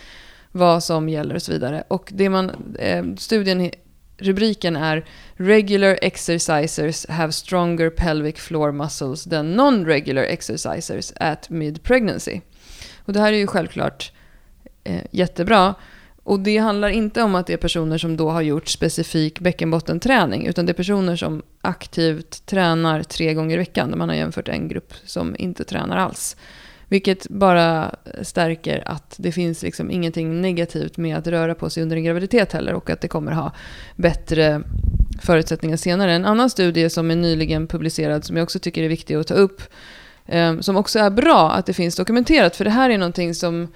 vad 0.52 0.84
som 0.84 1.10
gäller 1.10 1.36
och 1.36 1.42
så 1.42 1.52
vidare. 1.52 1.84
Och 1.88 2.10
det 2.14 2.30
man, 2.30 2.76
eh, 2.80 3.06
studien, 3.18 3.72
rubriken 4.18 4.76
är 4.76 5.06
“Regular 5.34 6.00
exercisers 6.02 7.08
have 7.10 7.32
stronger 7.32 7.90
pelvic 7.90 8.36
floor 8.36 8.72
muscles 8.72 9.24
than 9.24 9.56
non-regular 9.56 10.24
exercisers 10.24 11.14
at 11.16 11.50
mid-pregnancy”. 11.50 12.42
Och 13.06 13.14
det 13.14 13.20
här 13.20 13.34
är 13.34 13.38
ju 13.38 13.48
självklart 13.48 14.12
eh, 14.84 15.02
jättebra. 15.12 15.76
Och 16.24 16.40
det 16.40 16.58
handlar 16.58 16.90
inte 16.90 17.24
om 17.24 17.36
att 17.36 17.48
det 17.48 17.54
är 17.54 17.58
personer 17.58 17.98
som 17.98 18.18
då 18.18 18.30
har 18.30 18.42
gjort 18.42 18.68
specifik 18.68 19.40
bäckenbottenträning, 19.40 20.48
utan 20.48 20.66
det 20.66 20.72
är 20.72 20.74
personer 20.74 21.16
som 21.16 21.42
aktivt 21.62 22.46
tränar 22.46 23.04
tre 23.04 23.34
gånger 23.34 23.56
i 23.56 23.58
veckan. 23.58 23.92
Där 23.92 23.98
man 23.98 24.10
har 24.10 24.16
jämfört 24.16 24.48
en 24.48 24.68
grupp 24.68 24.94
som 25.06 25.36
inte 25.40 25.64
tränar 25.64 25.98
alls. 25.98 26.36
Vilket 26.88 27.30
bara 27.30 27.96
stärker 28.22 28.84
att 28.86 29.16
det 29.18 29.32
finns 29.32 29.64
liksom 29.64 29.92
ingenting 29.92 30.42
negativt 30.42 30.98
med 30.98 31.18
att 31.18 31.28
röra 31.28 31.56
på 31.56 31.70
sig 31.70 31.84
under 31.84 31.96
en 31.96 32.04
graviditet 32.04 32.52
heller 32.52 32.74
och 32.74 32.90
att 32.90 33.02
det 33.02 33.08
kommer 33.08 33.32
ha 33.32 33.52
bättre 33.96 34.62
förutsättningar 35.22 35.78
senare. 35.78 36.14
En 36.14 36.26
annan 36.26 36.50
studie 36.50 36.90
som 36.90 37.12
är 37.12 37.16
nyligen 37.16 37.68
publicerad 37.68 38.26
som 38.26 38.38
jag 38.38 38.44
också 38.44 38.60
tycker 38.60 38.84
är 38.84 38.90
viktig 38.90 39.16
att 39.16 39.28
ta 39.28 39.34
upp, 39.34 39.62
eh, 40.26 40.60
som 40.60 40.78
också 40.78 41.00
är 41.00 41.10
bra 41.10 41.52
att 41.52 41.66
det 41.66 41.74
finns 41.74 41.96
dokumenterat, 41.96 42.56
för 42.56 42.66
det 42.66 42.72
här 42.72 42.90
är 42.90 42.98
någonting 42.98 43.36
som 43.36 43.68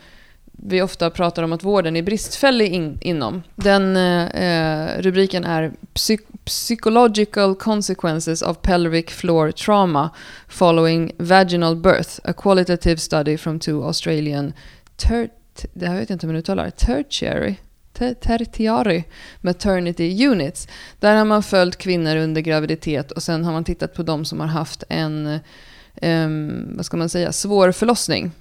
vi 0.57 0.81
ofta 0.81 1.09
pratar 1.09 1.43
om 1.43 1.53
att 1.53 1.63
vården 1.63 1.95
är 1.95 2.01
bristfällig 2.01 2.73
in, 2.73 2.97
inom. 3.01 3.43
Den 3.55 3.97
eh, 3.97 4.25
eh, 4.25 5.01
rubriken 5.01 5.43
är 5.43 5.71
Psy 5.93 6.17
Psychological 6.45 7.55
consequences 7.55 8.41
of 8.41 8.61
pelvic 8.61 9.05
floor 9.09 9.51
trauma 9.51 10.09
following 10.47 11.11
vaginal 11.17 11.75
birth. 11.75 12.19
A 12.23 12.33
qualitative 12.33 12.97
study 12.97 13.37
from 13.37 13.59
two 13.59 13.83
Australian 13.83 14.53
ter 14.95 15.29
det 15.73 15.87
här 15.87 15.99
vet 15.99 16.09
jag 16.09 16.15
inte 16.15 16.27
hur 16.27 16.33
man 16.33 16.39
uttalar 16.39 16.69
tertiary 16.69 17.55
tertiary 17.93 19.03
maternity 19.41 20.27
units. 20.27 20.67
Där 20.99 21.15
har 21.15 21.25
man 21.25 21.43
följt 21.43 21.77
kvinnor 21.77 22.15
under 22.15 22.41
graviditet 22.41 23.11
och 23.11 23.23
sen 23.23 23.43
har 23.43 23.51
man 23.51 23.63
tittat 23.63 23.93
på 23.93 24.03
de 24.03 24.25
som 24.25 24.39
har 24.39 24.47
haft 24.47 24.83
en 24.89 25.39
um, 26.01 26.73
vad 26.75 26.85
ska 26.85 26.97
man 26.97 27.09
säga, 27.09 27.31
svår 27.31 27.71
förlossning. 27.71 28.31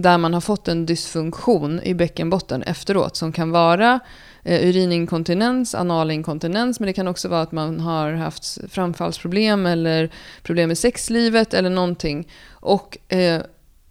Där 0.00 0.18
man 0.18 0.34
har 0.34 0.40
fått 0.40 0.68
en 0.68 0.86
dysfunktion 0.86 1.80
i 1.82 1.94
bäckenbotten 1.94 2.62
efteråt 2.62 3.16
som 3.16 3.32
kan 3.32 3.50
vara 3.50 4.00
eh, 4.42 4.68
urininkontinens, 4.68 5.74
analinkontinens 5.74 6.80
men 6.80 6.86
det 6.86 6.92
kan 6.92 7.08
också 7.08 7.28
vara 7.28 7.40
att 7.40 7.52
man 7.52 7.80
har 7.80 8.12
haft 8.12 8.58
framfallsproblem 8.70 9.66
eller 9.66 10.10
problem 10.42 10.68
med 10.68 10.78
sexlivet 10.78 11.54
eller 11.54 11.70
någonting. 11.70 12.28
Och 12.50 13.12
eh, 13.12 13.42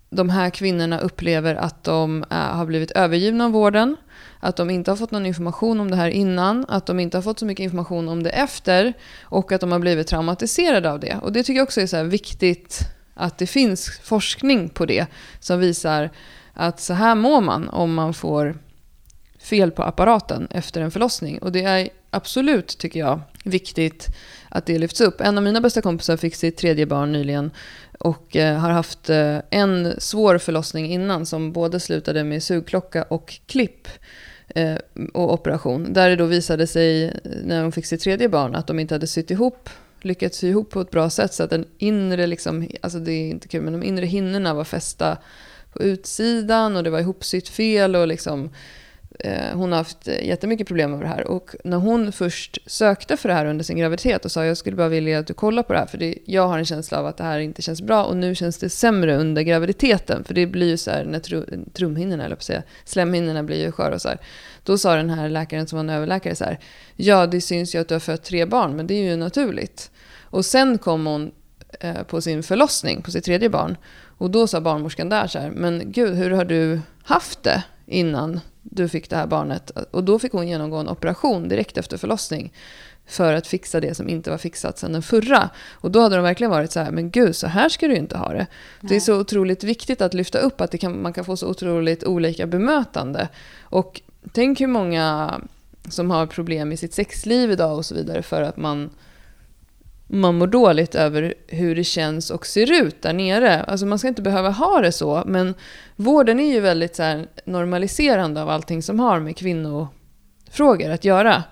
de 0.09 0.29
här 0.29 0.49
kvinnorna 0.49 0.99
upplever 0.99 1.55
att 1.55 1.83
de 1.83 2.23
eh, 2.29 2.37
har 2.37 2.65
blivit 2.65 2.91
övergivna 2.91 3.45
av 3.45 3.51
vården, 3.51 3.95
att 4.39 4.55
de 4.55 4.69
inte 4.69 4.91
har 4.91 4.95
fått 4.95 5.11
någon 5.11 5.25
information 5.25 5.79
om 5.79 5.91
det 5.91 5.97
här 5.97 6.09
innan, 6.09 6.65
att 6.67 6.85
de 6.85 6.99
inte 6.99 7.17
har 7.17 7.21
fått 7.21 7.39
så 7.39 7.45
mycket 7.45 7.63
information 7.63 8.09
om 8.09 8.23
det 8.23 8.29
efter 8.29 8.93
och 9.21 9.51
att 9.51 9.61
de 9.61 9.71
har 9.71 9.79
blivit 9.79 10.07
traumatiserade 10.07 10.91
av 10.91 10.99
det. 10.99 11.17
Och 11.21 11.31
det 11.31 11.43
tycker 11.43 11.57
jag 11.57 11.63
också 11.63 11.81
är 11.81 11.87
så 11.87 12.03
viktigt 12.03 12.96
att 13.17 13.37
det 13.37 13.47
finns 13.47 13.99
forskning 14.03 14.69
på 14.69 14.85
det 14.85 15.05
som 15.39 15.59
visar 15.59 16.09
att 16.53 16.79
så 16.79 16.93
här 16.93 17.15
mår 17.15 17.41
man 17.41 17.69
om 17.69 17.93
man 17.93 18.13
får 18.13 18.57
fel 19.39 19.71
på 19.71 19.83
apparaten 19.83 20.47
efter 20.51 20.81
en 20.81 20.91
förlossning. 20.91 21.39
Och 21.39 21.51
det 21.51 21.63
är 21.63 21.89
absolut, 22.09 22.67
tycker 22.77 22.99
jag, 22.99 23.21
viktigt 23.43 24.07
att 24.49 24.65
det 24.65 24.77
lyfts 24.77 25.01
upp. 25.01 25.21
En 25.21 25.37
av 25.37 25.43
mina 25.43 25.61
bästa 25.61 25.81
kompisar 25.81 26.17
fick 26.17 26.35
sitt 26.35 26.57
tredje 26.57 26.85
barn 26.85 27.11
nyligen 27.11 27.51
och 27.99 28.35
eh, 28.35 28.57
har 28.57 28.69
haft 28.69 29.09
eh, 29.09 29.37
en 29.49 29.93
svår 29.97 30.37
förlossning 30.37 30.91
innan 30.91 31.25
som 31.25 31.51
både 31.51 31.79
slutade 31.79 32.23
med 32.23 32.43
sugklocka 32.43 33.03
och 33.03 33.39
klipp 33.45 33.87
eh, 34.47 34.75
och 35.13 35.33
operation. 35.33 35.93
Där 35.93 36.09
det 36.09 36.15
då 36.15 36.25
visade 36.25 36.67
sig 36.67 37.05
eh, 37.05 37.11
när 37.43 37.61
hon 37.61 37.71
fick 37.71 37.85
sitt 37.85 38.01
tredje 38.01 38.29
barn 38.29 38.55
att 38.55 38.67
de 38.67 38.79
inte 38.79 38.95
hade 38.95 39.07
sytt 39.07 39.31
ihop 39.31 39.69
lyckats 40.01 40.37
sy 40.37 40.49
ihop 40.49 40.69
på 40.69 40.81
ett 40.81 40.91
bra 40.91 41.09
sätt 41.09 41.33
så 41.33 41.43
att 41.43 41.49
den 41.49 41.65
inre, 41.77 42.27
liksom, 42.27 42.67
alltså 42.81 42.99
det 42.99 43.11
är 43.11 43.29
inte 43.29 43.47
kul, 43.47 43.61
men 43.61 43.73
de 43.73 43.83
inre 43.83 44.05
hinnorna 44.05 44.53
var 44.53 44.63
fästa 44.63 45.17
på 45.73 45.83
utsidan 45.83 46.75
och 46.75 46.83
det 46.83 46.89
var 46.89 46.99
ihopsytt 46.99 47.49
fel 47.49 47.95
och 47.95 48.07
liksom 48.07 48.49
eh, 49.19 49.53
hon 49.53 49.71
har 49.71 49.77
haft 49.77 50.07
eh, 50.07 50.27
jättemycket 50.27 50.67
problem 50.67 50.91
med 50.91 50.99
det 50.99 51.07
här. 51.07 51.27
Och 51.27 51.55
när 51.63 51.77
hon 51.77 52.11
först 52.11 52.57
sökte 52.65 53.17
för 53.17 53.29
det 53.29 53.35
här 53.35 53.45
under 53.45 53.63
sin 53.63 53.77
graviditet 53.77 54.25
och 54.25 54.31
sa 54.31 54.45
jag 54.45 54.57
skulle 54.57 54.75
bara 54.75 54.89
vilja 54.89 55.19
att 55.19 55.27
du 55.27 55.33
kollar 55.33 55.63
på 55.63 55.73
det 55.73 55.79
här 55.79 55.85
för 55.85 55.97
det, 55.97 56.15
jag 56.25 56.47
har 56.47 56.57
en 56.57 56.65
känsla 56.65 56.99
av 56.99 57.05
att 57.05 57.17
det 57.17 57.23
här 57.23 57.39
inte 57.39 57.61
känns 57.61 57.81
bra 57.81 58.03
och 58.03 58.17
nu 58.17 58.35
känns 58.35 58.57
det 58.57 58.69
sämre 58.69 59.17
under 59.17 59.41
graviditeten. 59.41 60.23
För 60.23 60.33
det 60.33 60.45
blir 60.45 60.67
ju 60.67 60.77
så 60.77 60.91
här 60.91 61.05
när 61.05 61.19
tru, 61.19 61.45
trumhinnorna, 61.73 62.25
eller 62.25 62.35
på 62.35 62.39
att 62.39 62.43
säga, 62.43 62.63
slemhinnorna 62.85 63.43
blir 63.43 63.65
ju 63.65 63.71
sköra 63.71 63.95
och 63.95 64.01
så 64.01 64.09
här. 64.09 64.17
Då 64.67 64.77
sa 64.77 64.95
den 64.95 65.09
här 65.09 65.29
läkaren 65.29 65.67
som 65.67 65.77
var 65.77 65.83
en 65.83 65.89
överläkare 65.89 66.35
så 66.35 66.43
här, 66.43 66.59
ja 66.95 67.27
det 67.27 67.41
syns 67.41 67.75
ju 67.75 67.79
att 67.79 67.87
du 67.87 67.95
har 67.95 67.99
fött 67.99 68.23
tre 68.23 68.45
barn 68.45 68.75
men 68.75 68.87
det 68.87 68.93
är 68.93 69.03
ju 69.03 69.15
naturligt. 69.15 69.91
Och 70.23 70.45
sen 70.45 70.77
kom 70.77 71.05
hon 71.05 71.31
eh, 71.79 72.03
på 72.03 72.21
sin 72.21 72.43
förlossning 72.43 73.01
på 73.01 73.11
sitt 73.11 73.25
tredje 73.25 73.49
barn. 73.49 73.77
Och 74.17 74.31
då 74.31 74.47
sa 74.47 74.61
barnmorskan 74.61 75.09
där 75.09 75.27
så 75.27 75.39
här, 75.39 75.49
men 75.51 75.91
gud 75.91 76.15
hur 76.15 76.31
har 76.31 76.45
du 76.45 76.79
haft 77.03 77.43
det 77.43 77.63
innan 77.85 78.39
du 78.61 78.89
fick 78.89 79.09
det 79.09 79.15
här 79.15 79.27
barnet? 79.27 79.71
Och 79.91 80.03
då 80.03 80.19
fick 80.19 80.31
hon 80.31 80.47
genomgå 80.47 80.77
en 80.77 80.89
operation 80.89 81.49
direkt 81.49 81.77
efter 81.77 81.97
förlossning 81.97 82.53
för 83.05 83.33
att 83.33 83.47
fixa 83.47 83.79
det 83.79 83.95
som 83.95 84.09
inte 84.09 84.29
var 84.29 84.37
fixat 84.37 84.79
sedan 84.79 84.93
den 84.93 85.01
förra. 85.01 85.49
Och 85.73 85.91
då 85.91 85.99
hade 85.99 86.15
de 86.15 86.23
verkligen 86.23 86.51
varit 86.51 86.71
så 86.71 86.79
här, 86.79 86.91
men 86.91 87.11
gud, 87.11 87.35
så 87.35 87.47
här 87.47 87.69
ska 87.69 87.87
du 87.87 87.95
inte 87.95 88.17
ha 88.17 88.29
det. 88.29 88.35
Nej. 88.35 88.47
Det 88.81 88.95
är 88.95 88.99
så 88.99 89.19
otroligt 89.19 89.63
viktigt 89.63 90.01
att 90.01 90.13
lyfta 90.13 90.39
upp 90.39 90.61
att 90.61 90.79
kan, 90.79 91.01
man 91.01 91.13
kan 91.13 91.25
få 91.25 91.37
så 91.37 91.47
otroligt 91.47 92.03
olika 92.03 92.47
bemötande. 92.47 93.29
Och 93.61 94.01
tänk 94.31 94.61
hur 94.61 94.67
många 94.67 95.39
som 95.89 96.11
har 96.11 96.25
problem 96.25 96.71
i 96.71 96.77
sitt 96.77 96.93
sexliv 96.93 97.51
idag 97.51 97.77
och 97.77 97.85
så 97.85 97.95
vidare 97.95 98.21
för 98.21 98.41
att 98.41 98.57
man 98.57 98.89
man 100.07 100.37
mår 100.37 100.47
dåligt 100.47 100.95
över 100.95 101.33
hur 101.47 101.75
det 101.75 101.83
känns 101.83 102.29
och 102.31 102.45
ser 102.45 102.71
ut 102.83 103.01
där 103.01 103.13
nere. 103.13 103.63
Alltså 103.63 103.85
man 103.85 103.99
ska 103.99 104.07
inte 104.07 104.21
behöva 104.21 104.49
ha 104.49 104.81
det 104.81 104.91
så, 104.91 105.23
men 105.25 105.53
vården 105.95 106.39
är 106.39 106.53
ju 106.53 106.59
väldigt 106.59 106.95
så 106.95 107.23
normaliserande 107.45 108.41
av 108.41 108.49
allting 108.49 108.83
som 108.83 108.99
har 108.99 109.19
med 109.19 109.37
kvinnofrågor 109.37 110.89
att 110.89 111.05
göra. 111.05 111.43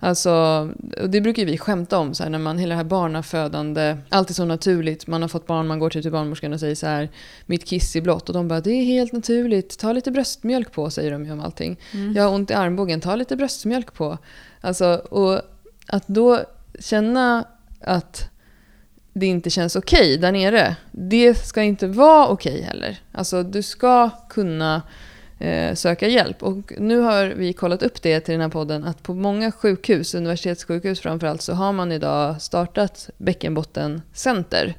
Alltså, 0.00 0.68
det 1.08 1.20
brukar 1.20 1.44
vi 1.44 1.58
skämta 1.58 1.98
om, 1.98 2.14
så 2.14 2.22
här, 2.22 2.30
när 2.30 2.38
man 2.38 2.58
hela 2.58 2.74
det 2.74 2.76
här 2.76 2.84
barnafödande, 2.84 3.96
allt 4.08 4.30
är 4.30 4.34
så 4.34 4.44
naturligt, 4.44 5.06
man 5.06 5.22
har 5.22 5.28
fått 5.28 5.46
barn, 5.46 5.66
man 5.66 5.78
går 5.78 5.90
till, 5.90 6.02
till 6.02 6.12
barnmorskan 6.12 6.52
och 6.52 6.60
säger 6.60 6.74
så 6.74 6.86
här, 6.86 7.10
mitt 7.46 7.64
kiss 7.64 7.96
är 7.96 8.00
blått. 8.00 8.28
Och 8.28 8.34
de 8.34 8.48
bara, 8.48 8.60
det 8.60 8.70
är 8.70 8.84
helt 8.84 9.12
naturligt, 9.12 9.78
ta 9.78 9.92
lite 9.92 10.10
bröstmjölk 10.10 10.72
på, 10.72 10.90
säger 10.90 11.10
de 11.10 11.24
ju 11.24 11.32
om 11.32 11.40
allting. 11.40 11.80
Mm. 11.92 12.12
Jag 12.12 12.22
har 12.22 12.34
ont 12.34 12.50
i 12.50 12.54
armbågen, 12.54 13.00
ta 13.00 13.16
lite 13.16 13.36
bröstmjölk 13.36 13.94
på. 13.94 14.18
Alltså, 14.60 14.94
och 14.94 15.40
att 15.86 16.08
då 16.08 16.40
känna 16.80 17.44
att 17.80 18.30
det 19.12 19.26
inte 19.26 19.50
känns 19.50 19.76
okej 19.76 20.00
okay 20.00 20.16
där 20.16 20.32
nere. 20.32 20.76
Det 20.92 21.34
ska 21.34 21.62
inte 21.62 21.86
vara 21.86 22.28
okej 22.28 22.54
okay 22.54 22.64
heller. 22.64 22.98
Alltså 23.12 23.42
du 23.42 23.62
ska 23.62 24.10
kunna 24.28 24.82
Eh, 25.38 25.74
söka 25.74 26.08
hjälp. 26.08 26.42
Och 26.42 26.72
nu 26.78 26.98
har 26.98 27.26
vi 27.26 27.52
kollat 27.52 27.82
upp 27.82 28.02
det 28.02 28.20
till 28.20 28.32
den 28.32 28.40
här 28.40 28.48
podden 28.48 28.84
att 28.84 29.02
på 29.02 29.14
många 29.14 29.52
sjukhus, 29.52 30.14
universitetssjukhus 30.14 31.00
framförallt, 31.00 31.42
så 31.42 31.52
har 31.52 31.72
man 31.72 31.92
idag 31.92 32.42
startat 32.42 33.10
bäckenbottencenter. 33.18 34.76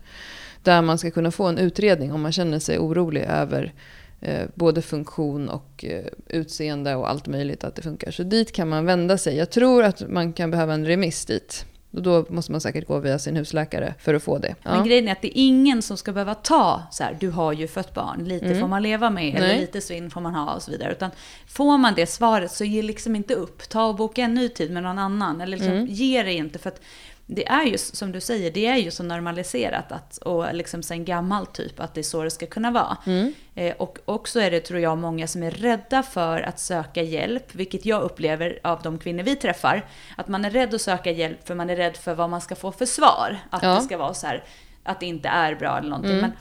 Där 0.64 0.82
man 0.82 0.98
ska 0.98 1.12
kunna 1.12 1.32
få 1.32 1.46
en 1.46 1.58
utredning 1.58 2.14
om 2.14 2.22
man 2.22 2.32
känner 2.32 2.60
sig 2.60 2.80
orolig 2.80 3.22
över 3.22 3.74
eh, 4.22 4.48
både 4.56 4.82
funktion 4.82 5.50
och 5.50 5.86
eh, 5.86 6.06
utseende 6.28 6.96
och 6.96 7.10
allt 7.10 7.28
möjligt 7.28 7.64
att 7.64 7.76
det 7.76 7.82
funkar. 7.82 8.12
Så 8.12 8.24
dit 8.24 8.52
kan 8.52 8.70
man 8.70 8.86
vända 8.86 9.18
sig. 9.18 9.38
Jag 9.38 9.50
tror 9.50 9.84
att 9.84 10.10
man 10.10 10.34
kan 10.34 10.52
behöva 10.52 10.74
en 10.74 10.86
remiss 10.86 11.26
dit. 11.26 11.66
Och 11.98 12.04
då 12.04 12.26
måste 12.30 12.52
man 12.52 12.62
säkert 12.62 12.88
gå 12.88 13.00
via 13.00 13.20
sin 13.20 13.36
husläkare 13.36 13.94
för 14.00 14.14
att 14.14 14.24
få 14.24 14.38
det. 14.38 14.56
Ja. 14.64 14.72
Men 14.76 14.88
grejen 14.88 15.08
är 15.08 15.12
att 15.12 15.22
det 15.22 15.28
är 15.40 15.42
ingen 15.42 15.82
som 15.82 15.98
ska 15.98 16.12
behöva 16.12 16.36
ta 16.36 16.84
så 16.92 17.04
här, 17.04 17.18
du 17.20 17.30
har 17.30 17.54
ju 17.54 17.68
fött 17.68 17.94
barn, 17.94 18.24
lite 18.24 18.46
mm. 18.46 18.60
får 18.60 18.68
man 18.68 18.84
leva 18.84 19.10
med, 19.10 19.36
eller 19.36 19.48
Nej. 19.48 19.60
lite 19.60 19.82
svinn 19.82 20.10
får 20.10 20.22
man 20.22 20.36
ha 20.36 20.56
och 20.56 20.62
så 20.62 20.72
vidare. 20.72 20.92
Utan 20.92 21.12
får 21.48 21.78
man 21.78 21.94
det 21.96 22.06
svaret 22.06 22.52
så 22.52 22.64
ge 22.64 22.82
liksom 22.82 23.16
inte 23.16 23.34
upp. 23.34 23.70
Ta 23.70 23.86
och 23.86 23.96
boka 23.96 24.22
en 24.22 24.34
ny 24.34 24.50
tid 24.50 24.72
med 24.72 24.84
någon 24.84 25.00
annan. 25.00 25.42
Eller 25.42 25.58
liksom, 25.58 25.74
mm. 25.74 25.88
ge 25.90 26.24
det 26.24 26.34
inte. 26.34 26.60
För 26.60 26.70
att 26.70 26.82
det 27.30 27.48
är 27.48 27.66
ju 27.66 27.78
som 27.78 28.12
du 28.12 28.22
säger, 28.22 28.52
det 28.52 28.66
är 28.66 28.76
ju 28.76 28.92
så 28.92 29.04
normaliserat 29.04 29.92
att, 29.92 30.18
och 30.18 30.54
liksom 30.54 30.84
sen 30.84 31.06
gammalt 31.06 31.54
typ 31.54 31.80
att 31.80 31.94
det 31.94 32.02
är 32.02 32.04
så 32.04 32.24
det 32.24 32.32
ska 32.32 32.46
kunna 32.46 32.72
vara. 32.72 32.98
Mm. 33.06 33.34
Eh, 33.56 33.76
och 33.78 34.00
också 34.06 34.40
är 34.40 34.52
det 34.52 34.60
tror 34.60 34.80
jag 34.80 34.98
många 34.98 35.28
som 35.28 35.44
är 35.44 35.52
rädda 35.52 36.04
för 36.04 36.42
att 36.42 36.60
söka 36.60 37.02
hjälp, 37.04 37.56
vilket 37.56 37.86
jag 37.86 38.02
upplever 38.02 38.60
av 38.64 38.82
de 38.82 39.00
kvinnor 39.00 39.24
vi 39.24 39.36
träffar. 39.36 39.86
Att 40.16 40.28
man 40.28 40.46
är 40.46 40.50
rädd 40.50 40.74
att 40.74 40.82
söka 40.82 41.12
hjälp 41.12 41.48
för 41.48 41.56
man 41.56 41.70
är 41.70 41.76
rädd 41.76 41.98
för 41.98 42.16
vad 42.16 42.30
man 42.30 42.42
ska 42.42 42.56
få 42.56 42.72
för 42.72 42.86
svar. 42.86 43.38
Att 43.50 43.64
ja. 43.64 43.76
det 43.76 43.82
ska 43.82 43.98
vara 43.98 44.14
så 44.14 44.28
här, 44.28 44.44
att 44.84 45.00
det 45.00 45.06
inte 45.06 45.28
är 45.28 45.56
bra 45.56 45.78
eller 45.78 45.90
någonting. 45.90 46.18
Mm. 46.18 46.32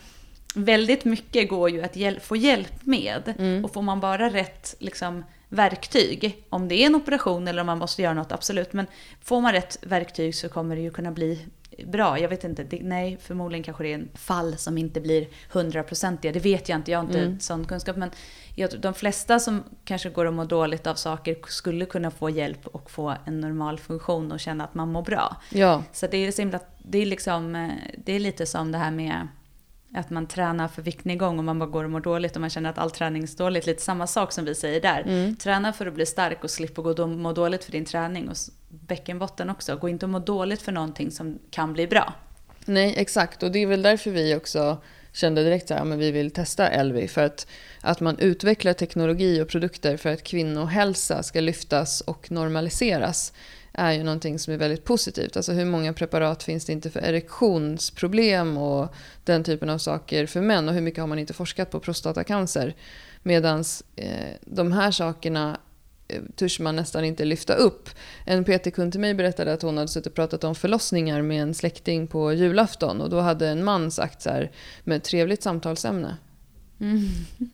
Men 0.55 0.65
väldigt 0.65 1.05
mycket 1.05 1.49
går 1.49 1.69
ju 1.69 1.83
att 1.83 1.95
hjäl 1.95 2.19
få 2.19 2.35
hjälp 2.35 2.85
med. 2.85 3.33
Mm. 3.39 3.65
Och 3.65 3.73
får 3.73 3.81
man 3.81 3.99
bara 3.99 4.29
rätt 4.29 4.75
liksom, 4.79 5.23
verktyg. 5.49 6.45
Om 6.49 6.67
det 6.67 6.75
är 6.75 6.85
en 6.85 6.95
operation 6.95 7.47
eller 7.47 7.61
om 7.61 7.65
man 7.65 7.77
måste 7.77 8.01
göra 8.01 8.13
något, 8.13 8.31
absolut. 8.31 8.73
Men 8.73 8.85
får 9.21 9.41
man 9.41 9.53
rätt 9.53 9.77
verktyg 9.81 10.35
så 10.35 10.49
kommer 10.49 10.75
det 10.75 10.81
ju 10.81 10.91
kunna 10.91 11.11
bli 11.11 11.45
bra. 11.85 12.19
Jag 12.19 12.29
vet 12.29 12.43
inte, 12.43 12.63
det, 12.63 12.79
nej 12.83 13.17
förmodligen 13.21 13.63
kanske 13.63 13.83
det 13.83 13.89
är 13.89 13.95
en 13.95 14.09
fall 14.13 14.57
som 14.57 14.77
inte 14.77 15.01
blir 15.01 15.27
hundraprocentiga. 15.51 16.31
Det 16.31 16.39
vet 16.39 16.69
jag 16.69 16.75
inte, 16.75 16.91
jag 16.91 16.99
har 16.99 17.05
inte 17.05 17.19
mm. 17.19 17.39
sån 17.39 17.65
kunskap. 17.65 17.97
Men 17.97 18.11
jag, 18.55 18.79
de 18.79 18.93
flesta 18.93 19.39
som 19.39 19.63
kanske 19.85 20.09
går 20.09 20.25
och 20.25 20.33
mår 20.33 20.45
dåligt 20.45 20.87
av 20.87 20.95
saker 20.95 21.37
skulle 21.47 21.85
kunna 21.85 22.11
få 22.11 22.29
hjälp 22.29 22.67
och 22.67 22.91
få 22.91 23.15
en 23.25 23.39
normal 23.39 23.79
funktion 23.79 24.31
och 24.31 24.39
känna 24.39 24.63
att 24.63 24.75
man 24.75 24.91
mår 24.91 25.01
bra. 25.01 25.37
Ja. 25.49 25.83
Så 25.91 26.07
det 26.07 26.17
är, 26.17 26.31
så 26.31 26.41
himla, 26.41 26.59
det 26.77 26.97
är, 26.97 27.05
liksom, 27.05 27.55
eh, 27.55 27.71
det 27.97 28.13
är 28.13 28.19
lite 28.19 28.45
som 28.45 28.71
det 28.71 28.77
här 28.77 28.91
med 28.91 29.27
att 29.93 30.09
man 30.09 30.27
tränar 30.27 30.67
för 30.67 30.81
viktnedgång 30.81 31.37
och 31.37 31.43
man 31.43 31.59
bara 31.59 31.69
går 31.69 31.83
och 31.83 31.89
mår 31.89 31.99
dåligt 31.99 32.35
och 32.35 32.41
man 32.41 32.49
känner 32.49 32.69
att 32.69 32.77
all 32.77 32.91
träning 32.91 33.23
är 33.23 33.37
dåligt. 33.37 33.65
Lite 33.65 33.81
samma 33.81 34.07
sak 34.07 34.31
som 34.31 34.45
vi 34.45 34.55
säger 34.55 34.81
där. 34.81 35.01
Mm. 35.01 35.35
Träna 35.35 35.73
för 35.73 35.85
att 35.85 35.93
bli 35.93 36.05
stark 36.05 36.43
och 36.43 36.49
slippa 36.49 36.81
gå 36.81 37.03
och 37.03 37.09
må 37.09 37.33
dåligt 37.33 37.63
för 37.63 37.71
din 37.71 37.85
träning. 37.85 38.29
Och 38.29 38.35
bäckenbotten 38.69 39.49
också. 39.49 39.75
Gå 39.77 39.89
inte 39.89 40.05
och 40.05 40.09
må 40.09 40.19
dåligt 40.19 40.61
för 40.61 40.71
någonting 40.71 41.11
som 41.11 41.39
kan 41.49 41.73
bli 41.73 41.87
bra. 41.87 42.13
Nej, 42.65 42.93
exakt. 42.97 43.43
Och 43.43 43.51
det 43.51 43.59
är 43.59 43.67
väl 43.67 43.81
därför 43.81 44.11
vi 44.11 44.35
också 44.35 44.77
kände 45.11 45.43
direkt 45.43 45.71
att 45.71 45.87
ja, 45.87 45.95
vi 45.95 46.11
vill 46.11 46.31
testa 46.31 46.67
Elvi. 46.67 47.07
För 47.07 47.23
att, 47.23 47.47
att 47.81 47.99
man 47.99 48.19
utvecklar 48.19 48.73
teknologi 48.73 49.41
och 49.41 49.47
produkter 49.47 49.97
för 49.97 50.13
att 50.13 50.23
kvinnohälsa 50.23 51.23
ska 51.23 51.41
lyftas 51.41 52.01
och 52.01 52.31
normaliseras 52.31 53.33
är 53.77 53.91
ju 53.91 54.03
någonting 54.03 54.39
som 54.39 54.53
är 54.53 54.57
väldigt 54.57 54.83
positivt. 54.83 55.37
Alltså 55.37 55.51
hur 55.51 55.65
många 55.65 55.93
preparat 55.93 56.43
finns 56.43 56.65
det 56.65 56.73
inte 56.73 56.89
för 56.89 56.99
erektionsproblem 56.99 58.57
och 58.57 58.93
den 59.23 59.43
typen 59.43 59.69
av 59.69 59.77
saker 59.77 60.25
för 60.25 60.41
män 60.41 60.67
och 60.67 60.73
hur 60.73 60.81
mycket 60.81 60.99
har 60.99 61.07
man 61.07 61.19
inte 61.19 61.33
forskat 61.33 61.71
på 61.71 61.79
prostatacancer. 61.79 62.75
Medan 63.23 63.63
eh, 63.95 64.35
de 64.41 64.71
här 64.71 64.91
sakerna 64.91 65.59
eh, 66.07 66.21
törs 66.35 66.59
man 66.59 66.75
nästan 66.75 67.05
inte 67.05 67.25
lyfta 67.25 67.53
upp. 67.53 67.89
En 68.25 68.43
PT-kund 68.43 68.91
till 68.91 69.01
mig 69.01 69.13
berättade 69.13 69.53
att 69.53 69.61
hon 69.61 69.77
hade 69.77 69.87
suttit 69.87 70.07
och 70.07 70.15
pratat 70.15 70.43
om 70.43 70.55
förlossningar 70.55 71.21
med 71.21 71.41
en 71.41 71.53
släkting 71.53 72.07
på 72.07 72.33
julafton 72.33 73.01
och 73.01 73.09
då 73.09 73.19
hade 73.19 73.47
en 73.47 73.63
man 73.63 73.91
sagt 73.91 74.21
så 74.21 74.29
här, 74.29 74.51
med 74.83 74.97
ett 74.97 75.03
trevligt 75.03 75.43
samtalsämne. 75.43 76.17
Mm. 76.79 77.09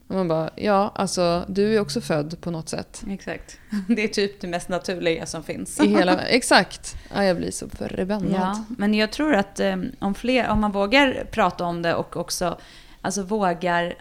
Och 0.07 0.15
man 0.15 0.28
bara, 0.28 0.49
ja, 0.55 0.91
alltså 0.95 1.45
du 1.47 1.76
är 1.76 1.80
också 1.80 2.01
född 2.01 2.41
på 2.41 2.51
något 2.51 2.69
sätt. 2.69 3.03
Exakt. 3.09 3.57
Det 3.88 4.03
är 4.03 4.07
typ 4.07 4.41
det 4.41 4.47
mest 4.47 4.69
naturliga 4.69 5.26
som 5.26 5.43
finns. 5.43 5.80
I 5.80 5.88
hela, 5.88 6.21
exakt. 6.21 6.95
Ja, 7.15 7.24
jag 7.24 7.38
blir 7.38 7.51
så 7.51 7.69
förbannad. 7.69 8.32
Ja, 8.34 8.63
men 8.78 8.93
jag 8.93 9.11
tror 9.11 9.34
att 9.34 9.59
eh, 9.59 9.76
om, 9.99 10.13
fler, 10.13 10.49
om 10.49 10.61
man 10.61 10.71
vågar 10.71 11.28
prata 11.32 11.65
om 11.65 11.82
det 11.82 11.95
och 11.95 12.17
också 12.17 12.57
alltså, 13.01 13.24
vågar 13.24 13.95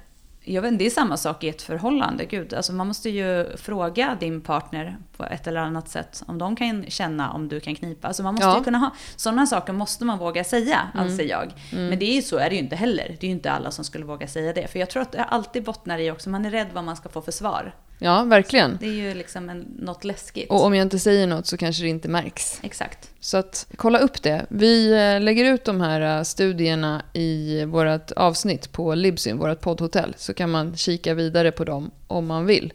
jag 0.44 0.62
vet, 0.62 0.78
det 0.78 0.86
är 0.86 0.90
samma 0.90 1.16
sak 1.16 1.44
i 1.44 1.48
ett 1.48 1.62
förhållande. 1.62 2.24
Gud, 2.24 2.54
alltså 2.54 2.72
man 2.72 2.86
måste 2.86 3.10
ju 3.10 3.56
fråga 3.56 4.16
din 4.20 4.40
partner 4.40 4.96
på 5.16 5.24
ett 5.24 5.46
eller 5.46 5.60
annat 5.60 5.88
sätt 5.88 6.22
om 6.26 6.38
de 6.38 6.56
kan 6.56 6.84
känna 6.88 7.30
om 7.32 7.48
du 7.48 7.60
kan 7.60 7.74
knipa. 7.74 8.08
Alltså 8.08 8.22
man 8.22 8.34
måste 8.34 8.46
Ja. 8.48 8.60
kunna 8.64 8.78
ha, 8.78 8.90
sådana 9.16 9.46
saker 9.46 9.72
måste 9.72 10.04
man 10.04 10.18
våga 10.18 10.44
säga, 10.44 10.88
Mm. 10.94 11.06
anser 11.06 11.24
jag. 11.24 11.52
Men 11.72 11.98
det 11.98 12.04
är 12.04 12.14
ju 12.14 12.22
så 12.22 12.36
är 12.38 12.48
det 12.50 12.54
ju 12.56 12.62
inte 12.62 12.76
heller. 12.76 13.16
Det 13.20 13.26
är 13.26 13.28
ju 13.28 13.34
inte 13.34 13.50
alla 13.50 13.70
som 13.70 13.84
skulle 13.84 14.04
våga 14.04 14.26
säga 14.28 14.52
det. 14.52 14.66
För 14.66 14.78
jag 14.78 14.90
tror 14.90 15.02
att 15.02 15.12
det 15.12 15.24
alltid 15.24 15.62
bottnar 15.64 15.98
i 15.98 16.10
också, 16.10 16.30
man 16.30 16.44
är 16.44 16.50
rädd 16.50 16.66
vad 16.72 16.84
man 16.84 16.96
ska 16.96 17.08
få 17.08 17.20
för 17.22 17.32
svar. 17.32 17.74
Ja, 17.98 18.22
verkligen. 18.24 18.76
Det 18.80 18.86
är 18.86 18.92
ju 18.92 19.14
liksom 19.14 19.50
en, 19.50 19.60
något 19.78 20.04
läskigt. 20.04 20.50
Och 20.50 20.64
om 20.64 20.74
jag 20.74 20.82
inte 20.84 20.98
säger 20.98 21.26
något 21.26 21.46
så 21.46 21.56
kanske 21.56 21.82
det 21.82 21.88
inte 21.88 22.08
märks. 22.08 22.58
Exakt. 22.62 23.10
Så 23.20 23.36
att 23.36 23.66
kolla 23.76 23.98
upp 23.98 24.22
det. 24.22 24.46
Vi 24.48 24.92
eh, 24.92 25.20
lägger 25.20 25.44
ut 25.54 25.64
de 25.64 25.80
här 25.80 26.18
eh, 26.18 26.22
studierna 26.22 27.02
i 27.12 27.64
vårt 27.64 28.10
avsnitt 28.12 28.72
på 28.72 28.94
Libsyn, 28.94 29.38
vårt 29.38 29.60
poddhotell. 29.60 30.14
Så 30.16 30.34
kan 30.34 30.50
man 30.50 30.76
kika 30.76 31.14
vidare 31.14 31.52
på 31.52 31.64
dem 31.64 31.90
om 32.06 32.26
man 32.26 32.46
vill. 32.46 32.72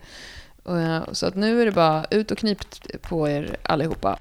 Eh, 0.67 1.03
så 1.11 1.25
att 1.25 1.35
nu 1.35 1.61
är 1.61 1.65
det 1.65 1.71
bara 1.71 2.05
ut 2.11 2.31
och 2.31 2.37
knip 2.37 2.59
på 3.01 3.29
er 3.29 3.57
allihopa. 3.63 4.19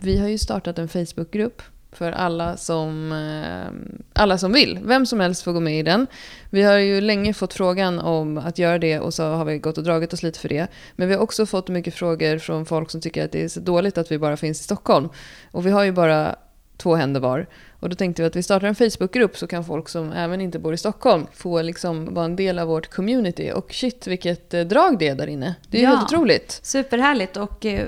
Vi 0.00 0.18
har 0.18 0.28
ju 0.28 0.38
startat 0.38 0.78
en 0.78 0.88
Facebookgrupp 0.88 1.62
för 1.92 2.12
alla 2.12 2.56
som, 2.56 3.12
eh, 3.12 4.00
alla 4.12 4.38
som 4.38 4.52
vill. 4.52 4.78
Vem 4.82 5.06
som 5.06 5.20
helst 5.20 5.42
får 5.42 5.52
gå 5.52 5.60
med 5.60 5.78
i 5.78 5.82
den. 5.82 6.06
Vi 6.50 6.62
har 6.62 6.78
ju 6.78 7.00
länge 7.00 7.34
fått 7.34 7.54
frågan 7.54 7.98
om 7.98 8.38
att 8.38 8.58
göra 8.58 8.78
det 8.78 9.00
och 9.00 9.14
så 9.14 9.24
har 9.24 9.44
vi 9.44 9.58
gått 9.58 9.78
och 9.78 9.84
dragit 9.84 10.12
oss 10.12 10.22
lite 10.22 10.38
för 10.38 10.48
det. 10.48 10.68
Men 10.96 11.08
vi 11.08 11.14
har 11.14 11.20
också 11.20 11.46
fått 11.46 11.68
mycket 11.68 11.94
frågor 11.94 12.38
från 12.38 12.66
folk 12.66 12.90
som 12.90 13.00
tycker 13.00 13.24
att 13.24 13.32
det 13.32 13.42
är 13.42 13.48
så 13.48 13.60
dåligt 13.60 13.98
att 13.98 14.12
vi 14.12 14.18
bara 14.18 14.36
finns 14.36 14.60
i 14.60 14.62
Stockholm. 14.62 15.08
Och 15.50 15.66
vi 15.66 15.70
har 15.70 15.84
ju 15.84 15.92
bara 15.92 16.36
två 16.76 16.94
händer 16.94 17.20
var. 17.20 17.46
Och 17.80 17.88
då 17.88 17.94
tänkte 17.96 18.22
vi 18.22 18.26
att 18.28 18.36
vi 18.36 18.42
startar 18.42 18.66
en 18.68 18.74
Facebookgrupp 18.74 19.36
så 19.36 19.46
kan 19.46 19.64
folk 19.64 19.88
som 19.88 20.12
även 20.12 20.40
inte 20.40 20.58
bor 20.58 20.74
i 20.74 20.76
Stockholm 20.76 21.26
få 21.34 21.62
liksom 21.62 22.14
vara 22.14 22.24
en 22.24 22.36
del 22.36 22.58
av 22.58 22.68
vårt 22.68 22.90
community. 22.90 23.52
Och 23.54 23.72
shit 23.72 24.06
vilket 24.06 24.54
eh, 24.54 24.60
drag 24.60 24.98
det 24.98 25.08
är 25.08 25.14
där 25.14 25.26
inne. 25.26 25.54
Det 25.68 25.78
är 25.78 25.82
Ja. 25.82 25.88
helt 25.90 26.02
otroligt. 26.02 26.60
Superhärligt 26.62 27.36
och 27.36 27.66
eh, 27.66 27.86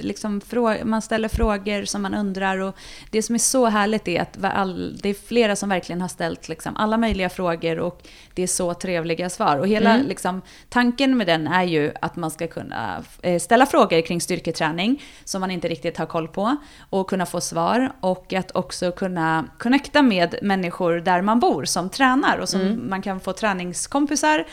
liksom 0.00 0.40
man 0.84 1.02
ställer 1.02 1.28
frågor 1.28 1.84
som 1.84 2.02
man 2.02 2.14
undrar 2.14 2.58
och 2.58 2.74
det 3.10 3.22
som 3.22 3.34
är 3.34 3.38
så 3.38 3.66
härligt 3.66 4.08
är 4.08 4.20
att 4.20 4.44
all, 4.44 4.96
det 5.02 5.08
är 5.08 5.14
flera 5.14 5.56
som 5.56 5.68
verkligen 5.68 6.00
har 6.00 6.08
ställt 6.08 6.48
liksom 6.48 6.76
alla 6.76 6.96
möjliga 6.96 7.28
frågor 7.28 7.78
och 7.78 8.02
det 8.34 8.42
är 8.42 8.46
så 8.46 8.74
trevliga 8.74 9.30
svar. 9.30 9.56
Och 9.58 9.68
hela 9.68 9.94
Mm. 9.94 10.06
liksom, 10.06 10.42
tanken 10.68 11.16
med 11.16 11.26
den 11.26 11.46
är 11.46 11.62
ju 11.64 11.92
att 12.00 12.16
man 12.16 12.30
ska 12.30 12.46
kunna 12.46 13.04
eh, 13.22 13.38
ställa 13.40 13.66
frågor 13.66 14.00
kring 14.06 14.20
styrketräning 14.20 15.02
som 15.24 15.40
man 15.40 15.50
inte 15.50 15.68
riktigt 15.68 15.96
har 15.98 16.06
koll 16.06 16.28
på 16.28 16.56
och 16.90 17.08
kunna 17.10 17.26
få 17.26 17.40
svar 17.40 17.92
och 18.00 18.32
att 18.32 18.50
också 18.56 18.92
kunna 18.92 19.33
connecta 19.58 20.02
med 20.02 20.34
människor 20.42 21.00
där 21.00 21.22
man 21.22 21.40
bor 21.40 21.64
som 21.64 21.90
tränar 21.90 22.38
och 22.38 22.48
som 22.48 22.60
Mm. 22.60 22.88
man 22.90 23.02
kan 23.02 23.20
få 23.20 23.32
träningskompisar 23.32 24.44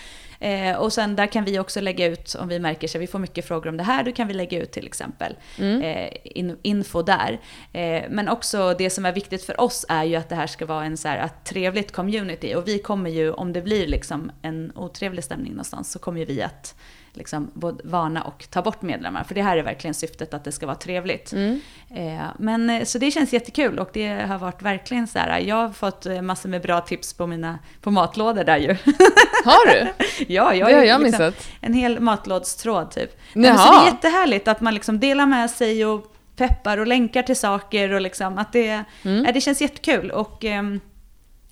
Eh, 0.44 0.76
och 0.76 0.94
sen 0.94 1.16
där 1.16 1.28
kan 1.28 1.46
vi 1.46 1.60
också 1.60 1.82
lägga 1.82 2.06
ut, 2.08 2.36
om 2.40 2.48
vi 2.48 2.60
märker 2.60 2.88
så 2.88 3.00
vi 3.00 3.08
får 3.08 3.20
mycket 3.20 3.48
frågor 3.48 3.70
om 3.70 3.78
det 3.78 3.84
här, 3.84 4.04
då 4.04 4.12
kan 4.12 4.28
vi 4.28 4.34
lägga 4.34 4.62
ut 4.62 4.72
till 4.72 4.86
exempel 4.86 5.36
Mm. 5.60 5.82
eh, 5.82 6.10
in, 6.24 6.58
info 6.62 7.02
där. 7.02 7.40
Eh, 7.74 8.04
men 8.10 8.30
också 8.30 8.74
det 8.78 8.90
som 8.90 9.06
är 9.06 9.12
viktigt 9.12 9.44
för 9.44 9.62
oss 9.62 9.86
är 9.90 10.04
ju 10.04 10.16
att 10.16 10.30
det 10.30 10.36
här 10.36 10.48
ska 10.48 10.66
vara 10.66 10.86
en 10.86 10.98
så 10.98 11.08
här, 11.08 11.26
ett 11.26 11.44
trevligt 11.46 11.92
community. 11.92 12.56
Och 12.56 12.68
vi 12.68 12.80
kommer 12.80 13.10
ju, 13.10 13.32
om 13.32 13.54
det 13.54 13.62
blir 13.62 13.88
liksom 13.88 14.32
en 14.42 14.72
otrevlig 14.76 15.24
stämning 15.24 15.52
någonstans, 15.52 15.92
så 15.92 16.00
kommer 16.00 16.20
ju 16.20 16.26
vi 16.26 16.42
att 16.42 16.76
liksom 17.14 17.52
både 17.54 17.82
varna 17.84 18.22
och 18.22 18.48
ta 18.50 18.62
bort 18.62 18.82
medlemmar. 18.82 19.24
För 19.24 19.36
det 19.36 19.42
här 19.42 19.58
är 19.58 19.64
verkligen 19.64 19.94
syftet 19.94 20.34
att 20.34 20.44
det 20.44 20.52
ska 20.52 20.66
vara 20.66 20.76
trevligt. 20.76 21.34
Mm. 21.34 21.62
Eh, 21.90 22.26
men, 22.40 22.70
eh, 22.70 22.84
så 22.84 22.98
det 22.98 23.12
känns 23.12 23.34
jättekul 23.34 23.80
och 23.80 23.90
det 23.94 24.08
har 24.10 24.38
varit 24.38 24.62
verkligen 24.62 25.08
så 25.08 25.20
här, 25.20 25.40
jag 25.40 25.56
har 25.56 25.70
fått 25.70 26.06
eh, 26.06 26.22
massor 26.22 26.50
med 26.50 26.62
bra 26.62 26.82
tips 26.82 27.14
på 27.14 27.28
mina 27.28 27.60
på 27.82 27.92
matlådor 27.92 28.44
där 28.44 28.58
ju. 28.58 28.68
Har 29.46 29.74
du? 29.74 29.88
ja, 30.34 30.56
jag 30.56 30.70
det 30.70 30.76
har 30.76 30.84
jag 30.84 31.02
liksom 31.02 31.26
missat. 31.26 31.48
en 31.62 31.74
hel 31.74 32.00
matlådstråd 32.00 32.92
typ. 32.92 33.20
Men 33.34 33.58
så 33.58 33.72
det 33.72 33.78
är 33.80 33.86
jättehärligt 33.86 34.48
att 34.48 34.62
man 34.62 34.74
liksom 34.74 35.00
delar 35.00 35.26
med 35.26 35.50
sig 35.50 35.86
och 35.86 36.16
peppar 36.36 36.78
och 36.78 36.88
länkar 36.88 37.24
till 37.24 37.36
saker 37.36 37.92
och 37.92 38.02
liksom 38.02 38.38
att 38.38 38.54
det, 38.54 38.84
Mm. 39.04 39.26
ja, 39.26 39.32
det 39.32 39.42
känns 39.42 39.62
jättekul. 39.62 40.12
Och 40.12 40.46
ehm, 40.46 40.80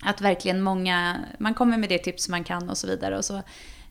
att 0.04 0.20
verkligen 0.20 0.62
många, 0.62 1.16
man 1.38 1.54
kommer 1.54 1.76
med 1.78 1.88
det 1.88 1.98
tips 1.98 2.28
man 2.28 2.44
kan 2.44 2.70
och 2.70 2.78
så 2.78 2.86
vidare. 2.86 3.18
Och 3.18 3.24
så 3.24 3.42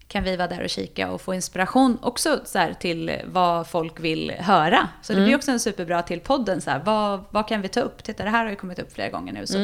kan 0.09 0.23
vi 0.23 0.35
vara 0.35 0.47
där 0.47 0.63
och 0.63 0.69
kika 0.69 1.11
och 1.11 1.21
få 1.21 1.33
inspiration 1.33 1.97
också 2.01 2.39
så 2.45 2.59
här, 2.59 2.73
till 2.73 3.11
vad 3.25 3.67
folk 3.67 3.99
vill 3.99 4.31
höra. 4.39 4.89
Så 5.01 5.13
det 5.13 5.19
blir 5.25 5.35
också 5.35 5.51
en 5.51 5.59
superbra 5.59 6.01
till 6.01 6.19
podden. 6.19 6.61
Så 6.61 6.69
här, 6.69 6.81
vad, 6.85 7.23
vad 7.29 7.47
kan 7.47 7.61
vi 7.61 7.67
ta 7.67 7.79
upp? 7.79 8.03
Titta, 8.03 8.23
det 8.23 8.29
här 8.29 8.43
har 8.43 8.49
ju 8.49 8.55
kommit 8.55 8.79
upp 8.79 8.93
flera 8.93 9.09
gånger 9.09 9.33
nu. 9.33 9.47
Så 9.47 9.57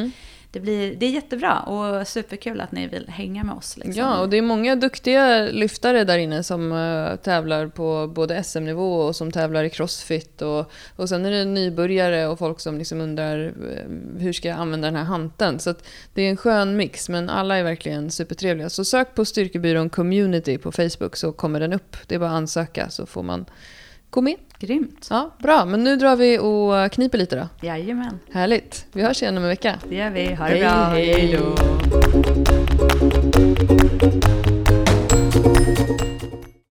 det, 0.50 0.60
blir, 0.60 0.96
det 0.96 1.06
är 1.06 1.10
jättebra 1.10 1.60
och 1.60 2.08
superkul 2.08 2.60
att 2.60 2.72
ni 2.72 2.86
vill 2.86 3.08
hänga 3.08 3.44
med 3.44 3.54
oss. 3.54 3.76
Liksom. 3.76 3.94
Ja, 3.94 4.20
och 4.20 4.28
det 4.28 4.36
är 4.36 4.42
många 4.42 4.76
duktiga 4.76 5.38
lyftare 5.42 6.04
där 6.04 6.18
inne 6.18 6.42
som 6.42 6.72
uh, 6.72 7.16
tävlar 7.16 7.66
på 7.66 8.12
både 8.14 8.44
SM-nivå 8.44 9.00
och 9.00 9.16
som 9.16 9.32
tävlar 9.32 9.64
i 9.64 9.70
crossfit. 9.70 10.42
Och, 10.42 10.70
och 10.96 11.08
sen 11.08 11.26
är 11.26 11.30
det 11.30 11.44
nybörjare 11.44 12.26
och 12.26 12.38
folk 12.38 12.60
som 12.60 12.78
liksom 12.78 13.00
undrar 13.00 13.38
uh, 13.38 14.18
hur 14.18 14.32
ska 14.32 14.48
jag 14.48 14.58
använda 14.58 14.88
den 14.88 14.96
här 14.96 15.04
hanteln. 15.04 15.58
Så 15.58 15.70
att 15.70 15.88
det 16.14 16.22
är 16.22 16.30
en 16.30 16.36
skön 16.36 16.76
mix, 16.76 17.08
men 17.08 17.30
alla 17.30 17.56
är 17.56 17.62
verkligen 17.62 18.10
supertrevliga. 18.10 18.70
Så 18.70 18.84
sök 18.84 19.14
på 19.14 19.24
Styrkebyrån 19.24 19.90
Community 19.90 20.58
på 20.58 20.72
Facebook 20.72 21.16
så 21.16 21.32
kommer 21.32 21.60
den 21.60 21.72
upp. 21.72 21.96
Det 22.06 22.14
är 22.14 22.18
bara 22.18 22.30
att 22.30 22.36
ansöka 22.36 22.90
så 22.90 23.06
får 23.06 23.22
man 23.22 23.46
gå 24.10 24.20
med. 24.20 24.36
Grymt. 24.58 25.06
Ja, 25.10 25.30
bra. 25.38 25.64
Men 25.64 25.84
nu 25.84 25.96
drar 25.96 26.16
vi 26.16 26.38
och 26.38 26.92
kniper 26.92 27.18
lite 27.18 27.36
då. 27.36 27.66
Jajamän. 27.66 28.18
Härligt. 28.32 28.86
Vi 28.92 29.02
hörs 29.02 29.22
igen 29.22 29.36
om 29.36 29.42
en 29.42 29.48
vecka. 29.48 29.78
Det 29.88 29.94
gör 29.96 30.10
vi. 30.10 30.34
Ha 30.34 30.48
det 30.48 30.60
bra. 30.60 30.68
Hej. 30.68 31.12
Hej 31.12 31.38
då. 31.38 31.56